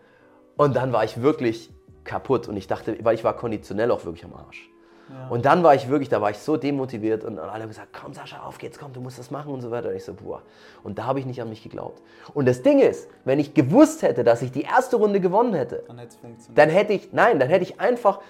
Und 0.56 0.76
dann 0.76 0.94
war 0.94 1.04
ich 1.04 1.20
wirklich 1.22 1.74
kaputt 2.04 2.48
und 2.48 2.56
ich 2.58 2.68
dachte, 2.68 2.96
weil 3.02 3.16
ich 3.16 3.24
war 3.24 3.34
konditionell 3.36 3.89
auch 3.89 4.06
wirklich 4.06 4.24
am 4.24 4.34
Arsch. 4.36 4.70
Und 5.30 5.46
dann 5.46 5.63
war 5.63 5.76
ich 5.76 5.89
wirklich, 5.89 6.10
da 6.10 6.22
war 6.22 6.32
ich 6.32 6.38
so 6.38 6.58
demotiviert 6.58 7.24
und 7.24 7.38
alle 7.39 7.63
haben 7.63 7.70
gesagt, 7.70 7.89
komm 7.94 8.13
Sascha, 8.13 8.44
auf 8.44 8.58
geht's, 8.58 8.80
komm, 8.80 8.94
du 8.94 9.02
musst 9.02 9.20
das 9.20 9.32
machen 9.32 9.54
und 9.54 9.62
so 9.62 9.70
weiter. 9.70 9.89
Und 9.89 9.96
ich 9.96 10.06
so, 10.06 10.13
boah. 10.13 10.42
Und 10.84 10.98
da 10.98 11.06
habe 11.06 11.20
ich 11.20 11.26
nicht 11.26 11.42
an 11.42 11.50
mich 11.50 11.62
geglaubt. 11.62 12.02
Und 12.34 12.48
das 12.48 12.62
Ding 12.62 12.80
ist, 12.80 13.10
wenn 13.26 13.39
ich 13.39 13.54
gewusst 13.54 14.02
hätte, 14.02 14.24
dass 14.24 14.42
ich 14.42 14.52
die 14.52 14.62
erste 14.62 14.96
Runde 14.96 15.20
gewonnen 15.20 15.54
hätte, 15.54 15.84
Dann 15.88 16.00
dann 16.56 16.70
hätte 16.70 16.94
ich, 16.94 17.12
nein, 17.13 17.39
dann 17.39 17.50
hätte 17.50 17.63
ich 17.63 17.80
einfach 17.80 18.22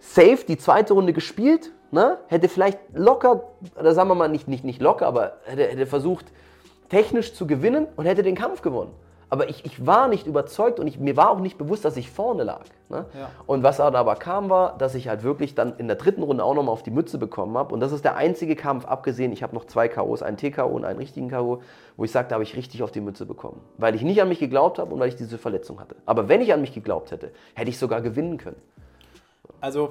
safe 0.00 0.44
die 0.46 0.58
zweite 0.58 0.94
Runde 0.94 1.12
gespielt, 1.12 1.70
ne? 1.90 2.18
hätte 2.26 2.48
vielleicht 2.48 2.78
locker, 2.92 3.44
oder 3.78 3.94
sagen 3.94 4.08
wir 4.08 4.14
mal 4.14 4.28
nicht, 4.28 4.48
nicht, 4.48 4.64
nicht 4.64 4.82
locker, 4.82 5.06
aber 5.06 5.38
hätte, 5.44 5.64
hätte 5.66 5.86
versucht, 5.86 6.26
technisch 6.88 7.34
zu 7.34 7.46
gewinnen 7.46 7.86
und 7.96 8.04
hätte 8.06 8.22
den 8.22 8.34
Kampf 8.34 8.62
gewonnen. 8.62 8.92
Aber 9.30 9.48
ich, 9.48 9.64
ich 9.64 9.84
war 9.86 10.08
nicht 10.08 10.26
überzeugt 10.26 10.78
und 10.78 10.86
ich, 10.86 10.98
mir 10.98 11.16
war 11.16 11.30
auch 11.30 11.40
nicht 11.40 11.58
bewusst, 11.58 11.84
dass 11.84 11.96
ich 11.96 12.10
vorne 12.10 12.44
lag. 12.44 12.64
Ne? 12.88 13.06
Ja. 13.18 13.30
Und 13.46 13.62
was 13.62 13.80
aber 13.80 14.14
kam, 14.16 14.50
war, 14.50 14.78
dass 14.78 14.94
ich 14.94 15.08
halt 15.08 15.22
wirklich 15.22 15.54
dann 15.54 15.76
in 15.78 15.86
der 15.88 15.96
dritten 15.96 16.22
Runde 16.22 16.44
auch 16.44 16.54
nochmal 16.54 16.72
auf 16.72 16.82
die 16.82 16.90
Mütze 16.90 17.18
bekommen 17.18 17.56
habe. 17.58 17.72
Und 17.74 17.80
das 17.80 17.90
ist 17.92 18.04
der 18.04 18.16
einzige 18.16 18.54
Kampf, 18.54 18.84
abgesehen, 18.84 19.32
ich 19.32 19.42
habe 19.42 19.54
noch 19.54 19.64
zwei 19.64 19.88
K.O.s, 19.88 20.22
einen 20.22 20.36
TKO 20.36 20.66
und 20.66 20.84
einen 20.84 20.98
richtigen 20.98 21.28
K.O., 21.30 21.62
wo 21.96 22.04
ich 22.04 22.12
sage, 22.12 22.28
da 22.28 22.34
habe 22.34 22.44
ich 22.44 22.54
richtig 22.56 22.82
auf 22.82 22.92
die 22.92 23.00
Mütze 23.00 23.26
bekommen. 23.26 23.60
Weil 23.78 23.94
ich 23.94 24.02
nicht 24.02 24.20
an 24.22 24.28
mich 24.28 24.38
geglaubt 24.38 24.78
habe 24.78 24.92
und 24.92 25.00
weil 25.00 25.08
ich 25.08 25.16
diese 25.16 25.38
Verletzung 25.38 25.80
hatte. 25.80 25.96
Aber 26.06 26.28
wenn 26.28 26.40
ich 26.40 26.52
an 26.52 26.60
mich 26.60 26.72
geglaubt 26.72 27.10
hätte, 27.10 27.32
hätte 27.54 27.70
ich 27.70 27.78
sogar 27.78 28.00
gewinnen 28.02 28.36
können. 28.38 28.60
Also 29.60 29.90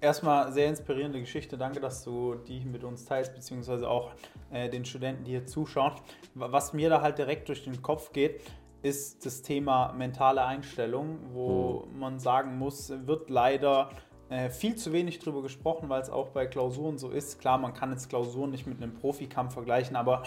erstmal 0.00 0.52
sehr 0.52 0.68
inspirierende 0.68 1.20
Geschichte. 1.20 1.56
Danke, 1.56 1.80
dass 1.80 2.02
du 2.04 2.34
die 2.48 2.64
mit 2.64 2.82
uns 2.84 3.04
teilst, 3.04 3.34
beziehungsweise 3.34 3.88
auch 3.88 4.10
äh, 4.50 4.68
den 4.68 4.84
Studenten, 4.84 5.24
die 5.24 5.30
hier 5.32 5.46
zuschauen. 5.46 5.92
Wa- 6.34 6.48
Was 6.50 6.72
mir 6.72 6.90
da 6.90 7.00
halt 7.02 7.18
direkt 7.18 7.48
durch 7.48 7.64
den 7.64 7.80
Kopf 7.82 8.12
geht, 8.12 8.40
ist 8.82 9.24
das 9.24 9.42
Thema 9.42 9.92
mentale 9.92 10.44
Einstellung, 10.44 11.18
wo 11.32 11.88
man 11.94 12.18
sagen 12.18 12.58
muss, 12.58 12.92
wird 13.06 13.30
leider 13.30 13.90
äh, 14.28 14.50
viel 14.50 14.76
zu 14.76 14.92
wenig 14.92 15.18
drüber 15.18 15.42
gesprochen, 15.42 15.88
weil 15.88 16.02
es 16.02 16.10
auch 16.10 16.30
bei 16.30 16.46
Klausuren 16.46 16.98
so 16.98 17.10
ist. 17.10 17.38
Klar, 17.38 17.58
man 17.58 17.74
kann 17.74 17.90
jetzt 17.90 18.08
Klausuren 18.08 18.50
nicht 18.50 18.66
mit 18.66 18.82
einem 18.82 18.94
Profikampf 18.94 19.54
vergleichen, 19.54 19.94
aber 19.94 20.24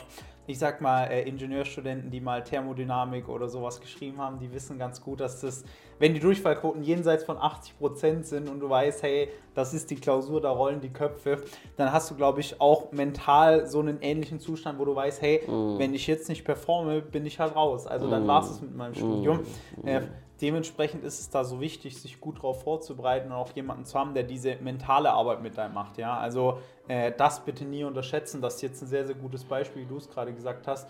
ich 0.48 0.60
sag 0.60 0.82
mal, 0.82 1.06
äh, 1.06 1.28
Ingenieurstudenten, 1.28 2.12
die 2.12 2.22
mal 2.22 2.44
Thermodynamik 2.44 3.28
oder 3.30 3.48
sowas 3.50 3.82
geschrieben 3.82 4.20
haben, 4.20 4.40
die 4.40 4.52
wissen 4.54 4.78
ganz 4.78 5.02
gut, 5.02 5.20
dass 5.20 5.42
das, 5.42 5.64
wenn 6.00 6.14
die 6.14 6.20
Durchfallquoten 6.20 6.84
jenseits 6.84 7.24
von 7.24 7.38
80% 7.38 8.24
sind 8.24 8.50
und 8.50 8.60
du 8.60 8.70
weißt, 8.70 9.04
hey, 9.04 9.30
das 9.54 9.74
ist 9.74 9.90
die 9.90 9.96
Klausur, 9.96 10.42
da 10.42 10.52
rollen 10.52 10.82
die 10.82 10.90
Köpfe, 10.90 11.44
dann 11.78 11.92
hast 11.92 12.12
du, 12.12 12.16
glaube 12.16 12.42
ich, 12.42 12.60
auch 12.62 12.92
mental 12.92 13.66
so 13.68 13.80
einen 13.80 14.00
ähnlichen 14.02 14.40
Zustand, 14.40 14.78
wo 14.78 14.86
du 14.86 14.96
weißt, 14.96 15.22
hey, 15.22 15.42
wenn 15.80 15.94
ich 15.94 16.06
jetzt 16.08 16.30
nicht 16.30 16.44
performe, 16.44 17.02
bin 17.02 17.26
ich 17.26 17.40
halt 17.40 17.56
raus. 17.56 17.88
Also 17.88 18.06
dann 18.12 18.28
war 18.28 18.44
es 18.44 18.62
mit 18.62 18.76
meinem 18.76 18.94
Studium. 18.94 19.40
Äh, 19.84 20.02
dementsprechend 20.42 21.04
ist 21.04 21.20
es 21.20 21.30
da 21.30 21.44
so 21.44 21.60
wichtig, 21.62 22.00
sich 22.02 22.20
gut 22.20 22.38
darauf 22.38 22.64
vorzubereiten 22.64 23.28
und 23.32 23.38
auch 23.38 23.52
jemanden 23.54 23.86
zu 23.86 23.98
haben, 23.98 24.14
der 24.14 24.24
diese 24.24 24.56
mentale 24.58 25.12
Arbeit 25.12 25.42
mit 25.42 25.58
einem 25.58 25.74
macht. 25.74 25.98
Ja? 25.98 26.18
Also 26.18 26.60
äh, 26.88 27.12
das 27.18 27.46
bitte 27.46 27.66
nie 27.66 27.84
unterschätzen. 27.84 28.42
Das 28.42 28.56
ist 28.56 28.62
jetzt 28.62 28.82
ein 28.82 28.88
sehr, 28.88 29.06
sehr 29.06 29.16
gutes 29.16 29.44
Beispiel, 29.44 29.84
wie 29.84 29.88
du 29.88 29.98
es 29.98 30.10
gerade 30.10 30.34
gesagt 30.34 30.68
hast. 30.68 30.88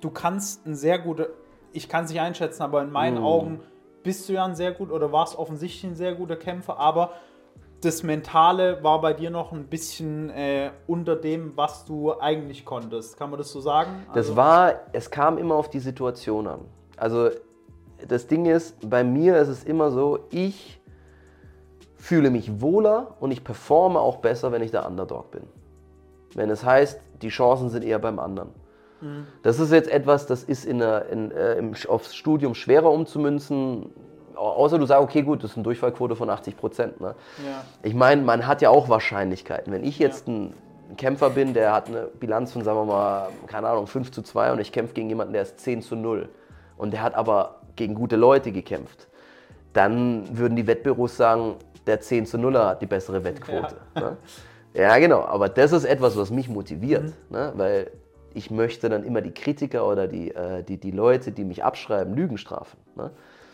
Du 0.00 0.10
kannst 0.10 0.66
ein 0.66 0.74
sehr 0.76 0.98
guter, 1.00 1.26
ich 1.72 1.88
kann 1.88 2.04
es 2.04 2.10
nicht 2.10 2.20
einschätzen, 2.20 2.62
aber 2.62 2.80
in 2.82 2.90
meinen 2.92 3.18
Augen 3.18 3.60
bist 4.02 4.28
du 4.28 4.34
ja 4.34 4.44
ein 4.44 4.54
sehr 4.54 4.72
gut 4.72 4.90
oder 4.90 5.10
warst 5.12 5.36
offensichtlich 5.36 5.84
ein 5.90 5.96
sehr 5.96 6.14
guter 6.14 6.36
Kämpfer, 6.36 6.78
aber 6.78 7.10
das 7.82 8.02
Mentale 8.02 8.82
war 8.84 9.00
bei 9.00 9.14
dir 9.14 9.30
noch 9.30 9.52
ein 9.52 9.66
bisschen 9.66 10.30
äh, 10.30 10.70
unter 10.86 11.16
dem, 11.16 11.56
was 11.56 11.86
du 11.86 12.12
eigentlich 12.20 12.64
konntest. 12.64 13.16
Kann 13.16 13.30
man 13.30 13.38
das 13.38 13.50
so 13.50 13.60
sagen? 13.60 14.04
Das 14.08 14.26
Also- 14.28 14.36
war, 14.36 14.74
es 14.92 15.10
kam 15.10 15.38
immer 15.38 15.54
auf 15.54 15.68
die 15.70 15.80
Situation 15.80 16.46
an. 16.46 16.60
Also 16.96 17.30
das 18.08 18.26
Ding 18.26 18.46
ist, 18.46 18.88
bei 18.88 19.04
mir 19.04 19.36
ist 19.38 19.48
es 19.48 19.64
immer 19.64 19.90
so, 19.90 20.20
ich 20.30 20.80
fühle 21.96 22.30
mich 22.30 22.60
wohler 22.60 23.14
und 23.20 23.30
ich 23.30 23.44
performe 23.44 24.00
auch 24.00 24.16
besser, 24.18 24.52
wenn 24.52 24.62
ich 24.62 24.70
der 24.70 24.86
Underdog 24.86 25.30
bin. 25.30 25.42
Wenn 26.34 26.48
es 26.50 26.64
heißt, 26.64 27.00
die 27.22 27.28
Chancen 27.28 27.68
sind 27.68 27.84
eher 27.84 27.98
beim 27.98 28.18
anderen. 28.18 28.50
Das 29.42 29.58
ist 29.58 29.72
jetzt 29.72 29.88
etwas, 29.90 30.26
das 30.26 30.44
ist 30.44 30.66
in 30.66 30.78
der, 30.78 31.06
in, 31.08 31.30
äh, 31.30 31.54
im, 31.54 31.72
aufs 31.88 32.14
Studium 32.14 32.54
schwerer 32.54 32.90
umzumünzen, 32.92 33.90
au- 34.36 34.40
außer 34.50 34.78
du 34.78 34.84
sagst, 34.84 35.02
okay, 35.02 35.22
gut, 35.22 35.42
das 35.42 35.52
ist 35.52 35.56
eine 35.56 35.64
Durchfallquote 35.64 36.16
von 36.16 36.28
80 36.28 36.56
Prozent. 36.58 37.00
Ne? 37.00 37.14
Ja. 37.46 37.64
Ich 37.82 37.94
meine, 37.94 38.20
man 38.20 38.46
hat 38.46 38.60
ja 38.60 38.68
auch 38.68 38.90
Wahrscheinlichkeiten. 38.90 39.72
Wenn 39.72 39.84
ich 39.84 39.98
jetzt 39.98 40.28
ein 40.28 40.52
Kämpfer 40.98 41.30
bin, 41.30 41.54
der 41.54 41.72
hat 41.72 41.88
eine 41.88 42.08
Bilanz 42.20 42.52
von, 42.52 42.62
sagen 42.62 42.78
wir 42.78 42.84
mal, 42.84 43.28
keine 43.46 43.68
Ahnung, 43.68 43.86
5 43.86 44.10
zu 44.10 44.20
2 44.20 44.52
und 44.52 44.60
ich 44.60 44.70
kämpfe 44.70 44.92
gegen 44.92 45.08
jemanden, 45.08 45.32
der 45.32 45.42
ist 45.42 45.58
10 45.60 45.80
zu 45.80 45.96
0 45.96 46.28
und 46.76 46.92
der 46.92 47.02
hat 47.02 47.14
aber 47.14 47.59
gegen 47.76 47.94
gute 47.94 48.16
Leute 48.16 48.52
gekämpft, 48.52 49.08
dann 49.72 50.36
würden 50.36 50.56
die 50.56 50.66
Wettbüros 50.66 51.16
sagen, 51.16 51.56
der 51.86 52.00
10 52.00 52.26
zu 52.26 52.36
0er 52.36 52.66
hat 52.66 52.82
die 52.82 52.86
bessere 52.86 53.22
Wettquote. 53.24 53.76
Ja, 53.94 54.00
ne? 54.00 54.16
ja 54.74 54.98
genau, 54.98 55.24
aber 55.24 55.48
das 55.48 55.72
ist 55.72 55.84
etwas, 55.84 56.16
was 56.16 56.30
mich 56.30 56.48
motiviert, 56.48 57.12
ne? 57.30 57.52
weil 57.56 57.90
ich 58.34 58.50
möchte 58.50 58.88
dann 58.88 59.04
immer 59.04 59.20
die 59.20 59.32
Kritiker 59.32 59.86
oder 59.86 60.06
die, 60.06 60.34
äh, 60.34 60.62
die, 60.62 60.78
die 60.78 60.90
Leute, 60.90 61.32
die 61.32 61.44
mich 61.44 61.64
abschreiben, 61.64 62.14
Lügen 62.14 62.38
strafen. 62.38 62.78
Ne? 62.96 63.10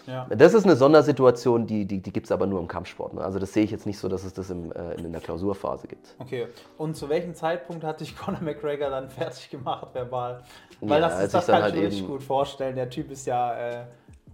Ja. 0.06 0.26
Das 0.28 0.54
ist 0.54 0.64
eine 0.64 0.76
Sondersituation, 0.76 1.66
die, 1.66 1.84
die, 1.84 2.00
die 2.00 2.12
gibt 2.12 2.26
es 2.26 2.32
aber 2.32 2.46
nur 2.46 2.60
im 2.60 2.68
Kampfsport. 2.68 3.14
Ne? 3.14 3.22
Also 3.22 3.38
das 3.38 3.52
sehe 3.52 3.64
ich 3.64 3.70
jetzt 3.70 3.86
nicht 3.86 3.98
so, 3.98 4.08
dass 4.08 4.24
es 4.24 4.32
das 4.32 4.50
im, 4.50 4.70
äh, 4.72 4.94
in 4.94 5.10
der 5.10 5.20
Klausurphase 5.20 5.88
gibt. 5.88 6.14
Okay. 6.18 6.46
Und 6.78 6.96
zu 6.96 7.08
welchem 7.08 7.34
Zeitpunkt 7.34 7.82
hat 7.82 8.00
dich 8.00 8.16
Conor 8.18 8.40
McGregor 8.40 8.90
dann 8.90 9.08
fertig 9.10 9.50
gemacht, 9.50 9.88
verbal? 9.92 10.42
Weil 10.80 11.00
Ja, 11.00 11.08
das, 11.08 11.24
ist, 11.24 11.34
das 11.34 11.46
kann 11.46 11.62
halt 11.62 11.74
ich 11.74 11.80
mir 11.80 11.86
richtig 11.88 12.06
gut 12.06 12.22
vorstellen. 12.22 12.76
Der 12.76 12.88
Typ 12.88 13.10
ist 13.10 13.26
ja 13.26 13.54
äh, 13.54 13.84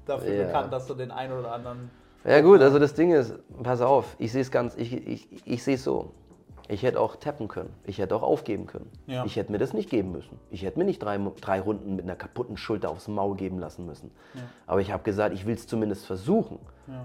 dafür 0.07 0.35
Ja. 0.35 0.47
bekannt, 0.47 0.73
dass 0.73 0.87
du 0.87 0.95
den 0.95 1.11
einen 1.11 1.39
oder 1.39 1.53
anderen. 1.53 1.91
Ja 2.25 2.41
gut, 2.41 2.61
also 2.61 2.79
das 2.79 2.95
Ding 2.95 3.13
ist, 3.13 3.35
pass 3.63 3.81
auf, 3.81 4.15
ich 4.19 4.31
sehe 4.33 4.43
es 4.43 4.51
ganz, 4.51 4.77
ich, 4.77 4.93
ich, 5.07 5.29
ich 5.47 5.63
sehe 5.63 5.75
es 5.75 5.85
so. 5.85 6.13
Ich 6.69 6.85
hätte 6.85 7.01
auch 7.01 7.17
tappen 7.17 7.49
können. 7.49 7.71
Ich 7.85 7.99
hätte 7.99 8.15
auch 8.15 8.23
aufgeben 8.23 8.67
können. 8.67 8.89
Ja. 9.07 9.25
Ich 9.25 9.35
hätte 9.37 9.51
mir 9.51 9.59
das 9.59 9.73
nicht 9.75 9.91
geben 9.91 10.13
müssen. 10.13 10.39
Ich 10.51 10.63
hätte 10.63 10.79
mir 10.79 10.85
nicht 10.85 11.03
drei, 11.03 11.19
drei 11.41 11.61
Runden 11.61 11.97
mit 11.97 12.05
einer 12.05 12.15
kaputten 12.15 12.57
Schulter 12.57 12.89
aufs 12.91 13.09
Maul 13.09 13.37
geben 13.37 13.59
lassen 13.59 13.85
müssen. 13.85 14.11
Aber 14.67 14.81
ich 14.81 14.93
habe 14.93 15.03
gesagt, 15.03 15.35
ich 15.35 15.45
will 15.45 15.55
es 15.55 15.67
zumindest 15.67 16.07
versuchen. 16.07 16.59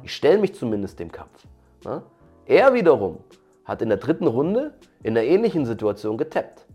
Ich 0.04 0.14
stelle 0.16 0.38
mich 0.38 0.54
zumindest 0.54 1.00
dem 1.00 1.12
Kampf. 1.12 1.48
Ne? 1.84 2.04
Er 2.46 2.74
wiederum 2.76 3.18
hat 3.66 3.82
in 3.82 3.90
der 3.90 3.98
dritten 3.98 4.28
Runde 4.28 4.74
in 5.04 5.18
einer 5.18 5.26
ähnlichen 5.28 5.66
Situation 5.66 6.18
getappt. 6.18 6.67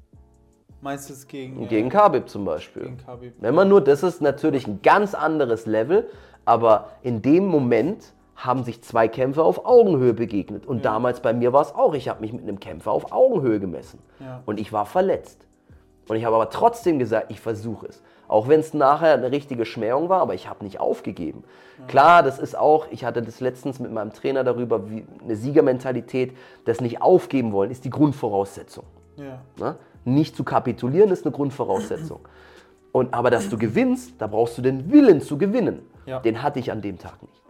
Meinst 0.82 1.08
du 1.08 1.14
es 1.14 1.28
gegen, 1.28 1.68
Gegen 1.68 1.86
äh, 1.86 1.90
Khabib 1.90 2.28
zum 2.28 2.44
Beispiel. 2.44 2.82
gegen 2.82 2.98
Khabib? 2.98 3.34
Wenn 3.38 3.54
man 3.54 3.68
nur, 3.68 3.80
das 3.80 4.02
ist 4.02 4.20
natürlich 4.20 4.66
ein 4.66 4.82
ganz 4.82 5.14
anderes 5.14 5.64
Level, 5.64 6.08
aber 6.44 6.88
in 7.02 7.22
dem 7.22 7.46
Moment 7.46 8.12
haben 8.34 8.64
sich 8.64 8.82
zwei 8.82 9.06
Kämpfer 9.06 9.44
auf 9.44 9.64
Augenhöhe 9.64 10.12
begegnet. 10.12 10.66
Und 10.66 10.84
damals 10.84 11.20
bei 11.20 11.32
mir 11.32 11.52
war 11.52 11.62
es 11.62 11.72
auch, 11.72 11.94
ich 11.94 12.08
habe 12.08 12.20
mich 12.20 12.32
mit 12.32 12.42
einem 12.42 12.58
Kämpfer 12.58 12.90
auf 12.90 13.12
Augenhöhe 13.12 13.60
gemessen. 13.60 14.00
Ja. 14.18 14.42
Und 14.44 14.58
ich 14.58 14.72
war 14.72 14.84
verletzt. 14.84 15.46
Und 16.08 16.16
ich 16.16 16.24
habe 16.24 16.34
aber 16.34 16.50
trotzdem 16.50 16.98
gesagt, 16.98 17.30
ich 17.30 17.40
versuche 17.40 17.86
es. 17.86 18.02
Auch 18.26 18.48
wenn 18.48 18.58
es 18.58 18.74
nachher 18.74 19.14
eine 19.14 19.30
richtige 19.30 19.64
Schmähung 19.64 20.08
war, 20.08 20.20
aber 20.20 20.34
ich 20.34 20.48
habe 20.48 20.64
nicht 20.64 20.80
aufgegeben. 20.80 21.44
Klar, 21.86 22.24
das 22.24 22.38
ist 22.40 22.58
auch, 22.58 22.86
ich 22.90 23.04
hatte 23.04 23.22
das 23.22 23.40
letztens 23.40 23.78
mit 23.78 23.92
meinem 23.92 24.12
Trainer 24.12 24.42
darüber, 24.42 24.90
wie 24.90 25.04
eine 25.22 25.36
Siegermentalität, 25.36 26.36
das 26.64 26.80
nicht 26.80 27.02
aufgeben 27.02 27.52
wollen, 27.52 27.70
ist 27.70 27.84
die 27.84 27.90
Grundvoraussetzung. 27.90 28.84
Ja. 29.16 29.42
Ne? 29.58 29.76
Nicht 30.04 30.36
zu 30.36 30.44
kapitulieren 30.44 31.10
ist 31.10 31.24
eine 31.24 31.32
Grundvoraussetzung. 31.32 32.20
Und, 32.92 33.14
aber 33.14 33.30
dass 33.30 33.48
du 33.48 33.56
gewinnst, 33.56 34.14
da 34.18 34.26
brauchst 34.26 34.58
du 34.58 34.62
den 34.62 34.92
Willen 34.92 35.20
zu 35.20 35.38
gewinnen. 35.38 35.80
Ja. 36.04 36.20
Den 36.20 36.42
hatte 36.42 36.58
ich 36.58 36.70
an 36.70 36.82
dem 36.82 36.98
Tag 36.98 37.22
nicht. 37.22 37.42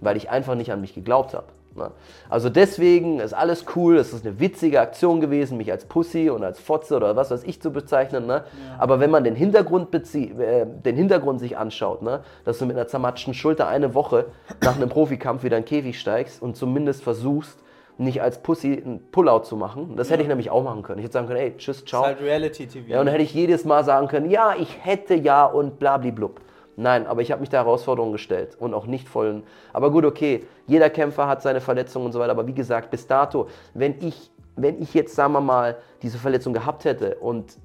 Weil 0.00 0.16
ich 0.16 0.30
einfach 0.30 0.54
nicht 0.54 0.70
an 0.70 0.80
mich 0.80 0.94
geglaubt 0.94 1.34
habe. 1.34 1.46
Ne? 1.76 1.90
Also 2.28 2.48
deswegen 2.48 3.18
ist 3.20 3.32
alles 3.32 3.64
cool, 3.74 3.96
es 3.96 4.12
ist 4.12 4.24
eine 4.24 4.38
witzige 4.38 4.80
Aktion 4.80 5.20
gewesen, 5.20 5.56
mich 5.56 5.70
als 5.72 5.84
Pussy 5.86 6.30
und 6.30 6.44
als 6.44 6.60
Fotze 6.60 6.96
oder 6.96 7.16
was 7.16 7.30
weiß 7.30 7.42
ich 7.44 7.60
zu 7.60 7.72
bezeichnen. 7.72 8.26
Ne? 8.26 8.44
Aber 8.78 9.00
wenn 9.00 9.10
man 9.10 9.24
den 9.24 9.34
Hintergrund, 9.34 9.92
äh, 10.14 10.66
den 10.66 10.96
Hintergrund 10.96 11.40
sich 11.40 11.56
anschaut, 11.56 12.02
ne? 12.02 12.20
dass 12.44 12.58
du 12.58 12.66
mit 12.66 12.76
einer 12.76 12.86
zermatschten 12.86 13.34
Schulter 13.34 13.66
eine 13.66 13.94
Woche 13.94 14.26
nach 14.62 14.76
einem 14.76 14.88
Profikampf 14.88 15.42
wieder 15.42 15.56
in 15.56 15.64
den 15.64 15.68
Käfig 15.68 15.98
steigst 15.98 16.40
und 16.40 16.56
zumindest 16.56 17.02
versuchst, 17.02 17.58
nicht 17.98 18.22
als 18.22 18.38
Pussy 18.42 18.82
einen 18.84 19.00
Pullout 19.12 19.44
zu 19.44 19.56
machen. 19.56 19.94
Das 19.96 20.10
hätte 20.10 20.22
ich 20.22 20.28
nämlich 20.28 20.50
auch 20.50 20.62
machen 20.62 20.82
können. 20.82 20.98
Ich 20.98 21.04
hätte 21.04 21.12
sagen 21.14 21.26
können, 21.26 21.40
ey, 21.40 21.56
tschüss, 21.56 21.80
Das 21.80 21.88
ciao. 21.88 22.02
ist 22.02 22.06
halt 22.08 22.20
Reality 22.20 22.66
TV. 22.66 22.88
Ja, 22.88 23.00
und 23.00 23.06
dann 23.06 23.12
hätte 23.12 23.24
ich 23.24 23.34
jedes 23.34 23.64
Mal 23.64 23.84
sagen 23.84 24.08
können, 24.08 24.30
ja, 24.30 24.54
ich 24.58 24.84
hätte 24.84 25.14
ja 25.14 25.46
und 25.46 25.78
blablablub. 25.78 26.40
Nein, 26.76 27.06
aber 27.06 27.22
ich 27.22 27.30
habe 27.30 27.40
mich 27.40 27.50
der 27.50 27.60
Herausforderung 27.60 28.10
gestellt 28.10 28.56
und 28.58 28.74
auch 28.74 28.86
nicht 28.86 29.08
vollen. 29.08 29.44
Aber 29.72 29.92
gut, 29.92 30.04
okay, 30.04 30.44
jeder 30.66 30.90
Kämpfer 30.90 31.28
hat 31.28 31.40
seine 31.40 31.60
Verletzungen 31.60 32.06
und 32.06 32.12
so 32.12 32.18
weiter. 32.18 32.32
Aber 32.32 32.48
wie 32.48 32.54
gesagt, 32.54 32.90
bis 32.90 33.06
dato, 33.06 33.48
wenn 33.74 33.94
ich, 34.00 34.30
wenn 34.56 34.82
ich 34.82 34.92
jetzt, 34.92 35.14
sagen 35.14 35.32
wir 35.34 35.40
mal, 35.40 35.76
diese 36.02 36.18
Verletzung 36.18 36.52
gehabt 36.52 36.84
hätte 36.84 37.14
und 37.16 37.56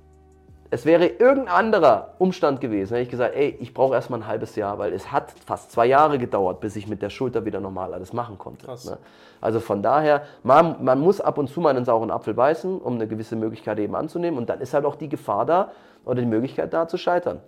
es 0.72 0.86
wäre 0.86 1.08
irgendein 1.08 1.48
anderer 1.48 2.14
Umstand 2.20 2.62
gewesen, 2.62 2.94
hätte 2.94 3.04
ich 3.04 3.10
gesagt, 3.10 3.36
ey, 3.36 3.58
ich 3.60 3.74
brauche 3.74 3.96
erstmal 3.96 4.22
ein 4.22 4.28
halbes 4.28 4.56
Jahr, 4.56 4.78
weil 4.78 4.94
es 4.94 5.12
hat 5.12 5.34
fast 5.46 5.72
zwei 5.72 5.88
Jahre 5.88 6.20
gedauert, 6.20 6.60
bis 6.60 6.76
ich 6.76 6.88
mit 6.88 7.02
der 7.02 7.10
Schulter 7.10 7.46
wieder 7.46 7.60
normal 7.60 7.94
alles 7.94 8.14
machen 8.14 8.38
konnte. 8.38 8.66
Krass. 8.66 8.86
Ne? 8.86 8.98
Also 9.42 9.60
von 9.60 9.82
daher, 9.82 10.24
man, 10.44 10.84
man 10.84 11.00
muss 11.00 11.22
ab 11.22 11.38
und 11.38 11.50
zu 11.50 11.60
mal 11.60 11.76
einen 11.76 11.86
sauren 11.86 12.12
Apfel 12.12 12.36
beißen, 12.36 12.80
um 12.80 12.96
eine 12.96 13.08
gewisse 13.08 13.36
Möglichkeit 13.36 13.80
eben 13.80 13.96
anzunehmen. 13.96 14.38
Und 14.38 14.50
dann 14.50 14.62
ist 14.62 14.74
halt 14.74 14.86
auch 14.86 14.96
die 14.96 15.10
Gefahr 15.10 15.46
da 15.46 15.72
oder 16.06 16.22
die 16.22 16.28
Möglichkeit 16.28 16.72
da 16.72 16.88
zu 16.88 16.98
scheitern. 16.98 17.40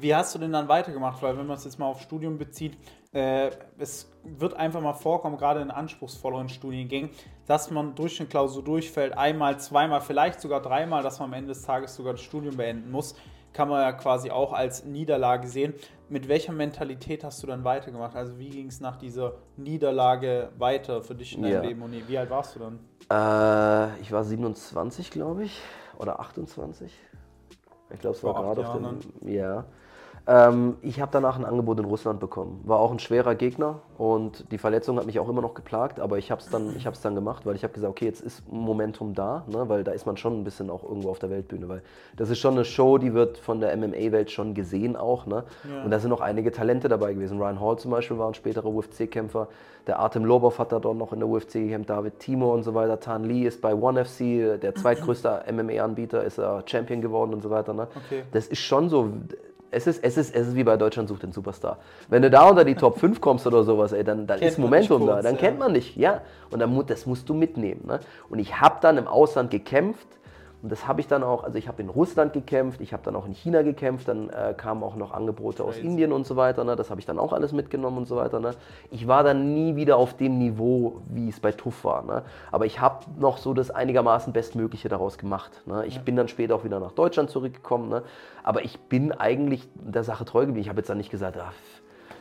Wie 0.00 0.14
hast 0.14 0.34
du 0.34 0.38
denn 0.38 0.52
dann 0.52 0.66
weitergemacht? 0.66 1.22
Weil 1.22 1.36
wenn 1.38 1.46
man 1.46 1.56
es 1.56 1.64
jetzt 1.64 1.78
mal 1.78 1.86
auf 1.86 2.00
Studium 2.00 2.38
bezieht, 2.38 2.76
äh, 3.14 3.50
es 3.78 4.10
wird 4.24 4.54
einfach 4.54 4.80
mal 4.80 4.92
vorkommen, 4.92 5.36
gerade 5.36 5.60
in 5.60 5.70
anspruchsvolleren 5.70 6.48
Studiengängen, 6.48 7.10
dass 7.46 7.70
man 7.70 7.94
durch 7.94 8.18
eine 8.20 8.28
Klausur 8.28 8.62
durchfällt, 8.64 9.16
einmal, 9.16 9.58
zweimal, 9.60 10.00
vielleicht 10.00 10.40
sogar 10.40 10.60
dreimal, 10.60 11.02
dass 11.02 11.20
man 11.20 11.30
am 11.30 11.34
Ende 11.34 11.48
des 11.48 11.62
Tages 11.62 11.94
sogar 11.94 12.14
das 12.14 12.22
Studium 12.22 12.56
beenden 12.56 12.90
muss. 12.90 13.14
Kann 13.52 13.68
man 13.68 13.82
ja 13.82 13.92
quasi 13.92 14.32
auch 14.32 14.52
als 14.52 14.84
Niederlage 14.84 15.46
sehen. 15.46 15.74
Mit 16.08 16.26
welcher 16.26 16.52
Mentalität 16.52 17.22
hast 17.22 17.40
du 17.40 17.46
dann 17.46 17.62
weitergemacht? 17.62 18.16
Also 18.16 18.36
wie 18.36 18.50
ging 18.50 18.66
es 18.66 18.80
nach 18.80 18.96
dieser 18.96 19.34
Niederlage 19.56 20.50
weiter 20.58 21.02
für 21.02 21.14
dich 21.14 21.36
in 21.36 21.42
deinem 21.42 21.52
Ja. 21.52 21.60
Leben? 21.60 21.82
Und 21.82 22.08
wie 22.08 22.18
alt 22.18 22.30
warst 22.30 22.56
du 22.56 22.58
dann? 22.58 22.80
Äh, 23.10 24.00
ich 24.00 24.10
war 24.10 24.24
27, 24.24 25.12
glaube 25.12 25.44
ich, 25.44 25.60
oder 25.98 26.18
28. 26.18 26.92
Ich 27.90 28.00
glaube, 28.00 28.16
es 28.16 28.24
war 28.24 28.34
gerade 28.34 28.66
auf 28.68 28.76
dem. 28.76 28.98
Ja. 29.28 29.66
Ähm, 30.26 30.76
ich 30.80 31.00
habe 31.00 31.10
danach 31.12 31.38
ein 31.38 31.44
Angebot 31.44 31.78
in 31.78 31.84
Russland 31.84 32.18
bekommen. 32.18 32.62
War 32.64 32.78
auch 32.78 32.90
ein 32.90 32.98
schwerer 32.98 33.34
Gegner 33.34 33.80
und 33.98 34.50
die 34.52 34.58
Verletzung 34.58 34.96
hat 34.96 35.04
mich 35.04 35.20
auch 35.20 35.28
immer 35.28 35.42
noch 35.42 35.52
geplagt, 35.52 36.00
aber 36.00 36.16
ich 36.16 36.30
habe 36.30 36.40
es 36.40 36.48
dann, 36.48 36.74
ich 36.76 36.84
dann 36.84 37.14
gemacht, 37.14 37.44
weil 37.44 37.54
ich 37.56 37.62
habe 37.62 37.74
gesagt, 37.74 37.90
okay, 37.90 38.06
jetzt 38.06 38.22
ist 38.22 38.50
Momentum 38.50 39.14
da, 39.14 39.44
ne, 39.48 39.68
weil 39.68 39.84
da 39.84 39.92
ist 39.92 40.06
man 40.06 40.16
schon 40.16 40.40
ein 40.40 40.44
bisschen 40.44 40.70
auch 40.70 40.82
irgendwo 40.82 41.10
auf 41.10 41.18
der 41.18 41.28
Weltbühne, 41.28 41.68
weil 41.68 41.82
das 42.16 42.30
ist 42.30 42.38
schon 42.38 42.54
eine 42.54 42.64
Show, 42.64 42.96
die 42.96 43.12
wird 43.12 43.36
von 43.36 43.60
der 43.60 43.76
MMA-Welt 43.76 44.30
schon 44.30 44.54
gesehen 44.54 44.96
auch. 44.96 45.26
Ne? 45.26 45.44
Ja. 45.68 45.84
Und 45.84 45.90
da 45.90 45.98
sind 45.98 46.10
auch 46.12 46.22
einige 46.22 46.52
Talente 46.52 46.88
dabei 46.88 47.12
gewesen. 47.12 47.38
Ryan 47.38 47.60
Hall 47.60 47.78
zum 47.78 47.90
Beispiel 47.90 48.16
war 48.16 48.28
ein 48.28 48.34
späterer 48.34 48.66
UFC-Kämpfer. 48.66 49.48
Der 49.86 49.98
Artem 49.98 50.24
Lobov 50.24 50.58
hat 50.58 50.72
da 50.72 50.78
dort 50.78 50.96
noch 50.96 51.12
in 51.12 51.18
der 51.18 51.28
UFC 51.28 51.52
gekämpft, 51.54 51.90
David 51.90 52.18
Timo 52.18 52.54
und 52.54 52.62
so 52.62 52.74
weiter. 52.74 52.98
Tan 52.98 53.24
Lee 53.24 53.46
ist 53.46 53.60
bei 53.60 53.74
ONE 53.74 54.06
FC, 54.06 54.58
der 54.58 54.74
zweitgrößte 54.74 55.44
MMA-Anbieter, 55.52 56.24
ist 56.24 56.38
er 56.38 56.62
Champion 56.64 57.02
geworden 57.02 57.34
und 57.34 57.42
so 57.42 57.50
weiter. 57.50 57.74
Ne? 57.74 57.88
Okay. 58.06 58.22
Das 58.32 58.46
ist 58.46 58.60
schon 58.60 58.88
so. 58.88 59.12
Es 59.74 59.86
ist, 59.86 60.02
es, 60.04 60.16
ist, 60.16 60.34
es 60.34 60.48
ist 60.48 60.54
wie 60.54 60.64
bei 60.64 60.76
Deutschland 60.76 61.08
sucht 61.08 61.24
den 61.24 61.32
Superstar. 61.32 61.78
Wenn 62.08 62.22
du 62.22 62.30
da 62.30 62.48
unter 62.48 62.64
die 62.64 62.74
Top 62.74 62.98
5 62.98 63.20
kommst 63.20 63.46
oder 63.46 63.64
sowas, 63.64 63.92
ey, 63.92 64.04
dann, 64.04 64.26
dann 64.26 64.38
Kennt 64.38 64.52
ist 64.52 64.58
Momentum 64.58 65.00
dich 65.00 65.08
da. 65.08 65.14
kurz, 65.14 65.24
Dann 65.24 65.34
ja. 65.34 65.40
kennt 65.40 65.58
man 65.58 65.74
dich, 65.74 65.96
ja. 65.96 66.20
Und 66.50 66.60
dann, 66.60 66.86
das 66.86 67.06
musst 67.06 67.28
du 67.28 67.34
mitnehmen. 67.34 67.82
Ne? 67.86 68.00
Und 68.30 68.38
ich 68.38 68.60
habe 68.60 68.76
dann 68.80 68.96
im 68.98 69.08
Ausland 69.08 69.50
gekämpft. 69.50 70.06
Und 70.64 70.72
das 70.72 70.88
habe 70.88 70.98
ich 71.02 71.06
dann 71.06 71.22
auch, 71.22 71.44
also 71.44 71.58
ich 71.58 71.68
habe 71.68 71.82
in 71.82 71.90
Russland 71.90 72.32
gekämpft, 72.32 72.80
ich 72.80 72.94
habe 72.94 73.02
dann 73.02 73.14
auch 73.16 73.26
in 73.26 73.34
China 73.34 73.60
gekämpft, 73.60 74.08
dann 74.08 74.30
äh, 74.30 74.54
kamen 74.56 74.82
auch 74.82 74.96
noch 74.96 75.12
Angebote 75.12 75.62
aus 75.62 75.74
Crazy. 75.74 75.86
Indien 75.86 76.10
und 76.10 76.26
so 76.26 76.36
weiter. 76.36 76.64
Ne? 76.64 76.74
Das 76.74 76.88
habe 76.88 76.98
ich 77.00 77.04
dann 77.04 77.18
auch 77.18 77.34
alles 77.34 77.52
mitgenommen 77.52 77.98
und 77.98 78.08
so 78.08 78.16
weiter. 78.16 78.40
Ne? 78.40 78.52
Ich 78.90 79.06
war 79.06 79.22
dann 79.22 79.52
nie 79.52 79.76
wieder 79.76 79.98
auf 79.98 80.16
dem 80.16 80.38
Niveau, 80.38 81.02
wie 81.10 81.28
es 81.28 81.38
bei 81.38 81.52
TUF 81.52 81.84
war. 81.84 82.02
Ne? 82.02 82.22
Aber 82.50 82.64
ich 82.64 82.80
habe 82.80 83.04
noch 83.18 83.36
so 83.36 83.52
das 83.52 83.70
einigermaßen 83.70 84.32
Bestmögliche 84.32 84.88
daraus 84.88 85.18
gemacht. 85.18 85.50
Ne? 85.66 85.84
Ich 85.84 86.00
bin 86.00 86.16
dann 86.16 86.28
später 86.28 86.54
auch 86.54 86.64
wieder 86.64 86.80
nach 86.80 86.92
Deutschland 86.92 87.28
zurückgekommen. 87.28 87.90
Ne? 87.90 88.02
Aber 88.42 88.64
ich 88.64 88.80
bin 88.80 89.12
eigentlich 89.12 89.68
der 89.74 90.02
Sache 90.02 90.24
treu 90.24 90.46
geblieben. 90.46 90.62
Ich 90.62 90.70
habe 90.70 90.78
jetzt 90.78 90.88
dann 90.88 90.96
nicht 90.96 91.10
gesagt, 91.10 91.36
ach, 91.38 91.52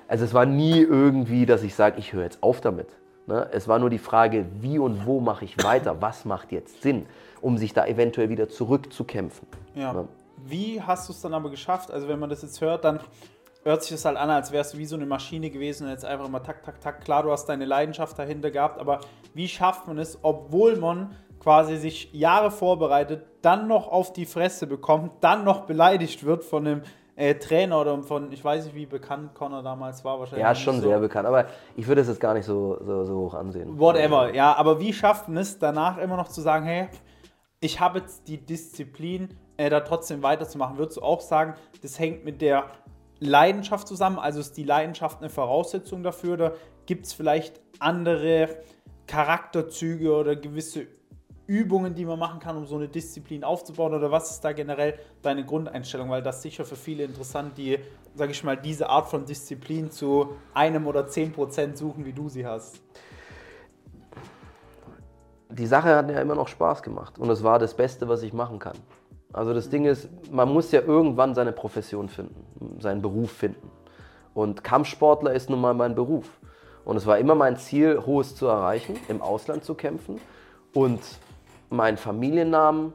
also 0.09 0.25
es 0.25 0.33
war 0.33 0.45
nie 0.45 0.81
irgendwie, 0.81 1.45
dass 1.45 1.63
ich 1.63 1.75
sage, 1.75 1.95
ich 1.97 2.11
höre 2.11 2.23
jetzt 2.23 2.43
auf 2.43 2.59
damit. 2.59 2.89
Ne? 3.25 3.47
Es 3.53 3.69
war 3.69 3.79
nur 3.79 3.89
die 3.89 3.99
Frage, 3.99 4.45
wie 4.59 4.79
und 4.79 5.05
wo 5.05 5.21
mache 5.21 5.45
ich 5.45 5.63
weiter? 5.63 6.01
Was 6.01 6.25
macht 6.25 6.51
jetzt 6.51 6.81
Sinn, 6.81 7.05
um 7.43 7.57
sich 7.57 7.73
da 7.73 7.85
eventuell 7.85 8.29
wieder 8.29 8.49
zurückzukämpfen? 8.49 9.47
Ja. 9.75 9.93
Ne? 9.93 10.07
Wie 10.45 10.81
hast 10.81 11.07
du 11.07 11.13
es 11.13 11.21
dann 11.21 11.33
aber 11.33 11.49
geschafft? 11.49 11.91
Also 11.91 12.07
wenn 12.07 12.19
man 12.19 12.29
das 12.29 12.41
jetzt 12.41 12.59
hört, 12.61 12.83
dann 12.83 12.99
hört 13.63 13.83
sich 13.83 13.91
das 13.91 14.05
halt 14.05 14.17
an, 14.17 14.29
als 14.29 14.51
wärst 14.51 14.73
du 14.73 14.77
wie 14.77 14.85
so 14.85 14.95
eine 14.95 15.05
Maschine 15.05 15.49
gewesen 15.49 15.85
und 15.85 15.91
jetzt 15.91 16.05
einfach 16.05 16.27
immer 16.27 16.43
tak, 16.43 16.63
tak, 16.63 16.81
tak. 16.81 17.03
Klar, 17.03 17.23
du 17.23 17.31
hast 17.31 17.45
deine 17.45 17.65
Leidenschaft 17.65 18.17
dahinter 18.17 18.51
gehabt, 18.51 18.79
aber 18.79 18.99
wie 19.33 19.47
schafft 19.47 19.87
man 19.87 19.97
es, 19.99 20.19
obwohl 20.21 20.75
man 20.77 21.15
quasi 21.39 21.77
sich 21.77 22.11
Jahre 22.13 22.51
vorbereitet, 22.51 23.25
dann 23.41 23.67
noch 23.67 23.89
auf 23.89 24.13
die 24.13 24.25
Fresse 24.25 24.65
bekommt, 24.67 25.11
dann 25.21 25.43
noch 25.43 25.61
beleidigt 25.61 26.25
wird 26.25 26.43
von 26.43 26.65
einem 26.65 26.81
äh, 27.15 27.35
Trainer 27.35 27.79
oder 27.81 28.01
von, 28.01 28.31
ich 28.31 28.43
weiß 28.43 28.65
nicht, 28.65 28.75
wie 28.75 28.85
bekannt 28.85 29.33
Connor 29.35 29.61
damals 29.61 30.03
war, 30.03 30.19
wahrscheinlich. 30.19 30.43
Ja, 30.43 30.55
schon 30.55 30.81
so. 30.81 30.87
sehr 30.87 30.99
bekannt. 30.99 31.27
Aber 31.27 31.45
ich 31.75 31.87
würde 31.87 32.01
es 32.01 32.07
jetzt 32.07 32.19
gar 32.19 32.33
nicht 32.33 32.45
so, 32.45 32.77
so, 32.81 33.03
so 33.03 33.17
hoch 33.17 33.33
ansehen. 33.33 33.77
Whatever, 33.79 34.33
ja, 34.33 34.55
aber 34.55 34.79
wie 34.79 34.93
schafft 34.93 35.27
man 35.27 35.37
es 35.37 35.59
danach 35.59 35.97
immer 35.97 36.17
noch 36.17 36.29
zu 36.29 36.41
sagen, 36.41 36.65
hey, 36.65 36.87
ich 37.63 37.79
habe 37.79 37.99
jetzt 37.99 38.27
die 38.27 38.37
Disziplin, 38.37 39.29
äh, 39.57 39.69
da 39.69 39.79
trotzdem 39.79 40.21
weiterzumachen? 40.21 40.77
Würdest 40.77 40.97
du 40.97 41.01
auch 41.01 41.21
sagen, 41.21 41.55
das 41.81 41.97
hängt 41.97 42.25
mit 42.25 42.41
der 42.41 42.69
Leidenschaft 43.19 43.87
zusammen? 43.87 44.19
Also 44.19 44.41
ist 44.41 44.57
die 44.57 44.63
Leidenschaft 44.63 45.19
eine 45.21 45.29
Voraussetzung 45.29 46.03
dafür? 46.03 46.33
Oder 46.33 46.53
gibt 46.85 47.05
es 47.05 47.13
vielleicht 47.13 47.61
andere 47.79 48.57
Charakterzüge 49.07 50.13
oder 50.13 50.35
gewisse 50.35 50.87
Übungen, 51.47 51.95
die 51.95 52.05
man 52.05 52.19
machen 52.19 52.39
kann, 52.39 52.57
um 52.57 52.65
so 52.65 52.75
eine 52.75 52.89
Disziplin 52.89 53.45
aufzubauen? 53.45 53.93
Oder 53.93 54.11
was 54.11 54.31
ist 54.31 54.41
da 54.41 54.51
generell 54.51 54.99
deine 55.21 55.45
Grundeinstellung? 55.45 56.09
Weil 56.09 56.21
das 56.21 56.37
ist 56.37 56.41
sicher 56.43 56.65
für 56.65 56.75
viele 56.75 57.05
interessant, 57.05 57.57
die, 57.57 57.79
sage 58.13 58.33
ich 58.33 58.43
mal, 58.43 58.57
diese 58.57 58.89
Art 58.89 59.07
von 59.07 59.25
Disziplin 59.25 59.89
zu 59.89 60.35
einem 60.53 60.85
oder 60.85 61.07
zehn 61.07 61.31
Prozent 61.31 61.77
suchen, 61.77 62.05
wie 62.05 62.13
du 62.13 62.27
sie 62.27 62.45
hast. 62.45 62.81
Die 65.53 65.67
Sache 65.67 65.95
hat 65.95 66.09
ja 66.09 66.19
immer 66.19 66.35
noch 66.35 66.47
Spaß 66.47 66.81
gemacht 66.81 67.19
und 67.19 67.29
es 67.29 67.43
war 67.43 67.59
das 67.59 67.75
Beste, 67.75 68.07
was 68.09 68.23
ich 68.23 68.33
machen 68.33 68.59
kann. 68.59 68.77
Also 69.31 69.53
das 69.53 69.69
Ding 69.69 69.85
ist, 69.85 70.09
man 70.31 70.51
muss 70.51 70.71
ja 70.71 70.81
irgendwann 70.81 71.33
seine 71.33 71.51
Profession 71.51 72.09
finden, 72.09 72.79
seinen 72.79 73.01
Beruf 73.01 73.31
finden. 73.31 73.71
Und 74.33 74.63
Kampfsportler 74.63 75.33
ist 75.33 75.49
nun 75.49 75.61
mal 75.61 75.73
mein 75.73 75.95
Beruf. 75.95 76.27
Und 76.85 76.97
es 76.97 77.05
war 77.05 77.17
immer 77.17 77.35
mein 77.35 77.57
Ziel, 77.57 78.03
Hohes 78.05 78.35
zu 78.35 78.47
erreichen, 78.47 78.95
im 79.07 79.21
Ausland 79.21 79.63
zu 79.63 79.73
kämpfen 79.73 80.19
und 80.73 80.99
meinen 81.69 81.97
Familiennamen, 81.97 82.93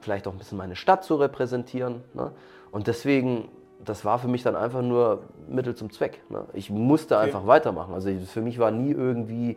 vielleicht 0.00 0.26
auch 0.26 0.32
ein 0.32 0.38
bisschen 0.38 0.58
meine 0.58 0.76
Stadt 0.76 1.04
zu 1.04 1.16
repräsentieren. 1.16 2.02
Ne? 2.14 2.32
Und 2.70 2.86
deswegen, 2.86 3.48
das 3.84 4.04
war 4.04 4.18
für 4.18 4.28
mich 4.28 4.42
dann 4.42 4.56
einfach 4.56 4.82
nur 4.82 5.22
Mittel 5.48 5.74
zum 5.74 5.90
Zweck. 5.90 6.22
Ne? 6.30 6.44
Ich 6.52 6.70
musste 6.70 7.16
Okay. 7.16 7.26
einfach 7.26 7.46
weitermachen. 7.46 7.94
Also 7.94 8.10
für 8.26 8.42
mich 8.42 8.58
war 8.58 8.70
nie 8.70 8.92
irgendwie 8.92 9.56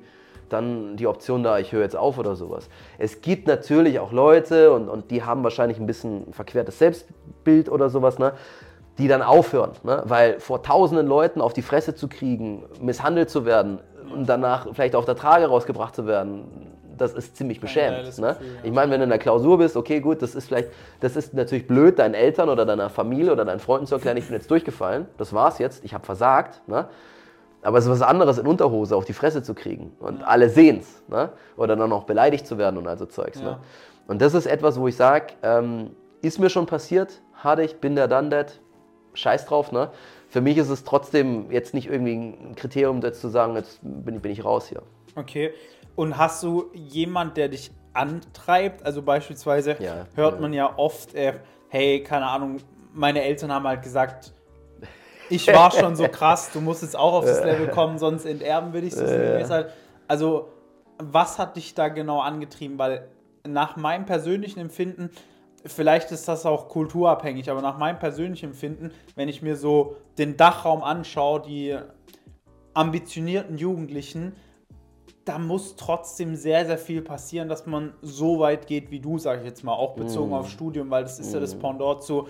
dann 0.53 0.95
die 0.95 1.07
Option 1.07 1.43
da, 1.43 1.59
ich 1.59 1.71
höre 1.71 1.81
jetzt 1.81 1.95
auf 1.95 2.17
oder 2.17 2.35
sowas. 2.35 2.69
Es 2.97 3.21
gibt 3.21 3.47
natürlich 3.47 3.99
auch 3.99 4.11
Leute 4.11 4.71
und, 4.71 4.87
und 4.87 5.11
die 5.11 5.23
haben 5.23 5.43
wahrscheinlich 5.43 5.79
ein 5.79 5.87
bisschen 5.87 6.29
ein 6.29 6.33
verquertes 6.33 6.79
Selbstbild 6.79 7.69
oder 7.69 7.89
sowas, 7.89 8.19
ne? 8.19 8.33
die 8.97 9.07
dann 9.07 9.21
aufhören. 9.21 9.71
Ne? 9.83 10.03
Weil 10.05 10.39
vor 10.39 10.61
tausenden 10.61 11.07
Leuten 11.07 11.41
auf 11.41 11.53
die 11.53 11.63
Fresse 11.63 11.95
zu 11.95 12.07
kriegen, 12.07 12.63
misshandelt 12.79 13.29
zu 13.29 13.45
werden 13.45 13.79
und 14.13 14.29
danach 14.29 14.67
vielleicht 14.73 14.95
auf 14.95 15.05
der 15.05 15.15
Trage 15.15 15.47
rausgebracht 15.47 15.95
zu 15.95 16.05
werden, 16.05 16.43
das 16.97 17.13
ist 17.13 17.35
ziemlich 17.35 17.59
beschämend. 17.59 18.17
Ne? 18.19 18.37
Ich 18.61 18.71
meine, 18.71 18.91
wenn 18.91 18.99
du 18.99 19.05
in 19.05 19.09
der 19.09 19.19
Klausur 19.19 19.57
bist, 19.57 19.75
okay, 19.75 19.99
gut, 19.99 20.21
das 20.21 20.35
ist 20.35 20.45
vielleicht, 20.45 20.69
das 20.99 21.15
ist 21.15 21.33
natürlich 21.33 21.67
blöd, 21.67 21.97
deinen 21.97 22.13
Eltern 22.13 22.49
oder 22.49 22.65
deiner 22.65 22.89
Familie 22.89 23.31
oder 23.31 23.45
deinen 23.45 23.59
Freunden 23.59 23.87
zu 23.87 23.95
erklären, 23.95 24.17
ich 24.17 24.25
bin 24.25 24.35
jetzt 24.35 24.51
durchgefallen, 24.51 25.07
das 25.17 25.33
war's 25.33 25.57
jetzt, 25.57 25.83
ich 25.83 25.93
habe 25.93 26.05
versagt. 26.05 26.61
Ne? 26.67 26.87
Aber 27.63 27.77
es 27.77 27.85
ist 27.85 27.91
was 27.91 28.01
anderes, 28.01 28.37
in 28.37 28.45
Unterhose 28.47 28.95
auf 28.95 29.05
die 29.05 29.13
Fresse 29.13 29.41
zu 29.41 29.53
kriegen. 29.53 29.93
Und 29.99 30.23
alle 30.23 30.49
sehen's. 30.49 31.01
Ne? 31.07 31.29
Oder 31.57 31.75
dann 31.75 31.91
auch 31.93 32.03
beleidigt 32.03 32.45
zu 32.45 32.57
werden 32.57 32.77
und 32.77 32.87
also 32.87 33.05
Zeugs. 33.05 33.39
Ja. 33.39 33.45
Ne? 33.51 33.59
Und 34.07 34.21
das 34.21 34.33
ist 34.33 34.45
etwas, 34.45 34.79
wo 34.79 34.87
ich 34.87 34.95
sage, 34.97 35.27
ähm, 35.43 35.91
ist 36.21 36.39
mir 36.39 36.49
schon 36.49 36.65
passiert, 36.65 37.21
hatte 37.33 37.63
ich, 37.63 37.77
bin 37.79 37.95
der 37.95 38.07
done 38.09 38.29
that, 38.29 38.59
scheiß 39.13 39.45
drauf. 39.45 39.71
Ne? 39.71 39.89
Für 40.27 40.41
mich 40.41 40.57
ist 40.57 40.69
es 40.69 40.83
trotzdem 40.83 41.51
jetzt 41.51 41.73
nicht 41.73 41.89
irgendwie 41.89 42.13
ein 42.15 42.55
Kriterium, 42.55 43.01
jetzt 43.01 43.21
zu 43.21 43.29
sagen, 43.29 43.55
jetzt 43.55 43.79
bin, 43.81 44.15
ich- 44.15 44.21
bin 44.21 44.31
ich 44.31 44.43
raus 44.43 44.67
hier. 44.67 44.81
Okay. 45.15 45.53
Und 45.95 46.17
hast 46.17 46.43
du 46.43 46.65
jemand, 46.73 47.37
der 47.37 47.47
dich 47.49 47.71
antreibt? 47.93 48.85
Also 48.85 49.01
beispielsweise 49.03 49.77
Ja, 49.79 50.07
hört 50.15 50.35
ja. 50.35 50.41
man 50.41 50.51
ja 50.53 50.73
oft, 50.77 51.13
äh, 51.15 51.33
hey, 51.69 52.03
keine 52.03 52.25
Ahnung, 52.27 52.57
meine 52.93 53.23
Eltern 53.23 53.51
haben 53.53 53.67
halt 53.67 53.83
gesagt, 53.83 54.33
ich 55.29 55.47
war 55.47 55.71
schon 55.71 55.95
so 55.95 56.07
krass, 56.07 56.51
du 56.51 56.61
musst 56.61 56.81
jetzt 56.81 56.97
auch 56.97 57.13
auf 57.13 57.25
das 57.25 57.43
Level 57.43 57.67
kommen, 57.71 57.97
sonst 57.97 58.25
enterben 58.25 58.73
will 58.73 58.83
ich 58.83 58.93
so 58.93 59.05
sinngemäß 59.05 59.49
halt. 59.49 59.69
Also, 60.07 60.49
was 60.97 61.39
hat 61.39 61.55
dich 61.55 61.73
da 61.73 61.87
genau 61.87 62.21
angetrieben? 62.21 62.77
Weil 62.77 63.07
nach 63.47 63.75
meinem 63.75 64.05
persönlichen 64.05 64.59
Empfinden, 64.59 65.09
vielleicht 65.65 66.11
ist 66.11 66.27
das 66.27 66.45
auch 66.45 66.69
kulturabhängig, 66.69 67.49
aber 67.49 67.61
nach 67.61 67.77
meinem 67.77 67.99
persönlichen 67.99 68.47
Empfinden, 68.47 68.91
wenn 69.15 69.29
ich 69.29 69.41
mir 69.41 69.55
so 69.55 69.95
den 70.17 70.37
Dachraum 70.37 70.83
anschaue, 70.83 71.41
die 71.41 71.77
ambitionierten 72.73 73.57
Jugendlichen, 73.57 74.33
da 75.25 75.39
muss 75.39 75.75
trotzdem 75.77 76.35
sehr, 76.35 76.65
sehr 76.65 76.77
viel 76.77 77.01
passieren, 77.01 77.47
dass 77.47 77.65
man 77.65 77.93
so 78.01 78.39
weit 78.39 78.67
geht 78.67 78.91
wie 78.91 78.99
du, 78.99 79.17
sage 79.17 79.41
ich 79.41 79.47
jetzt 79.47 79.63
mal, 79.63 79.73
auch 79.73 79.95
bezogen 79.95 80.31
Mm. 80.31 80.33
auf 80.33 80.49
Studium, 80.49 80.89
weil 80.89 81.03
das 81.03 81.19
ist 81.19 81.33
ja 81.33 81.39
das 81.39 81.55
Pendant 81.55 82.03
zu, 82.03 82.27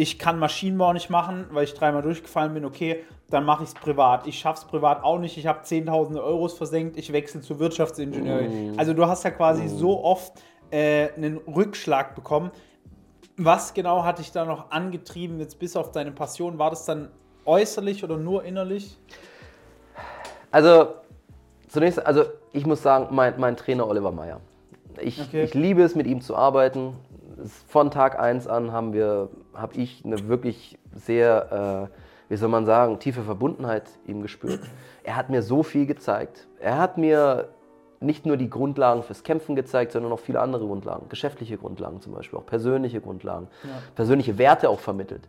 ich 0.00 0.16
kann 0.16 0.38
Maschinenbau 0.38 0.92
nicht 0.92 1.10
machen, 1.10 1.46
weil 1.50 1.64
ich 1.64 1.74
dreimal 1.74 2.02
durchgefallen 2.02 2.54
bin, 2.54 2.64
okay, 2.64 3.04
dann 3.30 3.44
mache 3.44 3.64
ich 3.64 3.70
es 3.70 3.74
privat. 3.74 4.28
Ich 4.28 4.38
schaff's 4.38 4.64
privat 4.64 5.02
auch 5.02 5.18
nicht, 5.18 5.36
ich 5.36 5.48
habe 5.48 5.64
10.000 5.64 6.22
Euros 6.22 6.56
versenkt, 6.56 6.96
ich 6.96 7.12
wechsle 7.12 7.40
zu 7.40 7.58
Wirtschaftsingenieurin. 7.58 8.76
Mm. 8.76 8.78
Also 8.78 8.94
du 8.94 9.06
hast 9.08 9.24
ja 9.24 9.32
quasi 9.32 9.66
so 9.66 10.04
oft 10.04 10.34
äh, 10.70 11.08
einen 11.16 11.38
Rückschlag 11.38 12.14
bekommen. 12.14 12.52
Was 13.36 13.74
genau 13.74 14.04
hat 14.04 14.20
dich 14.20 14.30
da 14.30 14.44
noch 14.44 14.70
angetrieben, 14.70 15.40
jetzt 15.40 15.58
bis 15.58 15.74
auf 15.74 15.90
deine 15.90 16.12
Passion? 16.12 16.58
War 16.60 16.70
das 16.70 16.84
dann 16.84 17.08
äußerlich 17.44 18.04
oder 18.04 18.18
nur 18.18 18.44
innerlich? 18.44 18.96
Also, 20.52 20.94
zunächst, 21.66 22.06
also 22.06 22.22
ich 22.52 22.64
muss 22.64 22.84
sagen, 22.84 23.08
mein, 23.10 23.34
mein 23.40 23.56
Trainer 23.56 23.88
Oliver 23.88 24.12
Meyer. 24.12 24.40
Ich, 25.00 25.20
Okay. 25.20 25.42
ich 25.42 25.54
liebe 25.54 25.82
es, 25.82 25.96
mit 25.96 26.06
ihm 26.06 26.20
zu 26.20 26.36
arbeiten. 26.36 26.94
Von 27.68 27.90
Tag 27.90 28.18
1 28.18 28.46
an 28.46 28.72
haben 28.72 28.92
wir, 28.92 29.28
habe 29.54 29.76
ich 29.76 30.04
eine 30.04 30.28
wirklich 30.28 30.78
sehr, 30.94 31.88
äh, 31.90 32.32
wie 32.32 32.36
soll 32.36 32.48
man 32.48 32.66
sagen, 32.66 32.98
tiefe 32.98 33.22
Verbundenheit 33.22 33.84
ihm 34.06 34.22
gespürt. 34.22 34.60
Er 35.04 35.16
hat 35.16 35.30
mir 35.30 35.42
so 35.42 35.62
viel 35.62 35.86
gezeigt. 35.86 36.48
Er 36.60 36.78
hat 36.78 36.98
mir 36.98 37.48
nicht 38.00 38.26
nur 38.26 38.36
die 38.36 38.50
Grundlagen 38.50 39.02
fürs 39.02 39.22
Kämpfen 39.22 39.56
gezeigt, 39.56 39.92
sondern 39.92 40.12
auch 40.12 40.20
viele 40.20 40.40
andere 40.40 40.66
Grundlagen, 40.66 41.08
geschäftliche 41.08 41.56
Grundlagen 41.56 42.00
zum 42.00 42.14
Beispiel, 42.14 42.38
auch 42.38 42.46
persönliche 42.46 43.00
Grundlagen, 43.00 43.48
persönliche 43.94 44.38
Werte 44.38 44.68
auch 44.68 44.80
vermittelt. 44.80 45.28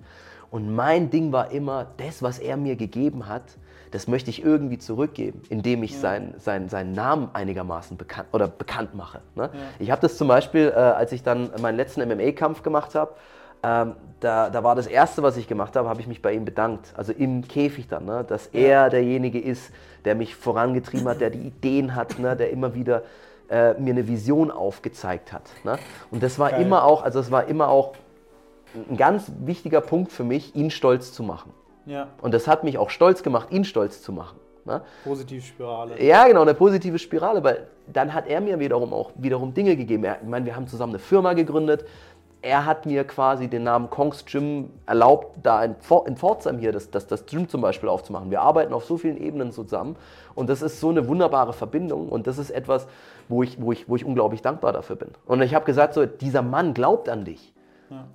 Und 0.52 0.76
mein 0.76 1.10
Ding 1.10 1.32
war 1.32 1.52
immer, 1.52 1.88
das, 1.98 2.22
was 2.24 2.40
er 2.40 2.58
mir 2.58 2.76
gegeben 2.76 3.28
hat, 3.28 3.58
das 3.92 4.08
möchte 4.08 4.30
ich 4.30 4.44
irgendwie 4.44 4.78
zurückgeben, 4.78 5.42
indem 5.50 5.84
ich 5.84 5.98
sein, 5.98 6.34
sein, 6.38 6.70
seinen 6.70 6.92
Namen 6.92 7.30
einigermaßen 7.34 7.98
bekannt, 7.98 8.30
oder 8.32 8.48
bekannt 8.48 8.96
mache. 8.96 9.22
Ne? 9.36 9.50
Ich 9.80 9.92
habe 9.92 10.02
das 10.02 10.18
zum 10.18 10.28
Beispiel, 10.28 10.72
äh, 10.76 10.80
als 10.80 11.12
ich 11.12 11.24
dann 11.24 11.50
meinen 11.62 11.76
letzten 11.76 12.02
MMA-Kampf 12.08 12.64
gemacht 12.64 12.96
habe, 12.96 13.14
ähm, 13.62 13.96
da, 14.20 14.50
da 14.50 14.64
war 14.64 14.76
das 14.76 14.88
Erste, 14.88 15.24
was 15.24 15.38
ich 15.38 15.48
gemacht 15.48 15.76
habe, 15.76 15.90
habe 15.90 16.00
ich 16.02 16.08
mich 16.08 16.22
bei 16.22 16.34
ihm 16.34 16.46
bedankt. 16.46 16.94
Also 16.96 17.12
im 17.14 17.48
Käfig 17.48 17.88
dann, 17.88 18.06
ne? 18.06 18.24
dass 18.28 18.48
er 18.48 18.90
derjenige 18.90 19.40
ist, 19.40 19.72
der 20.06 20.16
mich 20.16 20.36
vorangetrieben 20.36 21.08
hat, 21.08 21.22
der 21.22 21.30
die 21.30 21.40
Ideen 21.40 21.96
hat, 21.96 22.20
ne? 22.20 22.36
der 22.36 22.52
immer 22.52 22.74
wieder 22.74 23.04
äh, 23.50 23.74
mir 23.74 23.92
eine 23.92 24.08
Vision 24.08 24.52
aufgezeigt 24.52 25.34
hat. 25.34 25.44
Ne? 25.64 25.78
Und 26.12 26.24
das 26.24 26.40
war 26.40 26.52
Geil. 26.52 26.62
immer 26.62 26.84
auch, 26.84 27.04
also 27.04 27.20
es 27.20 27.32
war 27.32 27.48
immer 27.48 27.70
auch 27.70 27.94
ein 28.90 28.98
ganz 28.98 29.32
wichtiger 29.40 29.82
Punkt 29.82 30.12
für 30.12 30.24
mich, 30.24 30.56
ihn 30.56 30.72
stolz 30.72 31.12
zu 31.12 31.24
machen. 31.24 31.52
Ja, 31.90 32.08
Und 32.22 32.36
das 32.36 32.48
hat 32.48 32.64
mich 32.64 32.78
auch 32.78 32.92
stolz 32.92 33.24
gemacht, 33.24 33.52
ihn 33.52 33.66
stolz 33.66 34.04
zu 34.04 34.12
machen. 34.12 34.38
Ne? 34.64 34.82
Positivspirale. 35.04 36.02
Ja, 36.02 36.28
genau, 36.28 36.44
eine 36.44 36.54
positive 36.54 37.00
Spirale, 37.00 37.44
weil 37.44 37.68
dann 37.92 38.14
hat 38.14 38.28
er 38.28 38.42
mir 38.42 38.60
wiederum 38.60 38.94
auch 38.94 39.10
wiederum 39.16 39.56
Dinge 39.56 39.76
gegeben. 39.76 40.04
Er, 40.04 40.20
ich 40.22 40.28
meine, 40.28 40.46
wir 40.46 40.56
haben 40.56 40.68
zusammen 40.68 40.92
eine 40.92 41.00
Firma 41.00 41.34
gegründet. 41.34 41.86
Er 42.44 42.66
hat 42.66 42.86
mir 42.86 43.06
quasi 43.06 43.48
den 43.48 43.64
Namen 43.64 43.90
Kongs 43.90 44.24
Gym 44.26 44.70
erlaubt, 44.86 45.40
da 45.42 45.64
in, 45.64 45.76
in 46.06 46.16
Pforzheim 46.16 46.60
hier 46.60 46.72
das, 46.72 46.92
das, 46.92 47.08
das 47.08 47.26
Gym 47.26 47.50
zum 47.50 47.62
Beispiel 47.62 47.90
aufzumachen. 47.90 48.30
Wir 48.30 48.42
arbeiten 48.42 48.72
auf 48.72 48.86
so 48.86 48.98
vielen 48.98 49.18
Ebenen 49.18 49.52
zusammen 49.52 49.96
und 50.36 50.48
das 50.48 50.62
ist 50.62 50.80
so 50.80 50.90
eine 50.90 51.08
wunderbare 51.08 51.54
Verbindung 51.54 52.08
und 52.08 52.28
das 52.28 52.38
ist 52.38 52.52
etwas, 52.52 52.88
wo 53.28 53.42
ich, 53.42 53.60
wo 53.60 53.72
ich, 53.72 53.90
wo 53.90 53.96
ich 53.96 54.06
unglaublich 54.06 54.44
dankbar 54.44 54.72
dafür 54.74 54.96
bin. 54.96 55.10
Und 55.26 55.42
ich 55.42 55.56
habe 55.56 55.66
gesagt, 55.66 55.96
so, 55.96 56.06
dieser 56.06 56.44
Mann 56.44 56.76
glaubt 56.76 57.10
an 57.10 57.26
dich. 57.26 57.52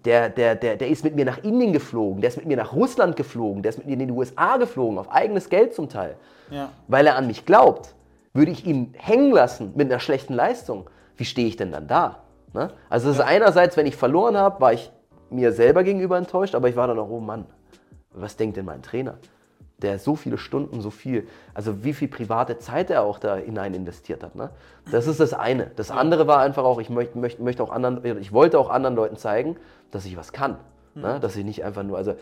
Der, 0.05 0.29
der, 0.29 0.55
der, 0.55 0.77
der 0.77 0.89
ist 0.89 1.05
mit 1.05 1.17
mir 1.17 1.25
nach 1.25 1.39
Indien 1.43 1.73
geflogen, 1.73 2.21
der 2.21 2.29
ist 2.29 2.37
mit 2.37 2.47
mir 2.47 2.57
nach 2.57 2.73
Russland 2.73 3.17
geflogen, 3.17 3.63
der 3.63 3.71
ist 3.71 3.79
mit 3.79 3.87
mir 3.87 3.95
in 3.95 4.07
die 4.07 4.13
USA 4.13 4.57
geflogen, 4.57 4.99
auf 4.99 5.11
eigenes 5.11 5.49
Geld 5.49 5.75
zum 5.75 5.89
Teil 5.89 6.17
Ja. 6.51 6.71
weil 6.89 7.07
er 7.07 7.17
an 7.17 7.27
mich 7.27 7.45
glaubt, 7.45 7.95
würde 8.33 8.51
ich 8.53 8.67
ihn 8.67 8.95
hängen 8.97 9.33
lassen 9.33 9.73
mit 9.75 9.91
einer 9.91 10.01
schlechten 10.01 10.35
Leistung, 10.35 10.89
wie 11.17 11.25
stehe 11.25 11.47
ich 11.49 11.57
denn 11.57 11.73
dann 11.73 11.87
da? 11.87 12.21
Ne? 12.53 12.71
Also 12.89 13.11
es 13.11 13.17
ist 13.17 13.23
einerseits, 13.23 13.77
wenn 13.77 13.87
ich 13.87 13.97
verloren 13.97 14.37
habe, 14.37 14.61
war 14.61 14.73
ich 14.73 14.91
mir 15.31 15.53
selber 15.53 15.83
gegenüber 15.85 16.19
enttäuscht, 16.19 16.55
aber 16.55 16.69
ich 16.69 16.77
war 16.77 16.87
dann 16.87 16.99
auch, 16.99 17.09
oh 17.11 17.21
Mann, 17.21 17.47
was 18.13 18.37
denkt 18.37 18.57
denn 18.57 18.65
mein 18.65 18.83
Trainer? 18.83 19.19
Der 19.85 19.99
so 19.99 20.17
viele 20.17 20.39
Stunden, 20.39 20.81
so 20.81 20.91
viel, 20.91 21.29
also 21.53 21.85
wie 21.85 21.93
viel 21.93 22.09
private 22.09 22.59
Zeit 22.59 22.91
er 22.91 23.03
auch 23.03 23.19
da 23.19 23.37
hinein 23.37 23.75
investiert 23.75 24.23
hat. 24.23 24.35
Ne? 24.35 24.49
Das 24.91 25.07
ist 25.07 25.21
das 25.21 25.35
eine. 25.35 25.71
Das 25.77 25.91
andere 25.91 26.27
war 26.27 26.41
einfach 26.41 26.65
auch, 26.65 26.81
ich 26.81 26.89
möchte, 26.89 27.19
möchte, 27.19 27.43
möchte 27.43 27.63
auch 27.63 27.71
anderen, 27.71 28.03
ich 28.19 28.33
wollte 28.33 28.59
auch 28.59 28.71
anderen 28.71 28.97
Leuten 28.97 29.17
zeigen, 29.17 29.57
dass 29.91 30.07
ich 30.07 30.17
was 30.17 30.33
kann. 30.33 30.57
Ne? 30.95 31.19
Dass 31.21 31.37
ich 31.37 31.45
nicht 31.45 31.65
einfach 31.65 31.83
nur, 31.83 31.99
also 31.99 32.15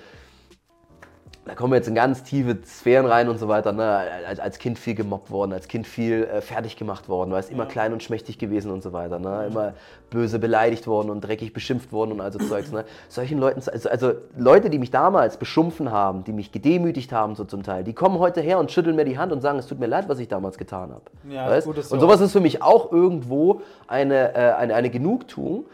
da 1.45 1.57
kommen 1.57 1.73
wir 1.73 1.77
jetzt 1.77 1.89
in 1.89 1.97
ganz 1.97 2.23
tiefe 2.23 2.59
Sphären 2.65 3.05
rein 3.05 3.29
und 3.29 3.39
so 3.39 3.49
weiter. 3.49 3.73
Ne? 3.73 3.83
Als, 4.29 4.39
als 4.39 4.59
Kind 4.59 4.79
viel 4.79 4.95
gemobbt 4.95 5.31
worden, 5.31 5.53
als 5.53 5.67
Kind 5.67 5.89
viel 5.89 6.25
äh, 6.25 6.41
fertig 6.41 6.77
gemacht 6.77 7.09
worden, 7.09 7.33
weißt 7.33 7.51
immer 7.51 7.67
klein 7.67 7.93
und 7.93 8.01
schmächtig 8.03 8.39
gewesen 8.39 8.71
und 8.71 8.83
so 8.83 8.93
weiter. 8.93 9.19
Ne? 9.19 9.47
Immer 9.51 9.73
böse 10.09 10.39
beleidigt 10.39 10.87
worden 10.87 11.11
und 11.11 11.21
dreckig 11.23 11.53
beschimpft 11.53 11.91
worden 11.91 12.13
und 12.13 12.21
also 12.21 12.39
Zeugs. 12.39 12.71
Ne? 12.71 12.85
Solchen 13.09 13.39
Leuten, 13.39 13.61
also, 13.69 13.89
also 13.89 14.13
Leute, 14.37 14.71
die 14.71 14.79
mich 14.79 14.93
damals 14.93 15.37
beschumpfen 15.37 15.91
haben, 15.91 16.23
die 16.23 16.33
mich 16.33 16.53
gedemütigt 16.53 17.13
haben, 17.13 17.35
so 17.35 17.45
zum 17.45 17.65
Teil, 17.65 17.83
die 17.83 17.93
kommen 17.93 18.21
heute 18.21 18.41
her 18.41 18.61
und 18.61 18.71
schütteln 18.71 18.95
mir 18.95 19.05
die 19.05 19.19
Hand 19.19 19.33
und 19.33 19.41
sagen, 19.41 19.59
es 19.59 19.67
tut 19.67 19.81
mir 19.81 19.87
leid, 19.87 20.09
was 20.09 20.21
ich 20.21 20.29
damals 20.29 20.59
getan 20.59 20.93
habe. 20.93 21.03
Ja, 21.29 21.49
und 21.57 22.01
sowas 22.01 22.21
ist 22.21 22.31
für 22.31 22.41
mich 22.41 22.63
auch 22.63 22.93
irgendwo 22.93 23.63
eine, 23.89 24.35
äh, 24.35 24.53
eine, 24.53 24.77
eine 24.77 24.91
Genugtuung. 24.91 25.65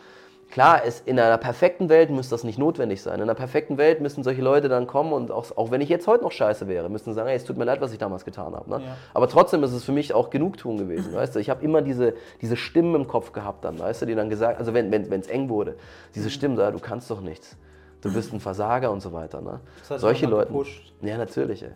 Klar, 0.50 0.82
es, 0.86 1.00
in 1.00 1.20
einer 1.20 1.36
perfekten 1.36 1.90
Welt 1.90 2.08
müsste 2.10 2.34
das 2.34 2.42
nicht 2.42 2.58
notwendig 2.58 3.02
sein. 3.02 3.16
In 3.16 3.22
einer 3.22 3.34
perfekten 3.34 3.76
Welt 3.76 4.00
müssten 4.00 4.22
solche 4.22 4.40
Leute 4.40 4.68
dann 4.70 4.86
kommen 4.86 5.12
und 5.12 5.30
auch, 5.30 5.54
auch 5.56 5.70
wenn 5.70 5.82
ich 5.82 5.90
jetzt 5.90 6.06
heute 6.06 6.24
noch 6.24 6.32
scheiße 6.32 6.68
wäre, 6.68 6.88
müssten 6.88 7.12
sagen, 7.12 7.28
hey, 7.28 7.36
es 7.36 7.44
tut 7.44 7.58
mir 7.58 7.64
leid, 7.64 7.82
was 7.82 7.92
ich 7.92 7.98
damals 7.98 8.24
getan 8.24 8.54
habe. 8.54 8.68
Ne? 8.70 8.76
Ja. 8.76 8.96
Aber 9.12 9.28
trotzdem 9.28 9.62
ist 9.62 9.72
es 9.72 9.84
für 9.84 9.92
mich 9.92 10.14
auch 10.14 10.30
Genugtuung 10.30 10.78
gewesen. 10.78 11.14
Weißt 11.14 11.34
du? 11.34 11.38
Ich 11.38 11.50
habe 11.50 11.62
immer 11.62 11.82
diese, 11.82 12.14
diese 12.40 12.56
Stimmen 12.56 12.94
im 12.94 13.06
Kopf 13.06 13.32
gehabt 13.32 13.64
dann, 13.64 13.78
weißt 13.78 14.02
du, 14.02 14.06
die 14.06 14.14
dann 14.14 14.30
gesagt, 14.30 14.58
also 14.58 14.72
wenn 14.72 14.90
es 14.92 15.10
wenn, 15.10 15.22
eng 15.24 15.48
wurde, 15.50 15.72
Mhm. 15.72 15.76
diese 16.14 16.30
Stimmen, 16.30 16.56
da, 16.56 16.70
du 16.70 16.78
kannst 16.78 17.10
doch 17.10 17.20
nichts. 17.20 17.56
Du 18.00 18.12
bist 18.12 18.32
ein 18.32 18.40
Versager 18.40 18.90
und 18.90 19.00
so 19.00 19.12
weiter. 19.12 19.40
Ne? 19.40 19.60
Das 19.80 19.90
hat 19.90 20.00
Solche 20.00 20.26
Leute. 20.26 20.52
Ja, 21.02 21.18
natürlich. 21.18 21.62
Ey. 21.62 21.70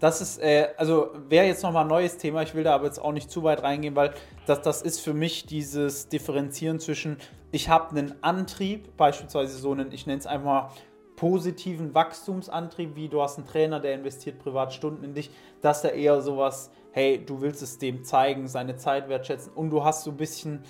Das 0.00 0.20
ist, 0.20 0.38
äh, 0.38 0.68
also 0.76 1.10
wäre 1.28 1.46
jetzt 1.46 1.62
nochmal 1.62 1.84
ein 1.84 1.88
neues 1.88 2.18
Thema, 2.18 2.42
ich 2.42 2.54
will 2.54 2.62
da 2.62 2.74
aber 2.74 2.84
jetzt 2.84 3.00
auch 3.00 3.12
nicht 3.12 3.30
zu 3.30 3.42
weit 3.42 3.62
reingehen, 3.62 3.96
weil 3.96 4.14
das, 4.46 4.62
das 4.62 4.82
ist 4.82 5.00
für 5.00 5.14
mich 5.14 5.46
dieses 5.46 6.08
Differenzieren 6.08 6.78
zwischen, 6.78 7.16
ich 7.50 7.68
habe 7.68 7.90
einen 7.90 8.14
Antrieb, 8.22 8.96
beispielsweise 8.96 9.58
so 9.58 9.72
einen, 9.72 9.90
ich 9.90 10.06
nenne 10.06 10.18
es 10.18 10.26
einfach 10.26 10.44
mal 10.44 10.70
positiven 11.16 11.94
Wachstumsantrieb, 11.94 12.94
wie 12.94 13.08
du 13.08 13.20
hast 13.20 13.38
einen 13.38 13.46
Trainer, 13.48 13.80
der 13.80 13.94
investiert 13.94 14.38
privat 14.38 14.72
Stunden 14.72 15.02
in 15.02 15.14
dich, 15.14 15.30
dass 15.60 15.82
er 15.82 15.94
eher 15.94 16.20
sowas, 16.22 16.70
hey, 16.92 17.24
du 17.24 17.40
willst 17.40 17.60
es 17.60 17.78
dem 17.78 18.04
zeigen, 18.04 18.46
seine 18.46 18.76
Zeit 18.76 19.08
wertschätzen 19.08 19.52
und 19.52 19.70
du 19.70 19.82
hast 19.82 20.04
so 20.04 20.12
ein 20.12 20.16
bisschen, 20.16 20.62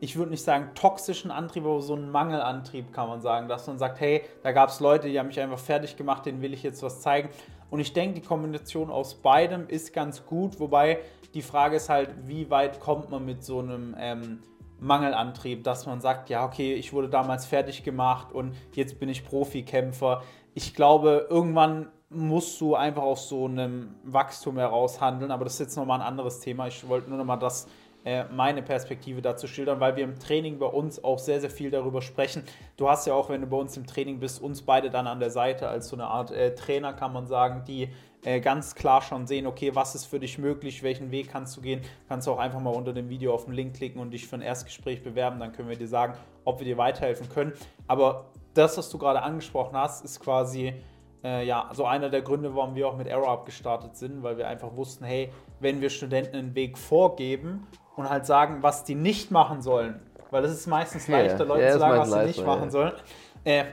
ich 0.00 0.16
würde 0.16 0.30
nicht 0.30 0.44
sagen 0.44 0.70
toxischen 0.74 1.30
Antrieb, 1.30 1.66
aber 1.66 1.82
so 1.82 1.94
einen 1.94 2.10
Mangelantrieb 2.10 2.90
kann 2.90 3.06
man 3.06 3.20
sagen, 3.20 3.48
dass 3.48 3.66
man 3.66 3.78
sagt, 3.78 4.00
hey, 4.00 4.22
da 4.42 4.52
gab 4.52 4.70
es 4.70 4.80
Leute, 4.80 5.10
die 5.10 5.18
haben 5.18 5.26
mich 5.26 5.38
einfach 5.38 5.58
fertig 5.58 5.94
gemacht, 5.98 6.24
denen 6.24 6.40
will 6.40 6.54
ich 6.54 6.62
jetzt 6.62 6.82
was 6.82 7.02
zeigen. 7.02 7.28
Und 7.72 7.80
ich 7.80 7.94
denke, 7.94 8.20
die 8.20 8.26
Kombination 8.26 8.90
aus 8.90 9.14
beidem 9.14 9.66
ist 9.66 9.94
ganz 9.94 10.26
gut, 10.26 10.60
wobei 10.60 10.98
die 11.32 11.40
Frage 11.40 11.76
ist 11.76 11.88
halt, 11.88 12.10
wie 12.26 12.50
weit 12.50 12.80
kommt 12.80 13.08
man 13.08 13.24
mit 13.24 13.42
so 13.42 13.60
einem 13.60 13.96
ähm, 13.98 14.40
Mangelantrieb, 14.78 15.64
dass 15.64 15.86
man 15.86 16.02
sagt, 16.02 16.28
ja, 16.28 16.44
okay, 16.44 16.74
ich 16.74 16.92
wurde 16.92 17.08
damals 17.08 17.46
fertig 17.46 17.82
gemacht 17.82 18.30
und 18.30 18.54
jetzt 18.74 19.00
bin 19.00 19.08
ich 19.08 19.24
Profikämpfer. 19.24 20.22
Ich 20.52 20.74
glaube, 20.74 21.26
irgendwann 21.30 21.88
musst 22.10 22.60
du 22.60 22.74
einfach 22.74 23.04
aus 23.04 23.30
so 23.30 23.46
einem 23.46 23.94
Wachstum 24.04 24.58
heraus 24.58 25.00
handeln, 25.00 25.30
aber 25.30 25.44
das 25.44 25.54
ist 25.54 25.60
jetzt 25.60 25.76
nochmal 25.76 26.02
ein 26.02 26.06
anderes 26.06 26.40
Thema. 26.40 26.66
Ich 26.66 26.86
wollte 26.86 27.08
nur 27.08 27.16
nochmal 27.16 27.38
das, 27.38 27.68
meine 28.34 28.62
Perspektive 28.62 29.22
dazu 29.22 29.46
schildern, 29.46 29.78
weil 29.78 29.94
wir 29.94 30.02
im 30.02 30.18
Training 30.18 30.58
bei 30.58 30.66
uns 30.66 31.02
auch 31.04 31.18
sehr, 31.18 31.40
sehr 31.40 31.50
viel 31.50 31.70
darüber 31.70 32.02
sprechen. 32.02 32.42
Du 32.76 32.88
hast 32.88 33.06
ja 33.06 33.14
auch, 33.14 33.28
wenn 33.28 33.42
du 33.42 33.46
bei 33.46 33.56
uns 33.56 33.76
im 33.76 33.86
Training 33.86 34.18
bist, 34.18 34.42
uns 34.42 34.62
beide 34.62 34.90
dann 34.90 35.06
an 35.06 35.20
der 35.20 35.30
Seite 35.30 35.68
als 35.68 35.88
so 35.88 35.96
eine 35.96 36.06
Art 36.06 36.32
äh, 36.32 36.54
Trainer, 36.54 36.92
kann 36.94 37.12
man 37.12 37.26
sagen, 37.26 37.62
die 37.66 37.90
äh, 38.24 38.40
ganz 38.40 38.74
klar 38.74 39.02
schon 39.02 39.26
sehen, 39.26 39.46
okay, 39.46 39.74
was 39.74 39.94
ist 39.94 40.06
für 40.06 40.20
dich 40.20 40.38
möglich, 40.38 40.82
welchen 40.82 41.10
Weg 41.10 41.30
kannst 41.30 41.56
du 41.56 41.60
gehen. 41.60 41.80
Kannst 42.08 42.26
du 42.26 42.32
auch 42.32 42.38
einfach 42.38 42.60
mal 42.60 42.70
unter 42.70 42.92
dem 42.92 43.08
Video 43.08 43.34
auf 43.34 43.44
den 43.44 43.54
Link 43.54 43.74
klicken 43.76 44.00
und 44.00 44.10
dich 44.10 44.26
für 44.26 44.36
ein 44.36 44.42
Erstgespräch 44.42 45.02
bewerben, 45.02 45.40
dann 45.40 45.52
können 45.52 45.68
wir 45.68 45.76
dir 45.76 45.88
sagen, 45.88 46.14
ob 46.44 46.60
wir 46.60 46.64
dir 46.64 46.78
weiterhelfen 46.78 47.28
können. 47.28 47.52
Aber 47.86 48.26
das, 48.54 48.78
was 48.78 48.90
du 48.90 48.98
gerade 48.98 49.22
angesprochen 49.22 49.76
hast, 49.76 50.04
ist 50.04 50.20
quasi 50.20 50.74
äh, 51.24 51.46
ja, 51.46 51.70
so 51.72 51.84
einer 51.84 52.10
der 52.10 52.22
Gründe, 52.22 52.54
warum 52.54 52.74
wir 52.74 52.88
auch 52.88 52.96
mit 52.96 53.08
AeroUp 53.08 53.46
gestartet 53.46 53.96
sind, 53.96 54.22
weil 54.22 54.38
wir 54.38 54.48
einfach 54.48 54.76
wussten, 54.76 55.04
hey, 55.04 55.30
wenn 55.60 55.80
wir 55.80 55.90
Studenten 55.90 56.36
einen 56.36 56.54
Weg 56.54 56.78
vorgeben 56.78 57.66
und 57.96 58.08
halt 58.08 58.26
sagen, 58.26 58.58
was 58.62 58.84
die 58.84 58.94
nicht 58.94 59.30
machen 59.30 59.62
sollen, 59.62 60.00
weil 60.30 60.44
es 60.44 60.52
ist 60.52 60.66
meistens 60.66 61.08
leichter, 61.08 61.40
ja, 61.40 61.44
Leuten 61.44 61.72
zu 61.72 61.78
sagen, 61.78 61.98
was 62.00 62.10
sie 62.10 62.26
nicht 62.26 62.46
machen 62.46 62.70
sollen, 62.70 62.92
äh, 63.44 63.64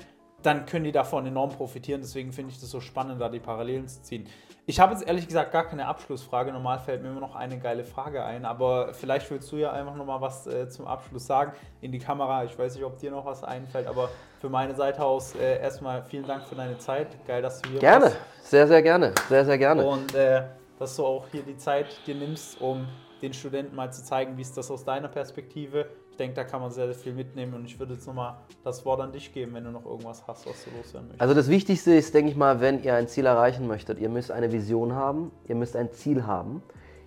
dann 0.44 0.66
können 0.66 0.86
die 0.86 0.92
davon 0.92 1.26
enorm 1.26 1.50
profitieren. 1.50 2.02
Deswegen 2.02 2.32
finde 2.32 2.52
ich 2.52 2.60
das 2.60 2.70
so 2.70 2.80
spannend, 2.80 3.20
da 3.20 3.30
die 3.30 3.40
Parallelen 3.40 3.88
zu 3.88 4.02
ziehen. 4.02 4.28
Ich 4.66 4.80
habe 4.80 4.94
jetzt 4.94 5.08
ehrlich 5.08 5.26
gesagt 5.26 5.52
gar 5.52 5.64
keine 5.64 5.88
Abschlussfrage. 5.88 6.52
Normal 6.52 6.80
fällt 6.80 7.02
mir 7.02 7.10
immer 7.10 7.20
noch 7.20 7.36
eine 7.36 7.58
geile 7.58 7.84
Frage 7.84 8.24
ein, 8.24 8.46
aber 8.46 8.94
vielleicht 8.94 9.30
willst 9.32 9.52
du 9.52 9.58
ja 9.58 9.72
einfach 9.72 9.96
nochmal 9.96 10.22
was 10.22 10.46
äh, 10.46 10.70
zum 10.70 10.86
Abschluss 10.86 11.26
sagen 11.26 11.54
in 11.82 11.92
die 11.92 11.98
Kamera. 11.98 12.44
Ich 12.44 12.58
weiß 12.58 12.76
nicht, 12.76 12.84
ob 12.84 13.00
dir 13.00 13.10
noch 13.10 13.26
was 13.26 13.44
einfällt, 13.44 13.88
aber 13.88 14.10
für 14.40 14.50
meine 14.50 14.76
Seite 14.76 15.04
aus 15.04 15.34
äh, 15.36 15.60
erstmal 15.60 16.04
vielen 16.04 16.28
Dank 16.28 16.46
für 16.46 16.56
deine 16.56 16.78
Zeit. 16.78 17.08
Geil, 17.26 17.42
dass 17.42 17.62
du 17.62 17.70
hier 17.70 17.80
gerne. 17.80 18.06
warst. 18.06 18.16
Gerne, 18.16 18.28
sehr, 18.44 18.68
sehr 18.68 18.82
gerne. 18.84 19.14
Sehr, 19.28 19.46
sehr 19.46 19.58
gerne. 19.58 19.86
Und 19.86 20.14
äh, 20.14 20.44
dass 20.78 20.96
du 20.96 21.06
auch 21.06 21.26
hier 21.32 21.42
die 21.42 21.58
Zeit 21.58 21.88
dir 22.06 22.16
nimmst, 22.16 22.62
um 22.62 22.88
den 23.22 23.34
Studenten 23.34 23.76
mal 23.76 23.92
zu 23.92 24.04
zeigen, 24.04 24.38
wie 24.38 24.42
ist 24.42 24.58
das 24.58 24.72
aus 24.72 24.84
deiner 24.84 25.08
Perspektive 25.08 25.88
denke, 26.20 26.36
da 26.36 26.44
kann 26.44 26.62
man 26.62 26.72
sehr, 26.72 26.86
sehr 26.88 26.96
viel 26.96 27.14
mitnehmen 27.14 27.54
und 27.54 27.66
ich 27.66 27.80
würde 27.80 27.94
jetzt 27.94 28.06
nochmal 28.06 28.38
das 28.64 28.86
Wort 28.86 29.00
an 29.00 29.12
dich 29.12 29.34
geben, 29.34 29.54
wenn 29.54 29.64
du 29.64 29.72
noch 29.72 29.86
irgendwas 29.86 30.28
hast, 30.28 30.46
was 30.46 30.64
du 30.66 30.72
loswerden 30.72 31.08
möchtest. 31.08 31.22
Also 31.22 31.34
das 31.34 31.50
Wichtigste 31.50 31.94
ist, 31.94 32.14
denke 32.14 32.32
ich 32.32 32.38
mal, 32.38 32.60
wenn 32.60 32.84
ihr 32.84 32.96
ein 32.96 33.08
Ziel 33.08 33.26
erreichen 33.26 33.68
möchtet, 33.68 34.00
ihr 34.00 34.10
müsst 34.10 34.32
eine 34.32 34.52
Vision 34.52 34.94
haben, 34.94 35.32
ihr 35.48 35.56
müsst 35.56 35.76
ein 35.76 35.92
Ziel 35.92 36.26
haben, 36.28 36.62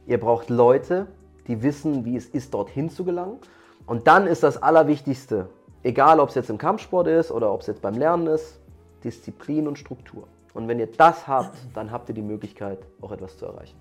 ihr 0.06 0.18
braucht 0.18 0.50
Leute, 0.50 1.06
die 1.46 1.62
wissen, 1.62 2.04
wie 2.04 2.16
es 2.16 2.26
ist, 2.26 2.54
dorthin 2.54 2.90
zu 2.90 3.04
gelangen 3.04 3.38
und 3.86 4.06
dann 4.06 4.26
ist 4.26 4.42
das 4.42 4.62
Allerwichtigste, 4.62 5.48
egal 5.82 6.18
ob 6.20 6.30
es 6.30 6.34
jetzt 6.34 6.50
im 6.50 6.58
Kampfsport 6.58 7.06
ist 7.06 7.30
oder 7.30 7.52
ob 7.52 7.60
es 7.60 7.66
jetzt 7.66 7.82
beim 7.82 7.94
Lernen 7.94 8.28
ist, 8.28 8.58
Disziplin 9.04 9.66
und 9.66 9.78
Struktur. 9.78 10.26
Und 10.54 10.68
wenn 10.68 10.78
ihr 10.78 10.86
das 10.86 11.26
habt, 11.26 11.56
dann 11.74 11.90
habt 11.90 12.08
ihr 12.08 12.14
die 12.14 12.22
Möglichkeit, 12.22 12.78
auch 13.00 13.10
etwas 13.10 13.36
zu 13.38 13.46
erreichen. 13.46 13.76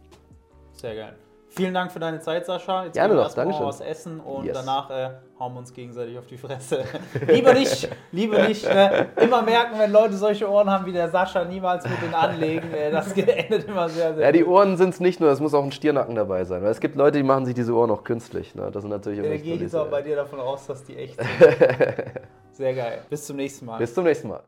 Sehr 0.72 0.96
geil. 0.96 1.16
Vielen 1.54 1.74
Dank 1.74 1.92
für 1.92 2.00
deine 2.00 2.22
Zeit, 2.22 2.46
Sascha. 2.46 2.86
Jetzt 2.86 2.94
Gerne 2.94 3.14
doch, 3.14 3.34
danke 3.34 3.54
schön. 3.54 3.66
was 3.66 3.82
essen 3.82 4.22
und 4.22 4.46
yes. 4.46 4.58
danach 4.58 4.90
äh, 4.90 5.10
hauen 5.38 5.54
wir 5.54 5.60
uns 5.60 5.74
gegenseitig 5.74 6.18
auf 6.18 6.26
die 6.26 6.38
Fresse. 6.38 6.86
lieber 7.28 7.54
nicht, 7.54 7.90
lieber 8.14 8.48
nicht. 8.48 8.64
Äh, 8.64 9.08
immer 9.22 9.42
merken, 9.42 9.78
wenn 9.78 9.92
Leute 9.92 10.14
solche 10.14 10.50
Ohren 10.50 10.70
haben 10.70 10.86
wie 10.86 10.94
der 10.94 11.10
Sascha, 11.10 11.44
niemals 11.44 11.84
mit 11.84 12.02
denen 12.02 12.14
anlegen. 12.14 12.74
Äh, 12.74 12.90
das 12.92 13.12
endet 13.18 13.68
immer 13.68 13.90
sehr, 13.90 14.16
sehr 14.16 14.28
Ja, 14.28 14.32
die 14.32 14.46
Ohren 14.46 14.78
sind 14.78 14.92
es 14.94 15.02
nicht 15.02 15.20
nur, 15.20 15.30
es 15.30 15.42
muss 15.42 15.54
auch 15.54 15.64
ein 15.66 15.74
Stiernacken 15.74 16.16
dabei 16.16 16.46
sein. 16.46 16.64
Weil 16.64 16.72
es 16.72 16.80
gibt 16.80 16.96
Leute, 16.96 17.18
die 17.18 17.24
machen 17.24 17.46
sich 17.46 17.54
diese 17.54 17.74
Ohren 17.74 17.92
auch 17.92 18.06
künstlich. 18.06 18.56
Ne? 18.56 18.72
Das 18.72 18.84
sind 18.84 18.90
natürlich 18.92 19.20
auch 19.20 19.26
Ich 19.26 19.44
gehe 19.44 19.58
jetzt 19.58 19.76
auch 19.76 19.88
bei 19.88 20.02
dir 20.02 20.16
davon 20.16 20.40
aus, 20.40 20.68
dass 20.68 20.86
die 20.86 20.96
echt 20.96 21.20
sind. 21.40 21.58
sehr 22.54 22.74
geil. 22.74 23.00
Bis 23.10 23.26
zum 23.26 23.36
nächsten 23.36 23.66
Mal. 23.66 23.78
Bis 23.78 23.94
zum 23.94 24.06
nächsten 24.06 24.30
Mal. 24.30 24.40